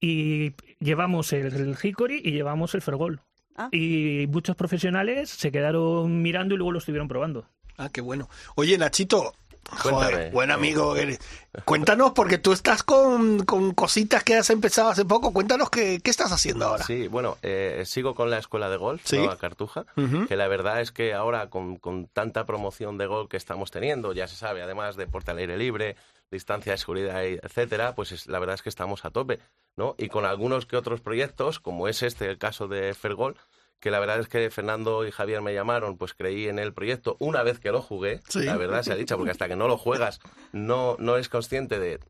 y 0.00 0.52
llevamos 0.80 1.32
el, 1.32 1.46
el 1.54 1.76
Hickory 1.82 2.20
y 2.24 2.32
llevamos 2.32 2.74
el 2.74 2.82
Fergol. 2.82 3.20
Ah. 3.56 3.68
Y 3.72 4.26
muchos 4.28 4.54
profesionales 4.56 5.30
se 5.30 5.50
quedaron 5.50 6.22
mirando 6.22 6.54
y 6.54 6.58
luego 6.58 6.72
lo 6.72 6.78
estuvieron 6.78 7.08
probando. 7.08 7.46
Ah, 7.76 7.88
qué 7.92 8.00
bueno. 8.00 8.28
Oye, 8.54 8.78
Nachito, 8.78 9.34
joder, 9.68 10.10
Cuéntame. 10.10 10.30
buen 10.30 10.50
amigo 10.52 10.94
eres. 10.96 11.18
Cuéntanos, 11.64 12.12
porque 12.12 12.38
tú 12.38 12.52
estás 12.52 12.84
con, 12.84 13.44
con 13.44 13.72
cositas 13.74 14.22
que 14.22 14.36
has 14.36 14.50
empezado 14.50 14.90
hace 14.90 15.04
poco. 15.04 15.32
Cuéntanos 15.32 15.70
qué, 15.70 15.98
qué 16.02 16.10
estás 16.10 16.30
haciendo 16.30 16.66
ahora. 16.66 16.84
Sí, 16.84 17.08
bueno, 17.08 17.36
eh, 17.42 17.82
sigo 17.84 18.14
con 18.14 18.30
la 18.30 18.38
escuela 18.38 18.68
de 18.70 18.76
golf, 18.76 19.02
Sí. 19.04 19.16
Nueva 19.18 19.38
Cartuja, 19.38 19.86
que 20.28 20.36
la 20.36 20.46
verdad 20.46 20.80
es 20.80 20.92
que 20.92 21.14
ahora 21.14 21.50
con, 21.50 21.76
con 21.78 22.06
tanta 22.06 22.46
promoción 22.46 22.96
de 22.98 23.06
golf 23.06 23.28
que 23.28 23.36
estamos 23.36 23.72
teniendo, 23.72 24.12
ya 24.12 24.28
se 24.28 24.36
sabe, 24.36 24.62
además 24.62 24.94
deporte 24.94 25.32
al 25.32 25.38
aire 25.38 25.56
libre, 25.58 25.96
distancia 26.30 26.72
de 26.72 26.78
seguridad, 26.78 27.24
etcétera, 27.24 27.94
pues 27.94 28.12
es- 28.12 28.26
la 28.26 28.38
verdad 28.38 28.54
es 28.54 28.62
que 28.62 28.68
estamos 28.68 29.04
a 29.04 29.10
tope, 29.10 29.38
¿no? 29.76 29.94
Y 29.98 30.08
con 30.08 30.24
algunos 30.26 30.66
que 30.66 30.76
otros 30.76 31.00
proyectos, 31.00 31.60
como 31.60 31.88
es 31.88 32.02
este, 32.02 32.26
el 32.30 32.38
caso 32.38 32.68
de 32.68 32.92
Fergol, 32.94 33.36
que 33.80 33.90
la 33.90 34.00
verdad 34.00 34.18
es 34.18 34.28
que 34.28 34.50
Fernando 34.50 35.06
y 35.06 35.10
Javier 35.12 35.40
me 35.40 35.54
llamaron, 35.54 35.96
pues 35.96 36.12
creí 36.14 36.48
en 36.48 36.58
el 36.58 36.72
proyecto 36.74 37.16
una 37.20 37.42
vez 37.44 37.60
que 37.60 37.70
lo 37.70 37.80
jugué, 37.80 38.20
Sí. 38.28 38.42
la 38.44 38.56
verdad 38.56 38.82
se 38.82 38.92
ha 38.92 38.96
dicho, 38.96 39.16
porque 39.16 39.30
hasta 39.30 39.46
que 39.48 39.56
no 39.56 39.68
lo 39.68 39.78
juegas 39.78 40.20
no, 40.52 40.96
no 40.98 41.16
es 41.16 41.28
consciente 41.28 41.78
de, 41.78 42.00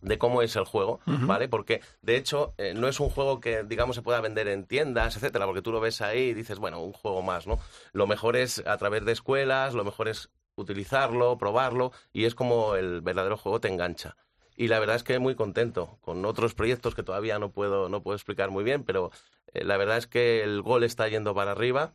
de 0.00 0.18
cómo 0.18 0.42
es 0.42 0.56
el 0.56 0.64
juego. 0.64 1.00
¿vale? 1.06 1.48
Porque, 1.48 1.80
de 2.02 2.16
hecho, 2.16 2.52
eh, 2.58 2.74
no 2.74 2.88
es 2.88 2.98
un 3.00 3.08
juego 3.10 3.40
que, 3.40 3.62
digamos, 3.62 3.94
se 3.96 4.02
pueda 4.02 4.20
vender 4.20 4.48
en 4.48 4.66
tiendas, 4.66 5.16
etcétera, 5.16 5.46
porque 5.46 5.62
tú 5.62 5.70
lo 5.72 5.80
ves 5.80 6.00
ahí 6.02 6.30
y 6.30 6.34
dices, 6.34 6.58
bueno, 6.58 6.82
un 6.82 6.92
juego 6.92 7.22
más, 7.22 7.46
¿no? 7.46 7.58
Lo 7.92 8.06
mejor 8.08 8.36
es 8.36 8.62
a 8.66 8.76
través 8.76 9.04
de 9.04 9.12
escuelas, 9.12 9.72
lo 9.72 9.84
mejor 9.84 10.08
es 10.08 10.28
utilizarlo, 10.56 11.38
probarlo, 11.38 11.92
y 12.12 12.24
es 12.24 12.34
como 12.34 12.76
el 12.76 13.00
verdadero 13.00 13.36
juego 13.36 13.60
te 13.60 13.68
engancha. 13.68 14.16
Y 14.56 14.68
la 14.68 14.78
verdad 14.78 14.96
es 14.96 15.02
que 15.02 15.18
muy 15.18 15.34
contento 15.34 15.98
con 16.00 16.24
otros 16.24 16.54
proyectos 16.54 16.94
que 16.94 17.02
todavía 17.02 17.38
no 17.38 17.50
puedo, 17.50 17.88
no 17.88 18.02
puedo 18.02 18.14
explicar 18.16 18.50
muy 18.50 18.64
bien, 18.64 18.84
pero 18.84 19.10
eh, 19.52 19.64
la 19.64 19.76
verdad 19.76 19.98
es 19.98 20.06
que 20.06 20.42
el 20.42 20.62
gol 20.62 20.84
está 20.84 21.08
yendo 21.08 21.34
para 21.34 21.52
arriba 21.52 21.94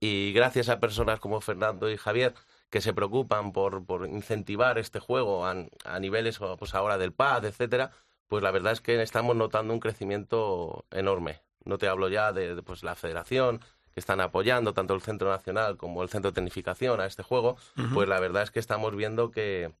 y 0.00 0.32
gracias 0.32 0.68
a 0.68 0.80
personas 0.80 1.20
como 1.20 1.40
Fernando 1.40 1.90
y 1.90 1.96
Javier 1.96 2.34
que 2.70 2.80
se 2.80 2.92
preocupan 2.92 3.52
por, 3.52 3.86
por 3.86 4.08
incentivar 4.08 4.78
este 4.78 5.00
juego 5.00 5.46
a, 5.46 5.54
a 5.84 6.00
niveles 6.00 6.40
pues 6.58 6.74
ahora 6.74 6.98
del 6.98 7.12
pad, 7.12 7.44
etcétera, 7.44 7.92
pues 8.26 8.42
la 8.42 8.50
verdad 8.50 8.72
es 8.72 8.80
que 8.80 9.00
estamos 9.02 9.36
notando 9.36 9.72
un 9.72 9.80
crecimiento 9.80 10.84
enorme. 10.90 11.42
No 11.64 11.78
te 11.78 11.88
hablo 11.88 12.08
ya 12.08 12.32
de, 12.32 12.54
de, 12.56 12.62
pues 12.62 12.82
la 12.82 12.94
federación 12.94 13.60
que 13.96 14.00
están 14.00 14.20
apoyando 14.20 14.74
tanto 14.74 14.92
el 14.94 15.00
Centro 15.00 15.30
Nacional 15.30 15.78
como 15.78 16.02
el 16.02 16.10
Centro 16.10 16.30
de 16.30 16.34
Tecnificación 16.34 17.00
a 17.00 17.06
este 17.06 17.22
juego, 17.22 17.56
Ujú. 17.78 17.94
pues 17.94 18.06
la 18.10 18.20
verdad 18.20 18.42
es 18.42 18.50
que 18.50 18.60
estamos 18.60 18.94
viendo 18.94 19.30
que, 19.30 19.72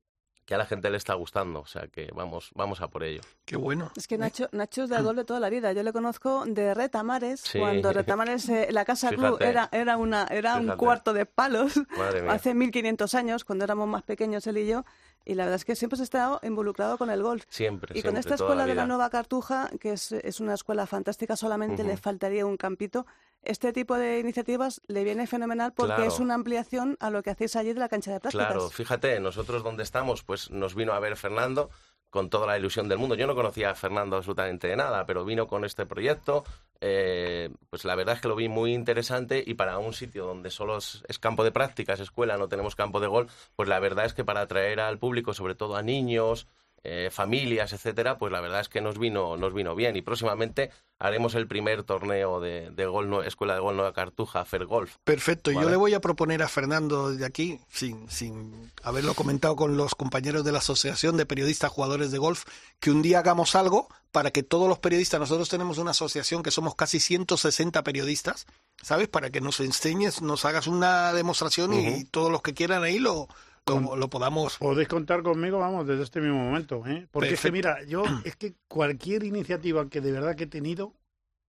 que 0.46 0.54
a 0.54 0.58
la 0.58 0.64
gente 0.64 0.88
le 0.88 0.96
está 0.96 1.12
gustando, 1.12 1.60
o 1.60 1.66
sea 1.66 1.88
que 1.88 2.08
vamos, 2.14 2.48
vamos 2.54 2.80
a 2.80 2.88
por 2.88 3.04
ello. 3.04 3.20
Qué 3.44 3.56
bueno. 3.56 3.92
Es 3.94 4.08
que 4.08 4.16
Nacho, 4.16 4.48
Nacho 4.52 4.84
es 4.84 4.88
del 4.88 5.02
gol 5.02 5.16
de 5.16 5.24
toda 5.26 5.38
la 5.38 5.50
vida. 5.50 5.74
Yo 5.74 5.82
le 5.82 5.92
conozco 5.92 6.44
de 6.46 6.72
Retamares, 6.72 7.40
Sí. 7.42 7.58
cuando 7.58 7.92
Retamares, 7.92 8.48
eh, 8.48 8.68
la 8.70 8.86
Casa 8.86 9.10
Club 9.10 9.36
Fíjate. 9.36 9.48
era, 9.50 9.68
era, 9.70 9.98
una, 9.98 10.26
era 10.30 10.56
un 10.56 10.68
cuarto 10.78 11.12
de 11.12 11.26
palos 11.26 11.74
Madre 11.98 12.22
mía. 12.22 12.32
hace 12.32 12.54
1500 12.54 13.14
años, 13.14 13.44
cuando 13.44 13.66
éramos 13.66 13.86
más 13.86 14.02
pequeños 14.02 14.46
él 14.46 14.56
y 14.56 14.66
yo. 14.66 14.86
Y 15.26 15.34
la 15.34 15.44
verdad 15.44 15.56
es 15.56 15.64
que 15.64 15.74
siempre 15.76 15.96
has 15.96 16.00
estado 16.02 16.38
involucrado 16.44 16.96
con 16.96 17.10
el 17.10 17.22
golf. 17.22 17.44
Siempre, 17.48 17.98
Y 17.98 18.02
con 18.02 18.16
esta 18.16 18.36
escuela 18.36 18.62
la 18.62 18.66
de 18.66 18.74
la. 18.76 18.86
Nueva 18.86 19.10
Cartuja, 19.10 19.68
que 19.80 19.92
es, 19.92 20.12
es 20.12 20.38
una 20.40 20.54
escuela 20.54 20.86
fantástica, 20.86 21.36
solamente 21.36 21.82
le 21.84 21.96
faltaría 21.96 22.46
un 22.46 22.56
campito. 22.56 23.06
Este 23.42 23.72
tipo 23.72 23.96
de 23.96 24.20
iniciativas 24.20 24.80
le 24.86 25.02
viene 25.04 25.26
fenomenal 25.26 25.72
porque 25.72 25.94
Claro. 25.96 26.04
es 26.08 26.20
una 26.20 26.34
ampliación 26.34 26.96
a 27.00 27.10
lo 27.10 27.22
que 27.22 27.30
hacéis 27.30 27.56
allí 27.56 27.72
de 27.72 27.80
la 27.80 27.88
cancha 27.88 28.12
de 28.12 28.20
prácticas. 28.20 28.46
Claro, 28.46 28.70
fíjate, 28.70 29.18
nosotros 29.20 29.62
donde 29.64 29.82
estamos, 29.82 30.22
pues 30.22 30.50
nos 30.50 30.74
vino 30.74 30.92
a 30.92 31.00
ver 31.00 31.16
Fernando 31.16 31.70
con 32.10 32.30
toda 32.30 32.46
la 32.46 32.56
ilusión 32.56 32.88
del 32.88 32.98
mundo. 32.98 33.14
Yo 33.16 33.26
no 33.26 33.34
conocía 33.34 33.70
a 33.70 33.74
Fernando 33.74 34.16
absolutamente 34.16 34.68
de 34.68 34.76
nada, 34.76 35.04
pero 35.06 35.24
vino 35.24 35.46
con 35.48 35.64
este 35.64 35.86
proyecto. 35.86 36.44
Eh, 36.80 37.50
pues 37.70 37.84
la 37.84 37.94
verdad 37.94 38.16
es 38.16 38.20
que 38.20 38.28
lo 38.28 38.36
vi 38.36 38.48
muy 38.48 38.74
interesante 38.74 39.42
y 39.46 39.54
para 39.54 39.78
un 39.78 39.92
sitio 39.92 40.26
donde 40.26 40.50
solo 40.50 40.78
es, 40.78 41.02
es 41.08 41.18
campo 41.18 41.44
de 41.44 41.52
prácticas, 41.52 42.00
escuela, 42.00 42.36
no 42.36 42.48
tenemos 42.48 42.76
campo 42.76 43.00
de 43.00 43.06
gol, 43.06 43.28
pues 43.54 43.68
la 43.68 43.80
verdad 43.80 44.04
es 44.06 44.14
que 44.14 44.24
para 44.24 44.42
atraer 44.42 44.80
al 44.80 44.98
público, 44.98 45.34
sobre 45.34 45.54
todo 45.54 45.76
a 45.76 45.82
niños, 45.82 46.46
eh, 46.84 47.10
familias, 47.12 47.72
etcétera, 47.72 48.16
pues 48.18 48.30
la 48.32 48.40
verdad 48.40 48.60
es 48.60 48.68
que 48.68 48.80
nos 48.80 48.98
vino, 48.98 49.36
nos 49.36 49.52
vino 49.52 49.74
bien. 49.74 49.96
Y 49.96 50.02
próximamente 50.02 50.70
haremos 50.98 51.34
el 51.34 51.46
primer 51.48 51.82
torneo 51.82 52.40
de, 52.40 52.70
de 52.70 52.86
gol, 52.86 53.08
Nue- 53.10 53.26
Escuela 53.26 53.54
de 53.54 53.60
Gol 53.60 53.76
Nueva 53.76 53.92
Cartuja, 53.92 54.44
Fer 54.44 54.64
Golf. 54.66 54.96
Perfecto, 55.04 55.50
yo 55.50 55.58
Vale. 55.58 55.70
le 55.72 55.76
voy 55.76 55.94
a 55.94 56.00
proponer 56.00 56.42
a 56.42 56.48
Fernando 56.48 57.10
de 57.10 57.26
aquí, 57.26 57.58
sin, 57.68 58.08
sin 58.10 58.72
haberlo 58.82 59.14
comentado 59.14 59.56
con 59.56 59.76
los 59.76 59.94
compañeros 59.94 60.44
de 60.44 60.52
la 60.52 60.58
Asociación 60.58 61.16
de 61.16 61.26
Periodistas 61.26 61.70
Jugadores 61.72 62.12
de 62.12 62.18
Golf, 62.18 62.44
que 62.80 62.90
un 62.90 63.02
día 63.02 63.18
hagamos 63.18 63.56
algo 63.56 63.88
para 64.12 64.30
que 64.30 64.42
todos 64.42 64.68
los 64.68 64.78
periodistas, 64.78 65.20
nosotros 65.20 65.48
tenemos 65.50 65.76
una 65.76 65.90
asociación 65.90 66.42
que 66.42 66.50
somos 66.50 66.74
casi 66.74 67.00
160 67.00 67.82
periodistas, 67.82 68.46
¿sabes? 68.80 69.08
Para 69.08 69.28
que 69.28 69.42
nos 69.42 69.60
enseñes, 69.60 70.22
nos 70.22 70.46
hagas 70.46 70.66
una 70.68 71.12
demostración 71.12 71.74
y, 71.74 72.04
todos 72.04 72.32
los 72.32 72.40
que 72.40 72.54
quieran 72.54 72.82
ahí 72.82 72.98
lo, 72.98 73.28
lo, 73.66 73.96
lo 73.96 74.08
podamos... 74.08 74.58
Podéis 74.58 74.88
contar 74.88 75.22
conmigo, 75.22 75.58
vamos, 75.58 75.86
desde 75.86 76.04
este 76.04 76.20
mismo 76.20 76.38
momento. 76.38 76.82
¿eh? 76.86 77.08
Porque 77.10 77.34
es 77.34 77.40
que, 77.40 77.50
mira, 77.52 77.82
yo, 77.84 78.04
es 78.24 78.36
que 78.36 78.54
cualquier 78.68 79.24
iniciativa 79.24 79.88
que 79.88 80.00
de 80.00 80.12
verdad 80.12 80.36
que 80.36 80.44
he 80.44 80.48
tenido, 80.48 80.92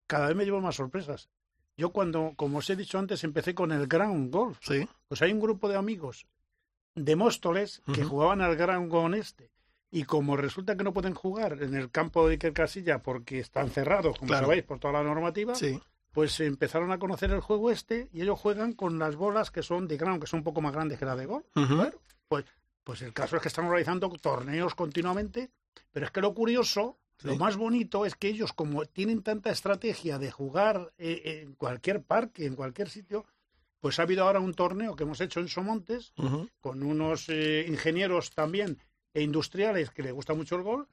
cada 0.07 0.27
vez 0.29 0.37
me 0.37 0.45
llevo 0.45 0.61
más 0.61 0.77
sorpresas. 0.77 1.29
Yo 1.77 1.91
cuando, 1.91 2.35
como 2.37 2.59
os 2.59 2.69
he 2.69 2.77
dicho 2.77 2.99
antes, 2.99 3.25
empecé 3.25 3.55
con 3.55 3.73
el 3.73 3.87
Ground 3.87 4.31
Golf. 4.33 4.59
Sí. 4.61 4.87
Pues 5.09 5.23
hay 5.23 5.33
un 5.33 5.41
grupo 5.41 5.69
de 5.69 5.77
amigos 5.77 6.27
de 6.95 7.17
Móstoles 7.17 7.83
que 7.95 8.05
jugaban 8.05 8.43
al 8.43 8.57
Ground 8.57 8.91
Golf 8.91 9.15
este. 9.17 9.51
Y 9.91 10.05
como 10.05 10.37
resulta 10.37 10.77
que 10.77 10.85
no 10.85 10.93
pueden 10.93 11.15
jugar 11.15 11.63
en 11.63 11.75
el 11.75 11.91
campo 11.91 12.27
de 12.27 12.35
Iker 12.35 12.53
Casilla 12.53 13.03
porque 13.03 13.39
están 13.39 13.71
cerrados, 13.71 14.19
como 14.19 14.29
Claro. 14.29 14.47
sabéis, 14.47 14.65
por 14.65 14.79
toda 14.79 14.93
la 14.95 15.03
normativa, 15.03 15.55
Sí. 15.55 15.81
Pues 16.13 16.39
empezaron 16.41 16.93
a 16.93 16.99
conocer 16.99 17.31
el 17.31 17.41
juego 17.41 17.71
este 17.71 18.09
y 18.13 18.23
ellos 18.23 18.39
juegan 18.39 18.73
con 18.75 18.99
las 18.99 19.17
bolas 19.17 19.51
que 19.51 19.63
son 19.63 19.89
de 19.89 19.97
ground, 19.97 20.21
que 20.21 20.27
son 20.27 20.39
un 20.41 20.45
poco 20.45 20.61
más 20.61 20.73
grandes 20.73 20.99
que 20.99 21.05
la 21.05 21.17
de 21.17 21.27
gol. 21.27 21.45
Pues, 22.29 22.45
pues 22.85 23.03
el 23.03 23.13
caso 23.13 23.37
es 23.37 23.43
que 23.43 23.49
están 23.49 23.69
realizando 23.69 24.09
torneos 24.11 24.75
continuamente, 24.75 25.51
pero 25.91 26.07
es 26.07 26.13
que 26.13 26.21
lo 26.21 26.35
curioso, 26.35 26.99
lo 27.23 27.37
más 27.37 27.57
bonito 27.57 28.05
es 28.05 28.15
que 28.17 28.29
ellos, 28.29 28.53
como 28.53 28.85
tienen 28.87 29.23
tanta 29.23 29.51
estrategia 29.51 30.19
de 30.19 30.31
jugar 30.31 30.93
eh, 30.99 31.43
en 31.45 31.55
cualquier 31.55 32.03
parque, 32.03 32.45
en 32.47 32.57
cualquier 32.57 32.89
sitio, 32.91 33.25
pues 33.81 33.99
ha 33.99 34.03
habido 34.03 34.25
ahora 34.25 34.41
un 34.41 34.55
torneo 34.55 34.95
que 34.97 35.05
hemos 35.05 35.21
hecho 35.21 35.41
en 35.41 35.49
Somontes 35.49 36.13
con 36.61 36.83
unos 36.83 37.29
eh, 37.29 37.65
ingenieros 37.69 38.31
también 38.33 38.79
e 39.15 39.23
industriales 39.23 39.91
que 39.91 40.03
les 40.03 40.13
gusta 40.13 40.35
mucho 40.35 40.57
el 40.57 40.63
gol 40.63 40.89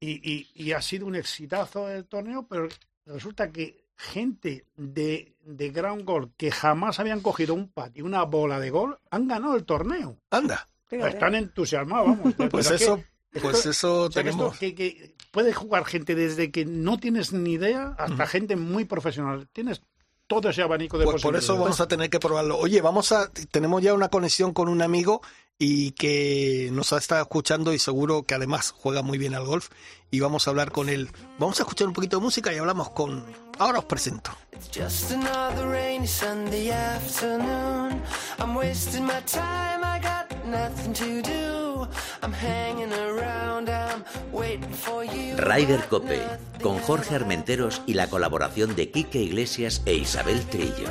y, 0.00 0.10
y- 0.30 0.50
y 0.54 0.72
ha 0.72 0.80
sido 0.82 1.06
un 1.06 1.16
exitazo 1.16 1.88
el 1.90 2.04
torneo, 2.06 2.46
pero 2.46 2.68
resulta 3.06 3.50
que 3.50 3.83
gente 3.96 4.66
de, 4.76 5.34
de 5.44 5.70
ground 5.70 6.04
gol 6.04 6.32
que 6.36 6.50
jamás 6.50 7.00
habían 7.00 7.20
cogido 7.20 7.54
un 7.54 7.68
pat 7.68 7.96
y 7.96 8.02
una 8.02 8.22
bola 8.24 8.58
de 8.60 8.70
gol 8.70 8.98
han 9.10 9.28
ganado 9.28 9.56
el 9.56 9.64
torneo. 9.64 10.16
Anda. 10.30 10.66
Fíjate. 10.86 11.10
Están 11.10 11.34
entusiasmados, 11.34 12.08
vamos. 12.08 12.34
Pues 12.36 12.50
Pero 12.50 12.58
es 12.60 12.68
que 12.68 12.74
eso, 12.74 12.94
esto- 13.32 13.40
pues 13.48 13.66
eso 13.66 14.02
o 14.02 14.10
sea, 14.12 14.22
que 14.22 14.28
esto 14.30 14.38
tenemos... 14.50 14.58
que, 14.58 14.74
que 14.74 15.14
puede 15.30 15.52
jugar 15.52 15.84
gente 15.84 16.14
desde 16.14 16.50
que 16.50 16.64
no 16.64 16.98
tienes 16.98 17.32
ni 17.32 17.52
idea 17.52 17.94
hasta 17.98 18.26
gente 18.26 18.56
muy 18.56 18.84
profesional. 18.84 19.48
Tienes 19.52 19.82
todo 20.26 20.48
ese 20.50 20.62
abanico 20.62 20.98
de 20.98 21.04
Pues 21.04 21.22
por 21.22 21.36
eso 21.36 21.58
vamos 21.58 21.80
a 21.80 21.88
tener 21.88 22.08
que 22.10 22.18
probarlo. 22.20 22.56
Oye, 22.58 22.80
vamos 22.80 23.12
a, 23.12 23.30
tenemos 23.50 23.82
ya 23.82 23.92
una 23.94 24.08
conexión 24.08 24.52
con 24.54 24.68
un 24.68 24.80
amigo 24.82 25.20
y 25.58 25.92
que 25.92 26.70
nos 26.72 26.92
ha 26.92 26.98
estado 26.98 27.22
escuchando 27.22 27.72
y 27.72 27.78
seguro 27.78 28.24
que 28.24 28.34
además 28.34 28.74
juega 28.76 29.02
muy 29.02 29.18
bien 29.18 29.34
al 29.34 29.46
golf 29.46 29.68
y 30.10 30.20
vamos 30.20 30.46
a 30.46 30.50
hablar 30.50 30.72
con 30.72 30.88
él. 30.88 31.10
Vamos 31.38 31.58
a 31.58 31.62
escuchar 31.62 31.88
un 31.88 31.94
poquito 31.94 32.18
de 32.18 32.22
música 32.22 32.52
y 32.52 32.58
hablamos 32.58 32.90
con... 32.90 33.24
Ahora 33.58 33.78
os 33.78 33.84
presento. 33.84 34.32
Just 34.72 35.12
another 35.12 35.68
rainy 35.68 36.06
Sunday 36.06 36.70
afternoon. 36.70 38.02
I'm 38.38 38.56
wasting 38.56 39.04
my 39.04 39.20
time, 39.26 39.82
I 39.82 40.00
got 40.00 40.44
nothing 40.46 40.92
to 40.94 41.22
do. 41.22 41.88
I'm 42.22 42.32
hanging 42.32 42.92
around, 42.92 43.68
I'm 43.68 44.04
waiting 44.32 44.72
for 44.72 45.04
you. 45.04 45.36
Ryder 45.36 45.86
Cope, 45.88 46.20
con 46.62 46.78
Jorge 46.80 47.14
Armenteros 47.14 47.82
y 47.86 47.94
la 47.94 48.08
colaboración 48.08 48.74
de 48.74 48.90
Quique 48.90 49.20
Iglesias 49.20 49.82
e 49.84 49.94
Isabel 49.94 50.44
Trillo. 50.46 50.88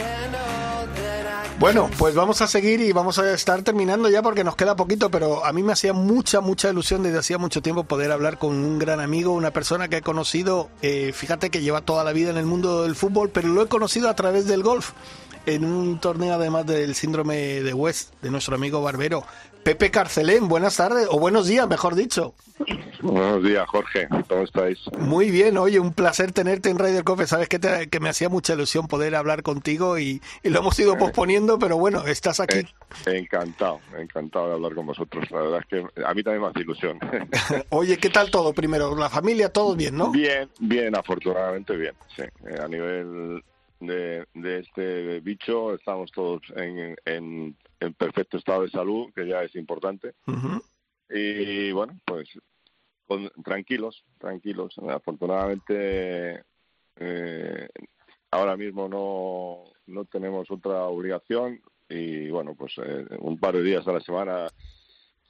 And 0.00 0.34
all 0.34 0.86
that 0.94 1.46
I 1.46 1.58
Bueno, 1.58 1.90
pues 1.98 2.14
vamos 2.14 2.40
a 2.40 2.46
seguir 2.46 2.80
y 2.80 2.92
vamos 2.92 3.18
a 3.18 3.34
estar 3.34 3.62
terminando 3.62 4.08
ya 4.08 4.22
porque 4.22 4.44
nos 4.44 4.56
queda 4.56 4.76
poquito, 4.76 5.10
pero 5.10 5.44
a 5.44 5.52
mí 5.52 5.62
me 5.62 5.72
hacía 5.72 5.92
mucha, 5.92 6.40
mucha 6.40 6.70
ilusión 6.70 7.02
desde 7.02 7.18
hacía 7.18 7.38
mucho 7.38 7.60
tiempo 7.60 7.84
poder 7.84 8.12
hablar 8.12 8.38
con 8.38 8.52
un 8.52 8.78
gran 8.78 9.00
amigo, 9.00 9.32
una 9.32 9.50
persona 9.50 9.88
que 9.88 9.98
he 9.98 10.02
conocido, 10.02 10.70
eh, 10.80 11.12
fíjate 11.12 11.50
que 11.50 11.60
lleva 11.60 11.82
toda 11.82 12.02
la 12.04 12.12
vida 12.12 12.30
en 12.30 12.38
el 12.38 12.46
mundo 12.46 12.84
del 12.84 12.94
fútbol, 12.94 13.30
pero 13.30 13.48
lo 13.48 13.62
he 13.62 13.66
conocido 13.66 14.08
a 14.08 14.14
través 14.14 14.46
del 14.46 14.62
golf, 14.62 14.92
en 15.46 15.64
un 15.64 15.98
torneo 16.00 16.34
además 16.34 16.66
del 16.66 16.94
síndrome 16.94 17.36
de 17.62 17.74
West, 17.74 18.12
de 18.22 18.30
nuestro 18.30 18.54
amigo 18.54 18.82
Barbero. 18.82 19.24
Pepe 19.62 19.90
Carcelén, 19.90 20.48
buenas 20.48 20.76
tardes, 20.78 21.06
o 21.10 21.18
buenos 21.20 21.46
días, 21.46 21.68
mejor 21.68 21.94
dicho. 21.94 22.34
Buenos 23.02 23.42
días, 23.42 23.66
Jorge. 23.68 24.08
¿Cómo 24.28 24.42
estáis? 24.42 24.78
Muy 24.98 25.30
bien, 25.30 25.56
oye, 25.58 25.78
un 25.80 25.92
placer 25.92 26.32
tenerte 26.32 26.70
en 26.70 26.78
Ryder 26.78 27.04
Cope. 27.04 27.26
Sabes 27.26 27.48
que, 27.48 27.58
te- 27.58 27.88
que 27.88 28.00
me 28.00 28.08
hacía 28.08 28.28
mucha 28.30 28.54
ilusión 28.54 28.88
poder 28.88 29.14
hablar 29.14 29.42
contigo 29.42 29.98
y, 29.98 30.20
y 30.42 30.48
lo 30.50 30.60
hemos 30.60 30.78
ido 30.78 30.96
posponiendo, 30.98 31.58
pero 31.58 31.76
bueno, 31.78 32.06
estás 32.06 32.40
aquí. 32.40 32.58
Eh, 32.58 33.18
encantado, 33.18 33.80
encantado 33.98 34.48
de 34.48 34.54
hablar 34.54 34.74
con 34.74 34.86
vosotros. 34.86 35.30
La 35.30 35.40
verdad 35.42 35.60
es 35.60 35.66
que 35.66 36.02
a 36.04 36.14
mí 36.14 36.22
también 36.22 36.42
me 36.42 36.48
hace 36.48 36.60
ilusión. 36.60 36.98
Oye, 37.70 37.96
¿qué 37.98 38.08
tal 38.10 38.30
todo 38.30 38.52
primero? 38.54 38.94
La 38.96 39.08
familia, 39.10 39.50
todo 39.50 39.74
bien, 39.76 39.96
¿no? 39.96 40.10
Bien, 40.10 40.48
bien, 40.58 40.94
afortunadamente 40.96 41.76
bien. 41.76 41.94
Sí, 42.16 42.22
Eh, 42.22 42.58
a 42.62 42.68
nivel 42.68 43.42
de, 43.80 44.26
de 44.34 44.58
este 44.60 45.20
bicho 45.20 45.74
estamos 45.74 46.10
todos 46.12 46.42
en, 46.56 46.96
en, 47.04 47.56
en 47.80 47.94
perfecto 47.94 48.36
estado 48.36 48.62
de 48.62 48.70
salud, 48.70 49.12
que 49.14 49.26
ya 49.26 49.42
es 49.42 49.54
importante. 49.56 50.14
Y 51.08 51.72
bueno, 51.72 51.98
pues 52.04 52.28
con- 53.06 53.30
tranquilos, 53.42 54.04
tranquilos. 54.18 54.74
Afortunadamente, 54.88 56.44
eh, 56.96 57.68
ahora 58.30 58.56
mismo 58.56 58.88
no, 58.88 59.64
no 59.86 60.04
tenemos 60.04 60.50
otra 60.50 60.84
obligación 60.84 61.60
y 61.88 62.30
bueno, 62.30 62.54
pues 62.54 62.72
eh, 62.84 63.04
un 63.18 63.38
par 63.38 63.56
de 63.56 63.62
días 63.64 63.86
a 63.88 63.92
la 63.92 64.00
semana, 64.00 64.48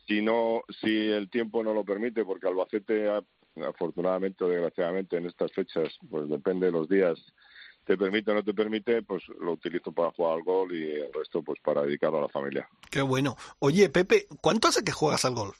si 0.06 0.20
no, 0.20 0.62
si 0.80 1.08
el 1.10 1.30
tiempo 1.30 1.62
no 1.62 1.72
lo 1.72 1.84
permite, 1.84 2.24
porque 2.24 2.48
Albacete 2.48 3.08
ha- 3.08 3.24
afortunadamente 3.66 4.44
o 4.44 4.48
desgraciadamente 4.48 5.16
en 5.16 5.26
estas 5.26 5.52
fechas, 5.52 5.96
pues 6.10 6.28
depende 6.28 6.66
de 6.66 6.72
los 6.72 6.88
días, 6.88 7.18
te 7.90 7.98
permite 7.98 8.30
o 8.30 8.34
no 8.34 8.44
te 8.44 8.54
permite, 8.54 9.02
pues 9.02 9.24
lo 9.40 9.54
utilizo 9.54 9.90
para 9.90 10.12
jugar 10.12 10.34
al 10.34 10.44
gol 10.44 10.72
y 10.72 10.92
el 10.92 11.12
resto 11.12 11.42
pues 11.42 11.58
para 11.60 11.82
dedicarlo 11.82 12.18
a 12.18 12.22
la 12.22 12.28
familia. 12.28 12.68
Qué 12.88 13.02
bueno. 13.02 13.36
Oye, 13.58 13.88
Pepe, 13.88 14.28
¿cuánto 14.40 14.68
hace 14.68 14.84
que 14.84 14.92
juegas 14.92 15.24
al 15.24 15.34
golf? 15.34 15.58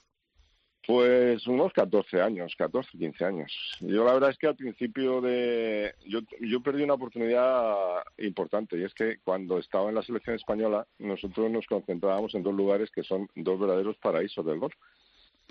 Pues 0.87 1.45
unos 1.45 1.73
14 1.73 2.21
años, 2.21 2.55
14, 2.57 2.97
15 2.97 3.25
años. 3.25 3.51
Yo 3.81 4.05
la 4.05 4.13
verdad 4.13 4.29
es 4.29 4.37
que 4.37 4.47
al 4.47 4.55
principio 4.55 5.19
de... 5.19 5.93
Yo, 6.07 6.21
yo 6.39 6.61
perdí 6.61 6.83
una 6.83 6.93
oportunidad 6.93 7.75
importante 8.17 8.77
y 8.77 8.85
es 8.85 8.93
que 8.93 9.17
cuando 9.25 9.59
estaba 9.59 9.89
en 9.89 9.95
la 9.95 10.03
selección 10.03 10.37
española 10.37 10.87
nosotros 10.99 11.51
nos 11.51 11.65
concentrábamos 11.65 12.33
en 12.33 12.43
dos 12.43 12.55
lugares 12.55 12.89
que 12.91 13.03
son 13.03 13.27
dos 13.35 13.59
verdaderos 13.59 13.97
paraísos 13.97 14.45
del 14.45 14.59
golf, 14.59 14.73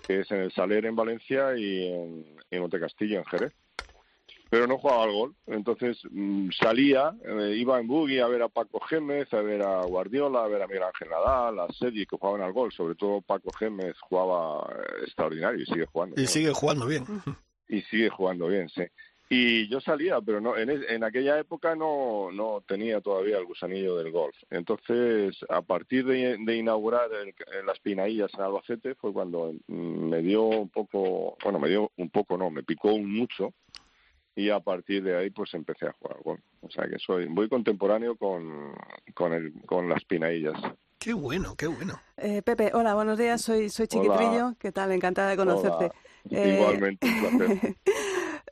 que 0.07 0.21
es 0.21 0.31
en 0.31 0.39
el 0.39 0.53
Saler 0.53 0.87
en 0.87 0.97
Valencia 0.97 1.55
y 1.59 1.89
en, 1.89 2.25
en 2.51 2.61
Montecastillo 2.63 3.19
en 3.19 3.25
Jerez. 3.27 3.53
Pero 4.51 4.67
no 4.67 4.79
jugaba 4.79 5.05
al 5.05 5.13
gol, 5.13 5.35
entonces 5.47 5.97
mm, 6.11 6.51
salía, 6.61 7.15
eh, 7.25 7.55
iba 7.57 7.79
en 7.79 7.87
buggy 7.87 8.19
a 8.19 8.27
ver 8.27 8.43
a 8.43 8.49
Paco 8.49 8.81
Gémez, 8.81 9.33
a 9.33 9.41
ver 9.43 9.63
a 9.63 9.83
Guardiola, 9.85 10.43
a 10.45 10.49
ver 10.49 10.61
a 10.63 10.67
Miguel 10.67 10.83
Ángel 10.83 11.09
Nadal, 11.09 11.61
a 11.61 11.69
Sergi 11.73 12.05
que 12.05 12.17
jugaban 12.17 12.43
al 12.43 12.53
gol, 12.53 12.73
sobre 12.73 12.97
todo 12.97 13.21
Paco 13.21 13.53
Gémez 13.57 13.95
jugaba 14.01 14.69
eh, 14.75 15.05
extraordinario 15.05 15.63
y 15.63 15.67
sigue 15.67 15.87
jugando 15.87 16.21
Y 16.21 16.27
sigue 16.27 16.51
jugando 16.53 16.87
bien. 16.87 17.05
y 17.69 17.81
sigue 17.83 18.09
jugando 18.11 18.49
bien, 18.49 18.69
sí. 18.71 18.83
Y 19.33 19.69
yo 19.69 19.81
salía, 19.81 20.21
pero 20.21 20.41
no 20.41 20.57
en, 20.57 20.71
es- 20.71 20.91
en 20.91 21.05
aquella 21.05 21.39
época 21.39 21.77
no, 21.77 22.33
no 22.33 22.65
tenía 22.67 23.01
todavía 23.01 23.39
el 23.39 23.45
gusanillo 23.45 23.97
del 23.97 24.11
golf. 24.11 24.35
Entonces, 24.51 25.37
a 25.49 25.63
partir 25.63 26.05
de, 26.05 26.37
de 26.41 26.57
inaugurar 26.57 27.09
el- 27.13 27.33
las 27.65 27.79
Pinaillas 27.79 28.33
en 28.35 28.41
Albacete 28.41 28.97
fue 28.97 29.13
cuando 29.13 29.53
mm, 29.69 30.09
me 30.09 30.19
dio 30.23 30.43
un 30.43 30.69
poco, 30.69 31.37
bueno, 31.45 31.61
me 31.61 31.69
dio 31.69 31.93
un 31.99 32.11
poco, 32.11 32.37
no, 32.37 32.51
me 32.51 32.65
picó 32.65 32.93
un 32.93 33.09
mucho 33.15 33.55
y 34.35 34.51
a 34.51 34.61
partir 34.61 35.03
de 35.03 35.17
ahí 35.17 35.31
pues 35.31 35.53
empecé 35.55 35.87
a 35.87 35.93
jugar 35.93 36.19
golf. 36.23 36.41
O 36.61 36.71
sea 36.71 36.87
que 36.89 36.99
soy 36.99 37.29
muy 37.29 37.49
contemporáneo 37.49 38.17
con, 38.17 38.75
con, 39.15 39.33
el, 39.33 39.53
con 39.67 39.89
las 39.89 40.05
Pinaillas. 40.05 40.59
Qué 40.99 41.15
bueno, 41.15 41.55
qué 41.57 41.67
bueno. 41.67 41.99
Eh, 42.19 42.43
Pepe, 42.43 42.73
hola, 42.75 42.95
buenos 42.95 43.19
días, 43.19 43.41
soy, 43.41 43.71
soy 43.71 43.87
Hola. 43.91 44.03
Chiquitrillo, 44.03 44.55
¿qué 44.59 44.71
tal? 44.71 44.93
Encantada 44.93 45.31
de 45.31 45.37
conocerte. 45.37 45.85
Hola. 45.87 45.95
Eh, 46.31 46.59
Igualmente, 46.59 47.07
un 47.07 47.39
placer. 47.39 47.77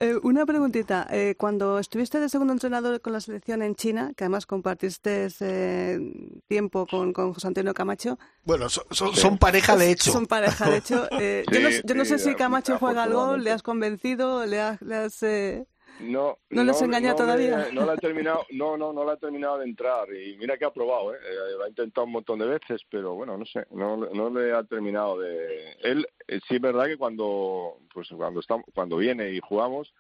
Eh, 0.01 0.15
una 0.23 0.47
preguntita. 0.47 1.07
Eh, 1.11 1.35
cuando 1.37 1.79
estuviste 1.79 2.21
de 2.21 2.29
segundo 2.29 2.53
entrenador 2.53 3.01
con 3.01 3.13
la 3.13 3.21
selección 3.21 3.63
en 3.63 3.75
China, 3.75 4.13
que 4.17 4.25
además 4.25 4.47
compartiste 4.47 5.29
eh, 5.41 5.99
tiempo 6.47 6.87
con, 6.87 7.13
con 7.13 7.33
José 7.35 7.49
Antonio 7.49 7.75
Camacho. 7.75 8.19
Bueno, 8.45 8.69
son, 8.69 8.85
son- 8.91 9.15
son 9.15 9.39
pareja 9.39 9.77
de 9.77 9.91
hecho. 9.91 10.13
Son 10.13 10.27
pareja 10.27 10.71
de 10.71 10.77
hecho. 10.79 11.09
Eh, 11.21 11.45
yo 11.51 11.61
no, 11.61 11.69
Sí, 11.71 11.81
yo 11.85 11.95
no 11.97 12.05
sé 12.05 12.19
si 12.19 12.35
Camacho 12.35 12.79
juega 12.79 13.03
al 13.03 13.13
gol, 13.13 13.43
le 13.43 13.51
has 13.51 13.63
convencido, 13.63 14.47
le 14.47 14.61
has... 14.61 14.81
le 14.83 14.97
has, 14.97 15.23
eh, 15.23 15.67
No, 16.01 16.39
¿No 16.51 16.65
les 16.65 16.81
engaña 16.81 17.11
no 17.11 17.17
todavía? 17.17 17.59
le- 17.67 17.73
no 17.73 17.85
la 17.85 17.93
ha 17.93 17.97
terminado, 18.37 18.45
no, 18.51 18.77
no, 18.77 18.93
no 18.93 19.05
la 19.05 19.13
ha 19.13 19.17
terminado 19.17 19.59
de 19.59 19.65
entrar 19.65 20.09
y 20.15 20.37
mira 20.37 20.57
que 20.57 20.65
ha 20.65 20.71
probado, 20.73 21.15
¿eh? 21.15 21.19
Eh, 21.19 21.57
lo 21.59 21.65
ha 21.65 21.69
intentado 21.69 22.05
un 22.07 22.13
montón 22.13 22.39
de 22.39 22.47
veces, 22.47 22.83
pero 22.91 23.15
bueno, 23.15 23.37
no 23.37 23.45
sé, 23.47 23.67
no, 23.73 23.97
no 23.97 24.31
le 24.31 24.53
ha 24.53 24.63
terminado 24.65 25.19
de. 25.19 25.73
Él 25.83 26.07
eh, 26.29 26.41
sí 26.49 26.57
es 26.57 26.61
verdad 26.61 26.87
que 26.87 26.97
cuando, 26.97 27.79
pues 27.93 28.09
cuando 28.17 28.41
estamos, 28.41 28.65
cuando 28.75 28.97
viene 28.99 29.31
y 29.33 29.41
jugamos, 29.41 29.93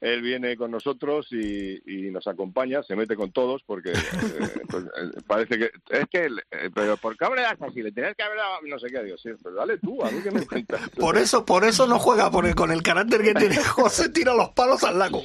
él 0.00 0.22
viene 0.22 0.56
con 0.56 0.70
nosotros 0.70 1.26
y, 1.32 1.80
y 1.86 2.10
nos 2.10 2.26
acompaña, 2.28 2.82
se 2.84 2.94
mete 2.94 3.16
con 3.16 3.32
todos 3.32 3.62
porque 3.64 3.90
eh, 3.92 4.62
pues, 4.68 4.84
eh, 4.84 5.20
parece 5.26 5.58
que 5.58 5.70
es 5.90 6.06
que, 6.08 6.26
eh, 6.26 6.70
pero 6.74 6.96
¿por 6.96 7.16
qué 7.16 7.26
das 7.36 7.60
así? 7.60 7.82
Le 7.82 7.90
tenías 7.92 8.14
que 8.14 8.22
haber 8.22 8.38
dado, 8.38 8.58
no 8.62 8.78
sé 8.78 8.88
qué, 8.88 9.02
digo, 9.02 9.18
sí, 9.18 9.30
pero 9.42 9.56
dale 9.56 9.78
tú, 9.78 10.00
a 10.04 10.10
mí 10.10 10.20
que 10.22 10.30
me 10.30 10.46
cuentas. 10.46 10.88
Por 10.98 11.16
eso, 11.16 11.44
por 11.44 11.64
eso 11.64 11.86
no 11.86 11.98
juega, 11.98 12.30
porque 12.30 12.54
con 12.54 12.70
el 12.70 12.82
carácter 12.82 13.22
que 13.22 13.34
tiene 13.34 13.56
José 13.64 14.08
tira 14.10 14.34
los 14.34 14.50
palos 14.50 14.84
al 14.84 14.98
lago. 14.98 15.22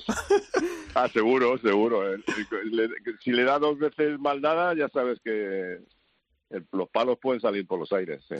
Ah, 0.95 1.07
seguro, 1.09 1.57
seguro. 1.59 2.13
eh. 2.13 2.23
Si 3.21 3.31
le 3.31 3.43
da 3.43 3.59
dos 3.59 3.77
veces 3.79 4.19
mal 4.19 4.41
dada, 4.41 4.75
ya 4.75 4.87
sabes 4.89 5.19
que 5.23 5.79
el- 6.49 6.67
los 6.71 6.89
palos 6.89 7.17
pueden 7.21 7.41
salir 7.41 7.65
por 7.67 7.79
los 7.79 7.91
aires. 7.93 8.23
sí. 8.27 8.35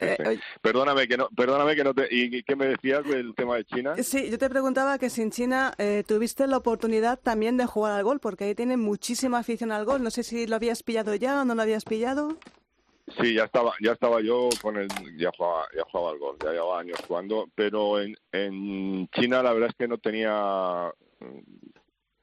Sí. 0.00 0.40
Perdóname 0.60 1.06
que 1.06 1.16
no, 1.16 1.28
perdóname 1.28 1.76
que 1.76 1.84
no 1.84 1.94
te. 1.94 2.08
¿Y 2.10 2.42
qué 2.42 2.56
me 2.56 2.66
decías 2.66 3.04
del 3.04 3.34
tema 3.34 3.56
de 3.56 3.64
China? 3.64 3.94
Sí, 4.02 4.30
yo 4.30 4.38
te 4.38 4.50
preguntaba 4.50 4.98
que 4.98 5.08
si 5.08 5.22
en 5.22 5.30
China 5.30 5.72
eh, 5.78 6.02
tuviste 6.06 6.46
la 6.46 6.56
oportunidad 6.56 7.18
también 7.18 7.56
de 7.56 7.66
jugar 7.66 7.92
al 7.92 8.04
gol, 8.04 8.20
porque 8.20 8.44
ahí 8.44 8.54
tienen 8.54 8.80
muchísima 8.80 9.38
afición 9.38 9.72
al 9.72 9.84
gol. 9.84 10.02
No 10.02 10.10
sé 10.10 10.22
si 10.22 10.46
lo 10.46 10.56
habías 10.56 10.82
pillado 10.82 11.14
ya 11.14 11.42
o 11.42 11.44
no 11.44 11.54
lo 11.54 11.62
habías 11.62 11.84
pillado. 11.84 12.36
Sí, 13.20 13.34
ya 13.34 13.44
estaba, 13.44 13.74
ya 13.80 13.92
estaba 13.92 14.22
yo 14.22 14.48
con 14.62 14.78
el, 14.78 14.88
ya 15.18 15.30
jugaba, 15.36 15.68
ya 15.76 15.82
jugaba 15.90 16.10
al 16.10 16.18
gol, 16.18 16.36
ya 16.42 16.52
llevaba 16.52 16.80
años 16.80 16.98
jugando, 17.06 17.48
pero 17.54 18.00
en, 18.00 18.16
en 18.32 19.08
China 19.08 19.42
la 19.42 19.52
verdad 19.52 19.68
es 19.68 19.76
que 19.76 19.86
no 19.86 19.98
tenía, 19.98 20.86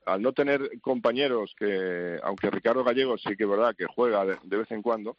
al 0.06 0.22
no 0.22 0.34
tener 0.34 0.82
compañeros 0.82 1.54
que, 1.56 2.20
aunque 2.24 2.50
Ricardo 2.50 2.84
Gallego 2.84 3.16
sí 3.20 3.38
que 3.38 3.44
es 3.44 3.50
verdad 3.50 3.76
que 3.78 3.86
juega 3.86 4.26
de, 4.26 4.38
de 4.42 4.58
vez 4.58 4.72
en 4.72 4.82
cuando, 4.82 5.18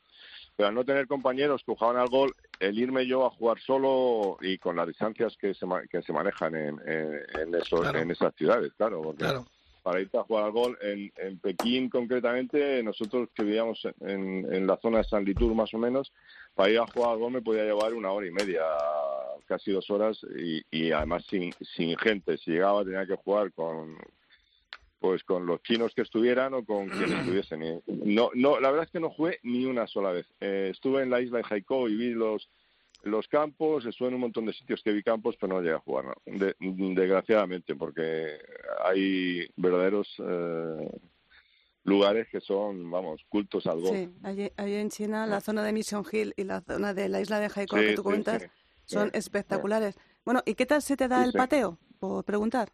pero 0.56 0.68
al 0.68 0.74
no 0.74 0.84
tener 0.84 1.06
compañeros 1.06 1.62
que 1.64 1.74
jugaban 1.74 1.96
al 2.00 2.08
gol, 2.08 2.34
el 2.60 2.78
irme 2.78 3.06
yo 3.06 3.24
a 3.26 3.30
jugar 3.30 3.58
solo 3.60 4.36
y 4.40 4.58
con 4.58 4.76
las 4.76 4.86
distancias 4.86 5.36
que 5.36 5.54
se, 5.54 5.66
que 5.90 6.02
se 6.02 6.12
manejan 6.12 6.54
en, 6.54 6.80
en, 6.86 7.20
en 7.40 7.54
esos, 7.54 7.80
Claro. 7.80 7.98
en 7.98 8.10
esas 8.10 8.34
ciudades, 8.36 8.72
claro, 8.76 9.02
porque 9.02 9.18
Claro. 9.24 9.44
para 9.82 10.00
irte 10.00 10.16
a 10.18 10.22
jugar 10.22 10.44
al 10.44 10.52
gol. 10.52 10.78
En, 10.80 11.12
en 11.16 11.38
Pekín, 11.38 11.88
concretamente, 11.90 12.82
nosotros 12.82 13.30
que 13.34 13.42
vivíamos 13.42 13.84
en, 14.00 14.46
en 14.52 14.66
la 14.66 14.76
zona 14.76 14.98
de 14.98 15.04
San 15.04 15.24
Litur, 15.24 15.52
más 15.54 15.72
o 15.74 15.78
menos, 15.78 16.12
para 16.54 16.70
ir 16.70 16.78
a 16.78 16.86
jugar 16.86 17.12
al 17.12 17.18
gol 17.18 17.32
me 17.32 17.42
podía 17.42 17.64
llevar 17.64 17.94
una 17.94 18.12
hora 18.12 18.26
y 18.26 18.30
media, 18.30 18.62
casi 19.46 19.72
dos 19.72 19.90
horas, 19.90 20.20
y, 20.38 20.62
y 20.70 20.92
además 20.92 21.24
sin, 21.28 21.52
sin 21.74 21.96
gente. 21.98 22.36
Si 22.38 22.52
llegaba 22.52 22.84
tenía 22.84 23.06
que 23.06 23.16
jugar 23.16 23.52
con 23.52 23.96
pues 25.02 25.24
con 25.24 25.44
los 25.44 25.60
chinos 25.64 25.92
que 25.94 26.02
estuvieran 26.02 26.54
o 26.54 26.64
con 26.64 26.88
quienes 26.88 27.10
estuviesen. 27.18 27.62
Y 27.62 28.14
No, 28.14 28.30
no, 28.34 28.60
la 28.60 28.70
verdad 28.70 28.86
es 28.86 28.92
que 28.92 29.00
no 29.00 29.10
jugué 29.10 29.40
ni 29.42 29.66
una 29.66 29.86
sola 29.88 30.12
vez. 30.12 30.26
Eh, 30.40 30.68
estuve 30.72 31.02
en 31.02 31.10
la 31.10 31.20
isla 31.20 31.38
de 31.38 31.44
Haikou 31.50 31.88
y 31.88 31.96
vi 31.96 32.10
los 32.10 32.48
los 33.04 33.26
campos, 33.26 33.84
estuve 33.84 34.08
en 34.10 34.14
un 34.14 34.20
montón 34.20 34.46
de 34.46 34.52
sitios 34.52 34.80
que 34.80 34.92
vi 34.92 35.02
campos, 35.02 35.36
pero 35.40 35.52
no 35.54 35.60
llegué 35.60 35.74
a 35.74 35.80
jugar, 35.80 36.04
¿no? 36.04 36.14
De- 36.24 36.54
desgraciadamente, 36.60 37.74
porque 37.74 38.38
hay 38.84 39.44
verdaderos 39.56 40.06
eh, 40.20 40.88
lugares 41.82 42.28
que 42.30 42.40
son, 42.40 42.88
vamos, 42.92 43.20
cultos 43.28 43.66
al 43.66 43.80
gol. 43.80 43.96
Sí, 43.96 44.08
allí, 44.22 44.52
allí 44.56 44.74
en 44.76 44.88
China, 44.90 45.26
la 45.26 45.40
zona 45.40 45.64
de 45.64 45.72
Mission 45.72 46.04
Hill 46.12 46.32
y 46.36 46.44
la 46.44 46.60
zona 46.60 46.94
de 46.94 47.08
la 47.08 47.20
isla 47.20 47.40
de 47.40 47.50
Haikou 47.52 47.76
Sí, 47.80 47.86
que 47.86 47.94
tú 47.94 48.04
comentas 48.04 48.42
sí, 48.42 48.48
son 48.84 49.08
sí, 49.12 49.18
espectaculares. 49.18 49.96
Bueno, 50.24 50.42
¿y 50.46 50.54
qué 50.54 50.64
tal 50.64 50.80
se 50.80 50.96
te 50.96 51.08
da 51.08 51.22
Sí, 51.22 51.26
el 51.26 51.32
sí. 51.32 51.38
pateo? 51.38 51.78
Por 51.98 52.24
preguntar. 52.24 52.70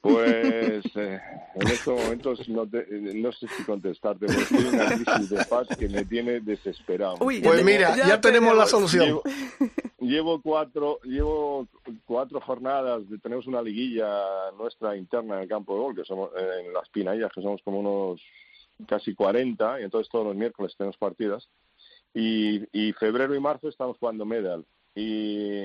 Pues 0.00 0.84
eh, 0.96 1.20
en 1.54 1.68
estos 1.68 2.00
momentos 2.00 2.48
no, 2.48 2.66
te- 2.68 2.86
no 2.90 3.32
sé 3.32 3.46
si 3.48 3.64
contestarte, 3.64 4.26
porque 4.26 4.42
estoy 4.42 4.58
en 4.66 4.74
una 4.74 4.86
crisis 4.86 5.30
de 5.30 5.44
paz 5.44 5.68
que 5.78 5.88
me 5.88 6.04
tiene 6.04 6.40
desesperado. 6.40 7.16
Uy, 7.20 7.40
Pues 7.42 7.64
mira, 7.64 7.96
ya 7.96 8.06
ya 8.08 8.20
tenemos 8.20 8.56
la 8.56 8.66
solución. 8.66 9.04
Llevo, 9.06 9.22
llevo 10.00 10.40
cuatro, 10.42 11.00
llevo 11.02 11.66
cuatro 12.04 12.40
jornadas, 12.40 13.08
de- 13.08 13.18
tenemos 13.18 13.46
una 13.46 13.60
liguilla 13.62 14.50
nuestra 14.56 14.96
interna 14.96 15.36
en 15.36 15.42
el 15.42 15.48
campo 15.48 15.74
de 15.74 15.80
gol, 15.80 15.94
que 15.96 16.04
somos 16.04 16.30
eh, 16.36 16.64
en 16.66 16.72
las 16.72 16.88
Pinaillas, 16.90 17.30
que 17.34 17.42
somos 17.42 17.60
como 17.62 17.80
unos 17.80 18.20
casi 18.86 19.14
40, 19.14 19.80
y 19.80 19.84
entonces 19.84 20.10
todos 20.10 20.26
los 20.26 20.36
miércoles 20.36 20.74
tenemos 20.76 20.96
partidas. 20.96 21.48
Y, 22.14 22.62
y 22.72 22.92
febrero 22.92 23.34
y 23.34 23.40
marzo 23.40 23.68
estamos 23.68 23.96
jugando 23.98 24.24
medal. 24.24 24.64
Y 24.94 25.62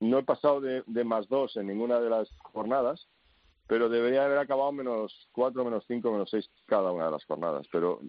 no 0.00 0.18
he 0.18 0.22
pasado 0.24 0.60
de, 0.60 0.82
de 0.86 1.04
más 1.04 1.28
dos 1.28 1.56
en 1.56 1.68
ninguna 1.68 2.00
de 2.00 2.10
las 2.10 2.28
jornadas, 2.42 3.06
pero 3.72 3.88
debería 3.88 4.26
haber 4.26 4.36
acabado 4.36 4.70
menos 4.70 5.30
cuatro, 5.32 5.64
menos 5.64 5.82
cinco, 5.88 6.12
menos 6.12 6.28
seis 6.28 6.46
cada 6.66 6.92
una 6.92 7.06
de 7.06 7.12
las 7.12 7.24
jornadas. 7.24 7.66
Pero 7.72 8.00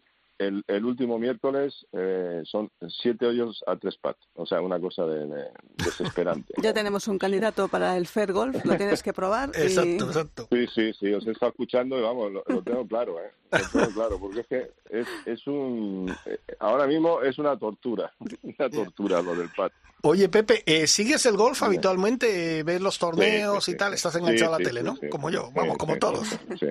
el, 0.48 0.64
el 0.68 0.86
último 0.86 1.18
miércoles 1.20 1.86
eh, 1.91 2.41
son 2.46 2.70
siete 3.02 3.26
hoyos 3.26 3.64
a 3.68 3.76
tres 3.78 3.98
pat, 3.98 4.18
o 4.36 4.46
sea, 4.46 4.62
una 4.62 4.80
cosa 4.80 5.06
de, 5.06 5.26
de- 5.28 5.50
desesperante. 5.78 6.54
Ya 6.62 6.74
tenemos 6.74 7.08
un 7.08 7.18
candidato 7.18 7.68
para 7.68 7.98
el 7.98 8.08
Fair 8.08 8.32
Golf, 8.34 8.64
lo 8.66 8.76
tienes 8.78 9.04
que 9.04 9.14
probar. 9.14 9.50
y- 9.56 9.60
exacto. 9.96 10.48
Sí, 10.52 10.66
sí, 10.74 10.94
sí, 11.00 11.14
os 11.14 11.26
he 11.28 11.32
estado 11.32 11.52
escuchando 11.52 11.98
y 11.98 12.02
vamos, 12.02 12.32
lo, 12.32 12.44
lo 12.48 12.62
tengo 12.62 12.88
claro, 12.88 13.20
¿eh? 13.20 13.32
Lo 13.52 13.60
tengo 13.72 13.94
claro, 13.94 14.20
porque 14.20 14.39
es 14.41 14.48
que 14.48 14.72
es, 14.89 15.08
es 15.26 15.48
un... 15.48 16.16
eh, 16.26 16.38
Ahora 16.60 16.88
mismo 16.88 17.22
es 17.22 17.38
una 17.38 17.58
tortura, 17.58 18.12
una 18.44 18.70
tortura 18.70 19.22
lo 19.22 19.36
del 19.36 19.50
pat. 19.50 19.72
Oye, 20.06 20.28
Pepe, 20.28 20.64
eh, 20.66 20.86
¿sigues 20.88 21.26
el 21.26 21.38
golf 21.38 21.64
habitualmente? 21.64 22.60
Eh, 22.60 22.64
¿Ves 22.64 22.82
los 22.82 23.00
torneos 23.00 23.64
Sí, 23.64 23.72
sí, 23.72 23.76
y 23.76 23.78
tal? 23.78 23.94
Estás 23.94 24.16
enganchado 24.16 24.38
Sí, 24.38 24.44
a 24.48 24.52
la 24.52 24.58
sí, 24.58 24.64
tele, 24.64 24.84
¿no? 24.84 24.96
sí. 24.98 25.08
Como 25.10 25.30
yo, 25.30 25.46
Sí, 25.48 25.54
vamos, 25.56 25.78
como 25.78 25.94
sí, 25.94 26.00
todos. 26.00 26.28
Sí. 26.60 26.68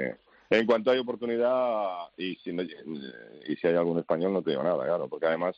En 0.55 0.67
cuanto 0.67 0.91
hay 0.91 0.99
oportunidad 0.99 2.09
y 2.17 2.37
si, 2.37 2.53
no- 2.53 2.63
y 2.63 3.57
si 3.57 3.67
hay 3.67 3.75
algún 3.75 3.99
español 3.99 4.33
no 4.33 4.43
te 4.43 4.51
digo 4.51 4.63
nada, 4.63 4.85
claro, 4.85 5.09
porque 5.09 5.27
además 5.27 5.57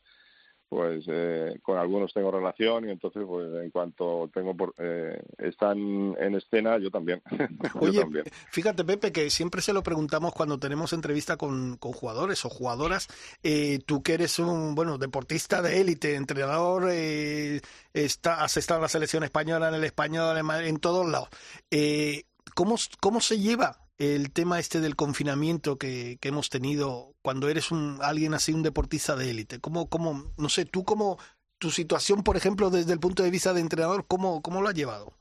pues 0.66 1.04
eh, 1.06 1.58
con 1.62 1.78
algunos 1.78 2.12
tengo 2.12 2.32
relación 2.32 2.88
y 2.88 2.90
entonces 2.90 3.22
pues 3.28 3.46
en 3.62 3.70
cuanto 3.70 4.28
tengo 4.34 4.56
por, 4.56 4.74
eh, 4.78 5.22
están 5.38 5.78
en 6.18 6.34
escena 6.34 6.78
yo 6.78 6.90
también 6.90 7.22
Yo 7.74 7.80
Oye, 7.80 8.00
también. 8.00 8.24
fíjate 8.50 8.82
Pepe 8.84 9.12
que 9.12 9.30
siempre 9.30 9.60
se 9.62 9.72
lo 9.72 9.82
preguntamos 9.84 10.32
cuando 10.32 10.58
tenemos 10.58 10.92
entrevista 10.92 11.36
con, 11.36 11.76
con 11.76 11.92
jugadores 11.92 12.44
o 12.44 12.48
jugadoras. 12.50 13.06
Eh, 13.42 13.80
tú 13.86 14.02
que 14.02 14.14
eres 14.14 14.38
un 14.40 14.74
bueno 14.74 14.98
deportista 14.98 15.62
de 15.62 15.80
élite, 15.80 16.14
entrenador, 16.16 16.88
eh, 16.90 17.60
está, 17.92 18.42
has 18.42 18.56
estado 18.56 18.78
en 18.78 18.82
la 18.82 18.88
selección 18.88 19.22
española, 19.22 19.68
en 19.68 19.74
el 19.74 19.84
español, 19.84 20.36
en, 20.38 20.50
en 20.50 20.78
todos 20.78 21.06
lados. 21.06 21.28
Eh, 21.70 22.24
¿cómo, 22.54 22.76
¿Cómo 23.00 23.20
se 23.20 23.38
lleva 23.38 23.83
el 23.98 24.32
tema 24.32 24.58
este 24.58 24.80
del 24.80 24.96
confinamiento 24.96 25.78
que, 25.78 26.18
que 26.20 26.28
hemos 26.28 26.50
tenido 26.50 27.14
cuando 27.22 27.48
eres 27.48 27.70
un 27.70 27.98
alguien 28.02 28.34
así, 28.34 28.52
un 28.52 28.62
deportista 28.62 29.16
de 29.16 29.30
élite? 29.30 29.60
¿Cómo, 29.60 29.88
cómo, 29.88 30.32
no 30.36 30.48
sé, 30.48 30.64
tú 30.64 30.84
cómo, 30.84 31.18
tu 31.58 31.70
situación, 31.70 32.22
por 32.22 32.36
ejemplo, 32.36 32.70
desde 32.70 32.92
el 32.92 33.00
punto 33.00 33.22
de 33.22 33.30
vista 33.30 33.52
de 33.52 33.60
entrenador, 33.60 34.06
¿cómo, 34.06 34.42
cómo 34.42 34.60
lo 34.62 34.68
has 34.68 34.74
llevado? 34.74 35.12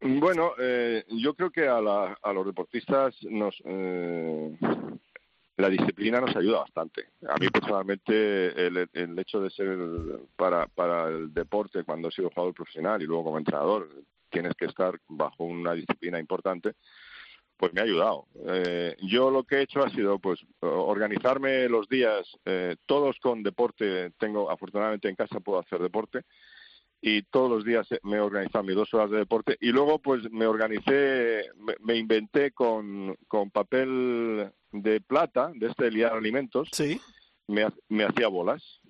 Bueno, 0.00 0.52
eh, 0.58 1.04
yo 1.08 1.34
creo 1.34 1.50
que 1.50 1.66
a, 1.66 1.80
la- 1.80 2.16
a 2.22 2.32
los 2.32 2.44
deportistas 2.46 3.16
nos 3.30 3.54
eh, 3.64 4.56
la 5.56 5.70
disciplina 5.70 6.20
nos 6.20 6.36
ayuda 6.36 6.58
bastante. 6.60 7.08
A 7.28 7.36
mí 7.38 7.48
personalmente 7.48 8.66
el, 8.66 8.88
el 8.92 9.18
hecho 9.18 9.40
de 9.40 9.50
ser 9.50 9.78
para, 10.36 10.66
para 10.66 11.08
el 11.08 11.32
deporte 11.32 11.82
cuando 11.84 12.08
he 12.08 12.12
sido 12.12 12.28
jugador 12.30 12.54
profesional 12.54 13.00
y 13.02 13.06
luego 13.06 13.24
como 13.24 13.38
entrenador 13.38 13.88
tienes 14.30 14.54
que 14.54 14.66
estar 14.66 15.00
bajo 15.08 15.44
una 15.44 15.72
disciplina 15.72 16.18
importante, 16.20 16.74
pues 17.56 17.72
me 17.72 17.80
ha 17.80 17.84
ayudado. 17.84 18.26
Eh, 18.48 18.96
yo 19.02 19.30
lo 19.30 19.44
que 19.44 19.56
he 19.56 19.62
hecho 19.62 19.80
ha 19.84 19.90
sido 19.90 20.18
pues 20.18 20.40
organizarme 20.60 21.68
los 21.68 21.88
días 21.88 22.26
eh, 22.44 22.76
todos 22.86 23.18
con 23.20 23.42
deporte. 23.42 24.10
Tengo 24.18 24.50
afortunadamente 24.50 25.08
en 25.08 25.16
casa 25.16 25.40
puedo 25.40 25.58
hacer 25.58 25.78
deporte 25.80 26.20
y 27.00 27.22
todos 27.22 27.50
los 27.50 27.64
días 27.64 27.86
me 28.02 28.16
he 28.16 28.20
organizado 28.20 28.64
mis 28.64 28.74
dos 28.74 28.92
horas 28.94 29.10
de 29.10 29.18
deporte 29.18 29.56
y 29.60 29.68
luego 29.70 29.98
pues 29.98 30.30
me 30.30 30.46
organicé, 30.46 31.42
me, 31.56 31.74
me 31.80 31.96
inventé 31.96 32.52
con, 32.52 33.14
con 33.28 33.50
papel 33.50 34.50
de 34.72 35.00
plata, 35.00 35.50
de 35.54 35.68
este 35.68 35.84
de 35.84 35.90
liar 35.92 36.12
alimentos, 36.14 36.68
me, 37.46 37.62
ha- 37.62 37.74
me 37.88 38.04
hacía 38.04 38.28
bolas. 38.28 38.80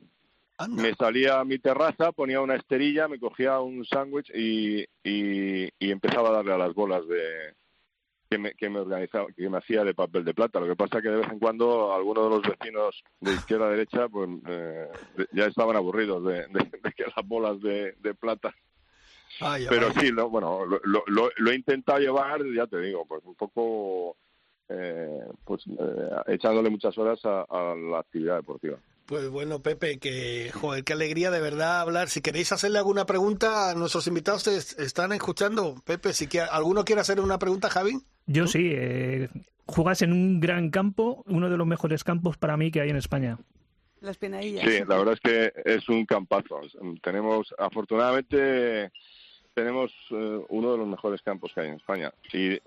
Me 0.70 0.94
salía 0.94 1.38
a 1.40 1.44
mi 1.44 1.58
terraza, 1.58 2.12
ponía 2.12 2.40
una 2.40 2.54
esterilla, 2.56 3.08
me 3.08 3.18
cogía 3.20 3.60
un 3.60 3.84
sándwich 3.84 4.30
y, 4.34 4.84
y, 5.04 5.68
y 5.78 5.90
empezaba 5.90 6.30
a 6.30 6.32
darle 6.32 6.52
a 6.54 6.58
las 6.58 6.72
bolas 6.72 7.06
de 7.06 7.52
que 8.28 8.38
me, 8.38 8.54
que 8.54 8.68
me 8.68 8.80
organizaba, 8.80 9.26
que 9.36 9.48
me 9.48 9.58
hacía 9.58 9.84
de 9.84 9.94
papel 9.94 10.24
de 10.24 10.34
plata. 10.34 10.60
Lo 10.60 10.66
que 10.66 10.76
pasa 10.76 11.00
que 11.00 11.08
de 11.08 11.16
vez 11.18 11.28
en 11.30 11.38
cuando 11.38 11.92
algunos 11.94 12.24
de 12.24 12.30
los 12.30 12.42
vecinos 12.58 13.02
de 13.20 13.34
izquierda 13.34 13.66
a 13.66 13.70
derecha 13.70 14.08
pues 14.08 14.28
eh, 14.48 14.88
ya 15.32 15.46
estaban 15.46 15.76
aburridos 15.76 16.24
de, 16.24 16.46
de- 16.48 16.70
de 16.82 16.92
que 16.96 17.04
las 17.04 17.26
bolas 17.26 17.60
de, 17.60 17.92
de 18.00 18.14
plata 18.14 18.54
Ay, 19.40 19.66
pero 19.68 19.88
ay. 19.88 19.92
sí, 20.00 20.10
lo, 20.12 20.30
bueno, 20.30 20.64
lo, 20.64 20.80
lo- 21.06 21.50
he 21.50 21.54
intentado 21.54 21.98
llevar, 21.98 22.40
ya 22.54 22.66
te 22.66 22.80
digo, 22.80 23.04
pues 23.04 23.22
un 23.24 23.34
poco, 23.34 24.16
eh, 24.68 25.20
pues 25.44 25.62
eh, 25.66 26.10
echándole 26.28 26.70
muchas 26.70 26.96
horas 26.96 27.20
a, 27.24 27.42
a 27.42 27.74
la 27.74 27.98
actividad 27.98 28.36
deportiva. 28.36 28.78
Pues 29.06 29.28
bueno, 29.28 29.60
Pepe, 29.62 29.98
que 29.98 30.50
joder, 30.52 30.82
qué 30.82 30.92
alegría 30.92 31.30
de 31.30 31.40
verdad 31.40 31.80
hablar. 31.80 32.08
Si 32.08 32.20
queréis 32.20 32.50
hacerle 32.50 32.78
alguna 32.78 33.06
pregunta 33.06 33.70
a 33.70 33.74
nuestros 33.74 34.08
invitados, 34.08 34.42
¿te 34.42 34.56
están 34.56 35.12
escuchando? 35.12 35.76
Pepe, 35.84 36.12
si 36.12 36.28
alguno 36.50 36.84
quiere 36.84 37.02
hacer 37.02 37.20
una 37.20 37.38
pregunta, 37.38 37.70
Javi. 37.70 38.00
Yo 38.26 38.48
sí, 38.48 38.72
eh, 38.74 39.28
juegas 39.64 40.02
en 40.02 40.12
un 40.12 40.40
gran 40.40 40.70
campo, 40.70 41.22
uno 41.26 41.48
de 41.48 41.56
los 41.56 41.68
mejores 41.68 42.02
campos 42.02 42.36
para 42.36 42.56
mí 42.56 42.72
que 42.72 42.80
hay 42.80 42.90
en 42.90 42.96
España. 42.96 43.38
Las 44.00 44.18
pinadillas. 44.18 44.64
Sí, 44.64 44.80
la 44.86 44.98
verdad 44.98 45.14
es 45.14 45.20
que 45.20 45.52
es 45.64 45.88
un 45.88 46.04
campazo. 46.04 46.60
Tenemos, 47.00 47.54
afortunadamente, 47.58 48.90
tenemos 49.56 49.90
eh, 50.10 50.40
uno 50.50 50.72
de 50.72 50.76
los 50.78 50.86
mejores 50.86 51.22
campos 51.22 51.50
que 51.54 51.60
hay 51.62 51.68
en 51.68 51.76
España. 51.76 52.12
Y, 52.30 52.52
eh, 52.52 52.60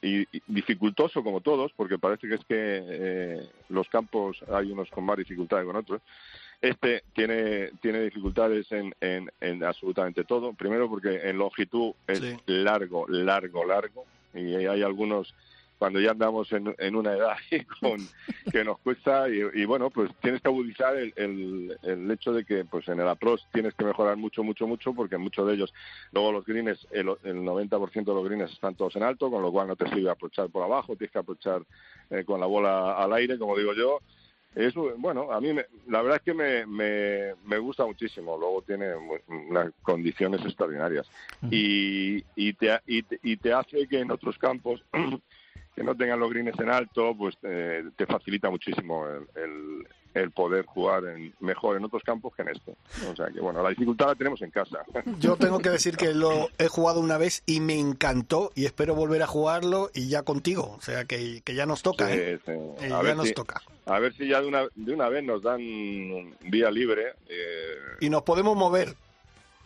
y- 0.00 0.22
y 0.22 0.42
dificultoso 0.46 1.22
como 1.22 1.42
todos, 1.42 1.70
porque 1.76 1.98
parece 1.98 2.26
que 2.26 2.34
es 2.36 2.44
que 2.46 2.80
eh, 2.82 3.48
los 3.68 3.86
campos 3.90 4.42
hay 4.50 4.72
unos 4.72 4.88
con 4.88 5.04
más 5.04 5.18
dificultades 5.18 5.64
que 5.64 5.66
con 5.66 5.76
otros. 5.76 6.00
Este 6.62 7.02
tiene, 7.14 7.72
tiene 7.82 8.00
dificultades 8.00 8.72
en, 8.72 8.94
en, 9.02 9.30
en 9.42 9.62
absolutamente 9.62 10.24
todo. 10.24 10.54
Primero 10.54 10.88
porque 10.88 11.28
en 11.28 11.36
longitud 11.36 11.92
es 12.06 12.20
largo, 12.46 13.06
largo, 13.08 13.66
largo. 13.66 14.06
Y 14.34 14.54
hay 14.54 14.82
algunos 14.82 15.34
cuando 15.80 15.98
ya 15.98 16.10
andamos 16.10 16.52
en, 16.52 16.74
en 16.78 16.94
una 16.94 17.14
edad 17.14 17.36
con, 17.80 18.06
que 18.52 18.62
nos 18.64 18.78
cuesta 18.80 19.30
y, 19.30 19.40
y 19.54 19.64
bueno 19.64 19.88
pues 19.88 20.10
tienes 20.20 20.42
que 20.42 20.48
agudizar 20.48 20.94
el, 20.94 21.10
el, 21.16 21.78
el 21.82 22.10
hecho 22.10 22.34
de 22.34 22.44
que 22.44 22.66
pues 22.66 22.86
en 22.88 23.00
el 23.00 23.08
approach 23.08 23.40
tienes 23.50 23.72
que 23.72 23.86
mejorar 23.86 24.18
mucho 24.18 24.42
mucho 24.44 24.66
mucho 24.66 24.92
porque 24.92 25.16
muchos 25.16 25.46
de 25.48 25.54
ellos 25.54 25.72
luego 26.12 26.32
los 26.32 26.44
greens 26.44 26.86
el, 26.90 27.08
el 27.24 27.36
90% 27.36 28.04
de 28.04 28.14
los 28.14 28.24
greens 28.28 28.52
están 28.52 28.74
todos 28.74 28.94
en 28.96 29.04
alto 29.04 29.30
con 29.30 29.40
lo 29.40 29.50
cual 29.50 29.68
no 29.68 29.74
te 29.76 29.88
sirve 29.88 30.10
aprovechar 30.10 30.50
por 30.50 30.62
abajo 30.62 30.96
tienes 30.96 31.12
que 31.12 31.18
aprovechar 31.18 31.62
eh, 32.10 32.24
con 32.26 32.38
la 32.40 32.46
bola 32.46 32.92
al 33.02 33.14
aire 33.14 33.38
como 33.38 33.56
digo 33.56 33.72
yo. 33.72 34.00
Es 34.52 34.74
bueno 34.74 35.30
a 35.32 35.40
mí 35.40 35.52
me- 35.52 35.66
la 35.86 36.02
verdad 36.02 36.16
es 36.16 36.22
que 36.24 36.34
me, 36.34 36.66
me, 36.66 37.36
me 37.46 37.56
gusta 37.58 37.86
muchísimo. 37.86 38.36
Luego 38.36 38.62
tiene 38.62 38.88
unas 39.28 39.72
condiciones 39.82 40.44
extraordinarias. 40.44 41.08
Y, 41.52 42.24
y, 42.34 42.52
te, 42.54 42.80
y, 42.84 43.02
te, 43.04 43.20
y 43.22 43.36
te 43.36 43.52
hace 43.52 43.86
que 43.86 44.00
en 44.00 44.10
otros 44.10 44.36
campos 44.38 44.82
que 45.74 45.82
no 45.84 45.94
tengan 45.96 46.20
los 46.20 46.30
greens 46.30 46.58
en 46.58 46.70
alto, 46.70 47.14
pues 47.16 47.36
eh, 47.42 47.84
te 47.96 48.06
facilita 48.06 48.50
muchísimo 48.50 49.06
el, 49.06 49.26
el- 49.42 49.88
el 50.12 50.32
poder 50.32 50.66
jugar 50.66 51.04
en, 51.04 51.32
mejor 51.38 51.76
en 51.76 51.84
otros 51.84 52.02
campos 52.02 52.34
que 52.34 52.42
en 52.42 52.48
este. 52.48 52.74
O 53.08 53.14
sea 53.14 53.28
que, 53.28 53.38
bueno, 53.38 53.62
la 53.62 53.68
dificultad 53.68 54.08
la 54.08 54.16
tenemos 54.16 54.42
en 54.42 54.50
casa. 54.50 54.80
Yo 55.20 55.36
tengo 55.36 55.60
que 55.60 55.70
decir 55.70 55.96
que 55.96 56.12
lo 56.14 56.48
he 56.58 56.66
jugado 56.66 56.98
una 56.98 57.16
vez 57.16 57.44
y 57.46 57.60
me 57.60 57.78
encantó 57.78 58.50
y 58.56 58.64
espero 58.64 58.96
volver 58.96 59.22
a 59.22 59.28
jugarlo 59.28 59.88
y 59.94 60.08
ya 60.08 60.24
contigo. 60.24 60.74
O 60.76 60.80
sea 60.82 61.04
que, 61.04 61.42
que 61.44 61.54
ya 61.54 61.64
nos 61.64 61.82
toca, 61.82 62.08
Sí, 62.08 62.14
¿eh? 62.16 62.40
sí. 62.44 62.50
Eh, 62.50 62.86
A 62.86 62.88
ya 62.88 63.02
ver 63.02 63.16
nos 63.16 63.28
si- 63.28 63.34
toca. 63.34 63.62
A 63.86 64.00
ver 64.00 64.12
si 64.14 64.26
ya 64.26 64.40
de 64.40 64.48
una, 64.48 64.64
de 64.74 64.92
una 64.92 65.08
vez 65.08 65.22
nos 65.22 65.42
dan 65.44 65.60
vía 66.42 66.72
libre 66.72 67.12
eh, 67.28 67.76
Y 68.00 68.10
nos 68.10 68.22
podemos 68.22 68.56
mover. 68.56 68.96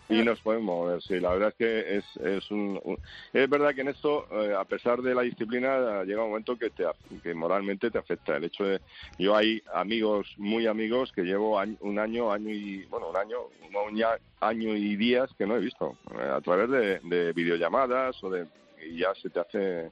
Y 0.09 0.22
nos 0.22 0.40
podemos 0.40 0.64
mover. 0.66 1.02
Sí, 1.02 1.18
la 1.20 1.30
verdad 1.30 1.48
es 1.50 1.55
que 1.55 1.96
es, 1.96 2.16
es 2.18 2.50
un, 2.50 2.80
un- 2.84 2.98
es 3.32 3.48
verdad 3.48 3.74
que 3.74 3.80
en 3.80 3.88
esto, 3.88 4.26
eh, 4.30 4.55
a 4.55 4.64
pesar 4.64 5.00
de 5.02 5.14
la 5.14 5.22
disciplina, 5.22 6.05
llega 6.05 6.22
un 6.22 6.30
momento 6.30 6.57
que 6.57 6.70
te 6.70 6.84
que 7.22 7.34
moralmente 7.34 7.90
te 7.90 7.98
afecta. 7.98 8.36
El 8.36 8.44
hecho 8.44 8.64
de 8.64 8.80
yo 9.18 9.34
hay 9.36 9.62
amigos 9.72 10.26
muy 10.36 10.66
amigos 10.66 11.11
que 11.12 11.22
llevo 11.22 11.59
año- 11.59 11.76
un 11.80 11.98
año, 11.98 12.32
año 12.32 12.50
y 12.50 12.84
bueno, 12.86 13.09
un 13.11 13.16
año, 13.16 13.38
un 13.88 13.96
ya- 13.96 14.18
año 14.40 14.76
y 14.76 14.96
días 14.96 15.30
que 15.38 15.46
no 15.46 15.57
he 15.57 15.61
visto 15.61 15.96
eh, 16.12 16.22
a 16.30 16.40
través 16.40 16.68
de, 16.70 17.00
de 17.00 17.32
videollamadas 17.32 18.22
o 18.22 18.30
de 18.30 18.46
y 18.86 18.98
ya 18.98 19.14
se 19.14 19.30
te 19.30 19.40
hace 19.40 19.90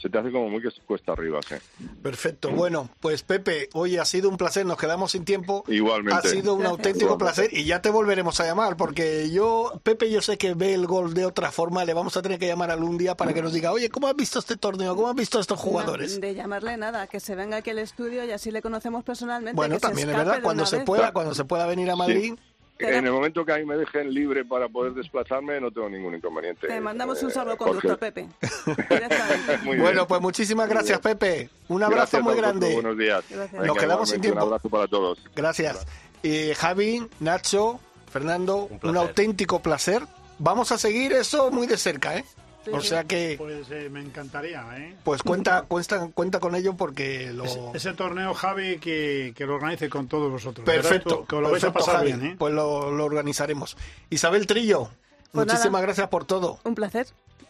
se 0.00 0.08
te 0.08 0.18
hace 0.18 0.32
como 0.32 0.48
muy 0.48 0.62
que 0.62 0.70
cuesta 0.86 1.12
arriba, 1.12 1.40
sí. 1.46 1.56
Perfecto. 2.02 2.50
Bueno, 2.50 2.88
pues 3.00 3.22
Pepe, 3.22 3.68
hoy 3.74 3.98
ha 3.98 4.04
sido 4.04 4.28
un 4.28 4.36
placer. 4.36 4.64
Nos 4.64 4.78
quedamos 4.78 5.12
sin 5.12 5.24
tiempo. 5.24 5.64
Igualmente. 5.68 6.28
Ha 6.28 6.30
sido 6.30 6.54
un 6.54 6.64
auténtico 6.64 7.12
Igualmente. 7.12 7.24
placer 7.24 7.50
y 7.56 7.64
ya 7.64 7.82
te 7.82 7.90
volveremos 7.90 8.40
a 8.40 8.44
llamar 8.46 8.76
porque 8.76 9.30
yo, 9.30 9.78
Pepe, 9.82 10.10
yo 10.10 10.22
sé 10.22 10.38
que 10.38 10.54
ve 10.54 10.72
el 10.74 10.86
gol 10.86 11.12
de 11.12 11.26
otra 11.26 11.52
forma. 11.52 11.84
Le 11.84 11.92
vamos 11.92 12.16
a 12.16 12.22
tener 12.22 12.38
que 12.38 12.46
llamar 12.46 12.70
algún 12.70 12.96
día 12.96 13.16
para 13.16 13.34
que 13.34 13.42
nos 13.42 13.52
diga, 13.52 13.72
oye, 13.72 13.90
¿cómo 13.90 14.06
has 14.06 14.16
visto 14.16 14.38
este 14.38 14.56
torneo? 14.56 14.96
¿Cómo 14.96 15.08
has 15.08 15.16
visto 15.16 15.38
a 15.38 15.40
estos 15.42 15.58
jugadores? 15.60 16.20
De 16.20 16.34
llamarle 16.34 16.76
nada, 16.76 17.06
que 17.06 17.20
se 17.20 17.34
venga 17.34 17.58
aquí 17.58 17.70
al 17.70 17.78
estudio 17.78 18.24
y 18.24 18.30
así 18.30 18.50
le 18.50 18.62
conocemos 18.62 19.04
personalmente. 19.04 19.54
Bueno, 19.56 19.74
que 19.74 19.80
se 19.80 19.86
también 19.86 20.10
es 20.10 20.16
verdad, 20.16 20.40
cuando 20.42 20.64
se 20.64 20.76
vez. 20.76 20.84
pueda, 20.86 21.12
cuando 21.12 21.34
se 21.34 21.44
pueda 21.44 21.66
venir 21.66 21.90
a 21.90 21.96
Madrid. 21.96 22.34
En 22.80 23.06
el 23.06 23.12
momento 23.12 23.44
que 23.44 23.52
a 23.52 23.58
mí 23.58 23.64
me 23.64 23.76
dejen 23.76 24.12
libre 24.12 24.44
para 24.44 24.68
poder 24.68 24.92
desplazarme, 24.94 25.60
no 25.60 25.70
tengo 25.70 25.88
ningún 25.88 26.14
inconveniente. 26.14 26.66
Te 26.66 26.80
mandamos 26.80 27.22
un 27.22 27.30
Eh, 27.30 27.32
salvoconducto, 27.32 27.88
Jorge. 27.88 28.12
Pepe. 28.12 28.28
Bueno, 29.78 30.06
pues 30.06 30.20
muchísimas 30.20 30.68
gracias, 30.68 30.98
Pepe. 31.00 31.50
Un 31.68 31.82
abrazo 31.82 32.00
Gracias 32.00 32.22
muy 32.22 32.34
grande. 32.36 32.74
Buenos 32.74 32.96
días. 32.96 33.24
Gracias. 33.28 33.66
Nos 33.66 33.76
quedamos 33.76 34.10
sin 34.10 34.20
tiempo. 34.20 34.40
Un 34.40 34.46
abrazo 34.46 34.68
para 34.68 34.86
todos. 34.86 35.18
Gracias. 35.34 35.86
Eh, 36.22 36.54
Javi, 36.56 37.06
Nacho, 37.20 37.80
Fernando, 38.10 38.68
un, 38.82 38.96
auténtico 38.96 39.60
placer. 39.60 40.02
Vamos 40.38 40.72
a 40.72 40.78
seguir 40.78 41.12
eso 41.12 41.50
muy 41.50 41.66
de 41.66 41.76
cerca, 41.76 42.16
¿eh? 42.16 42.24
O 42.72 42.80
sea 42.80 43.04
que, 43.04 43.36
Pues 43.38 43.70
eh, 43.70 43.88
me 43.90 44.00
encantaría, 44.00 44.64
¿eh? 44.76 44.94
pues 45.02 45.22
cuenta, 45.22 45.62
cuenta, 45.62 46.08
cuenta 46.12 46.40
con 46.40 46.54
ello 46.54 46.74
porque 46.76 47.32
lo... 47.32 47.44
Ese, 47.44 47.60
ese 47.74 47.92
torneo, 47.94 48.34
Javi, 48.34 48.78
que, 48.78 49.32
que 49.36 49.46
lo 49.46 49.54
organice 49.56 49.88
con 49.88 50.08
todos 50.08 50.30
vosotros. 50.30 50.64
Perfecto. 50.64 51.24
Que 51.26 51.36
os 51.36 51.42
lo 51.42 51.50
vais 51.50 51.64
a 51.64 51.72
perfecto, 51.72 51.86
pasar 51.86 51.96
Javi. 52.06 52.12
bien, 52.12 52.32
¿eh? 52.32 52.36
Pues 52.38 52.52
lo, 52.54 52.90
lo 52.90 53.04
organizaremos. 53.04 53.76
Isabel 54.10 54.46
Trillo, 54.46 54.90
Pues 55.32 55.46
muchísimas 55.46 55.72
nada. 55.72 55.82
gracias 55.86 56.08
por 56.08 56.24
todo. 56.24 56.58
Un 56.64 56.74
placer. 56.74 57.06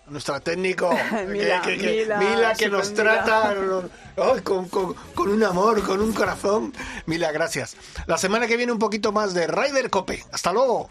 Nuestra 0.06 0.40
técnico, 0.40 0.90
Mila, 1.28 1.62
que, 1.62 1.76
que- 1.76 1.78
que- 1.78 2.00
Mila, 2.02 2.18
Mila, 2.18 2.54
que 2.54 2.68
nos 2.68 2.90
Mila. 2.90 3.02
trata 3.02 3.54
con- 4.42 4.68
con 4.68 5.28
un 5.28 5.42
amor, 5.44 5.82
con 5.82 6.00
un 6.00 6.12
corazón. 6.12 6.72
Mila, 7.06 7.30
gracias. 7.32 7.76
La 8.06 8.18
semana 8.18 8.46
que 8.48 8.56
viene 8.56 8.72
un 8.72 8.78
poquito 8.78 9.12
más 9.12 9.34
de 9.34 9.46
Ryder 9.46 9.88
Cope. 9.90 10.24
Hasta 10.32 10.52
luego. 10.52 10.90